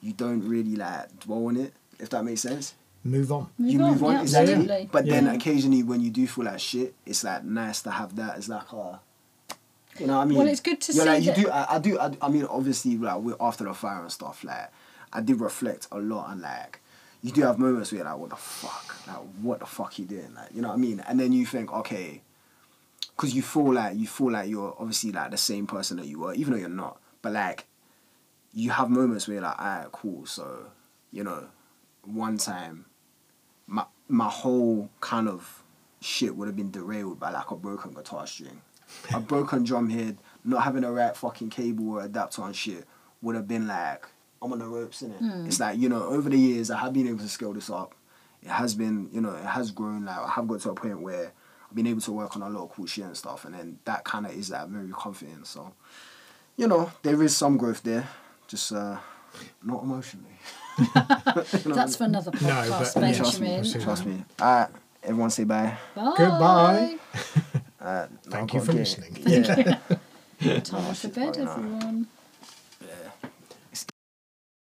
you 0.02 0.14
don't 0.14 0.42
really 0.48 0.76
like 0.76 1.20
dwell 1.20 1.48
on 1.48 1.58
it. 1.58 1.74
If 2.00 2.10
that 2.10 2.24
makes 2.24 2.42
sense. 2.42 2.76
Move 3.08 3.32
on. 3.32 3.50
Move 3.58 3.72
you 3.72 3.82
on, 3.82 3.92
move 3.92 4.04
on, 4.04 4.12
yeah, 4.12 4.22
exactly. 4.22 4.54
absolutely. 4.54 4.90
But 4.92 5.06
then 5.06 5.28
occasionally 5.28 5.82
when 5.84 6.02
you 6.02 6.10
do 6.10 6.28
feel 6.28 6.44
like 6.46 6.60
shit, 6.60 6.94
it's 7.06 7.24
like 7.24 7.44
nice 7.46 7.82
to 7.84 7.92
have 7.92 8.16
that 8.18 8.38
It's 8.38 8.50
like 8.50 8.72
a, 8.74 9.00
you 9.98 10.08
know 10.08 10.18
what 10.18 10.24
I 10.24 10.26
mean? 10.26 10.38
Well, 10.38 10.48
it's 10.48 10.60
good 10.60 10.82
to 10.82 10.94
You're 10.94 11.06
see 11.06 11.10
like, 11.10 11.24
you 11.24 11.34
do. 11.34 11.50
I, 11.50 11.76
I 11.76 11.80
do. 11.80 11.98
I, 12.00 12.12
I 12.22 12.28
mean, 12.30 12.46
obviously, 12.46 12.98
like 12.98 13.20
we're 13.20 13.38
after 13.40 13.64
the 13.64 13.74
fire 13.74 14.02
and 14.02 14.12
stuff. 14.12 14.44
Like, 14.44 14.70
I 15.14 15.22
did 15.22 15.40
reflect 15.40 15.88
a 15.92 16.00
lot 16.00 16.32
and 16.32 16.42
like, 16.42 16.82
you 17.24 17.32
do 17.32 17.42
have 17.44 17.58
moments 17.58 17.92
where 17.92 18.02
you're 18.02 18.10
like, 18.10 18.20
what 18.20 18.30
the 18.30 18.36
fuck? 18.36 19.08
Like, 19.08 19.18
what 19.42 19.60
the 19.62 19.66
fuck 19.66 19.98
you 19.98 20.06
doing? 20.06 20.34
Like, 20.36 20.50
you 20.54 20.62
know 20.62 20.68
what 20.68 20.76
I 20.76 20.78
mean? 20.78 21.02
And 21.08 21.18
then 21.20 21.32
you 21.32 21.46
think, 21.46 21.72
okay, 21.72 22.22
because 23.16 23.34
you 23.34 23.42
feel 23.42 23.74
like 23.74 23.96
you 23.98 24.06
feel 24.06 24.32
like 24.32 24.50
you're 24.50 24.76
obviously 24.78 25.14
like 25.14 25.32
the 25.32 25.38
same 25.38 25.66
person 25.66 25.96
that 25.98 26.08
you 26.08 26.20
were, 26.20 26.34
even 26.34 26.54
though 26.54 26.60
you're 26.60 26.70
not. 26.70 27.00
But 27.22 27.32
like, 27.32 27.66
you 28.54 28.72
have 28.72 28.90
moments 28.90 29.28
where 29.28 29.36
you're 29.36 29.44
like, 29.44 29.60
alright, 29.60 29.92
cool. 29.94 30.26
So, 30.26 30.66
you 31.12 31.24
know, 31.24 31.46
one 32.04 32.38
time, 32.38 32.86
my 33.68 33.86
my 34.08 34.30
whole 34.30 34.90
kind 35.02 35.28
of 35.28 35.64
shit 36.00 36.36
would 36.36 36.48
have 36.48 36.56
been 36.56 36.72
derailed 36.72 37.20
by 37.20 37.32
like 37.32 37.52
a 37.52 37.56
broken 37.56 37.92
guitar 37.92 38.26
string, 38.26 38.62
a 39.14 39.20
broken 39.20 39.64
drum 39.64 39.90
head, 39.90 40.18
not 40.44 40.64
having 40.64 40.84
a 40.84 40.92
right 40.92 41.16
fucking 41.16 41.50
cable 41.50 41.90
or 41.92 42.04
adapter 42.04 42.42
and 42.44 42.56
shit 42.56 42.86
would 43.22 43.36
have 43.36 43.48
been 43.48 43.68
like, 43.68 44.06
I'm 44.42 44.54
on 44.54 44.60
the 44.60 44.68
ropes 44.68 45.02
in 45.02 45.12
it. 45.12 45.18
It's 45.48 45.60
like 45.60 45.78
you 45.78 45.90
know, 45.90 46.04
over 46.04 46.30
the 46.30 46.38
years 46.38 46.72
I 46.72 46.78
have 46.80 46.94
been 46.94 47.08
able 47.08 47.20
to 47.20 47.28
scale 47.30 47.54
this 47.54 47.70
up. 47.70 47.94
It 48.44 48.50
has 48.50 48.76
been, 48.76 49.10
you 49.12 49.20
know, 49.20 49.34
it 49.34 49.46
has 49.46 49.72
grown. 49.72 50.06
Like 50.06 50.18
I 50.18 50.30
have 50.30 50.48
got 50.48 50.62
to 50.62 50.70
a 50.70 50.76
point 50.76 51.02
where 51.02 51.32
I've 51.70 51.76
been 51.76 51.88
able 51.88 52.02
to 52.02 52.12
work 52.12 52.36
on 52.36 52.44
a 52.44 52.50
lot 52.50 52.64
of 52.64 52.70
cool 52.72 52.86
shit 52.86 53.04
and 53.04 53.18
stuff, 53.18 53.44
and 53.46 53.54
then 53.54 53.80
that 53.86 54.04
kind 54.06 54.26
of 54.26 54.32
is 54.34 54.52
like 54.52 54.68
very 54.70 54.92
comforting. 54.98 55.44
So, 55.44 55.74
you 56.56 56.68
know, 56.68 56.92
there 57.02 57.22
is 57.24 57.36
some 57.36 57.58
growth 57.58 57.82
there, 57.84 58.08
just 58.48 58.72
uh, 58.72 58.98
not 59.64 59.84
emotionally. 59.84 60.40
That's 60.78 61.96
for 61.96 62.04
another 62.06 62.32
No, 62.32 62.38
podcast, 62.40 62.94
but- 62.94 63.04
yeah, 63.04 63.14
Trust 63.14 63.40
me, 63.42 63.48
Benjamin. 63.48 63.82
trust 63.82 64.06
me. 64.06 64.24
Alright, 64.42 64.70
everyone 65.04 65.30
say 65.30 65.44
bye. 65.44 65.78
Bye. 65.96 66.14
Goodbye. 66.18 66.96
Uh, 67.82 68.08
Thank 68.30 68.54
you 68.54 68.60
got 68.60 68.66
for 68.66 68.72
to 68.74 68.78
listening. 68.78 69.18
Yeah. 70.40 70.60
Time 70.60 70.94
for 70.94 71.08
bed, 71.10 71.38
everyone. 71.38 72.08
yeah. 72.08 72.17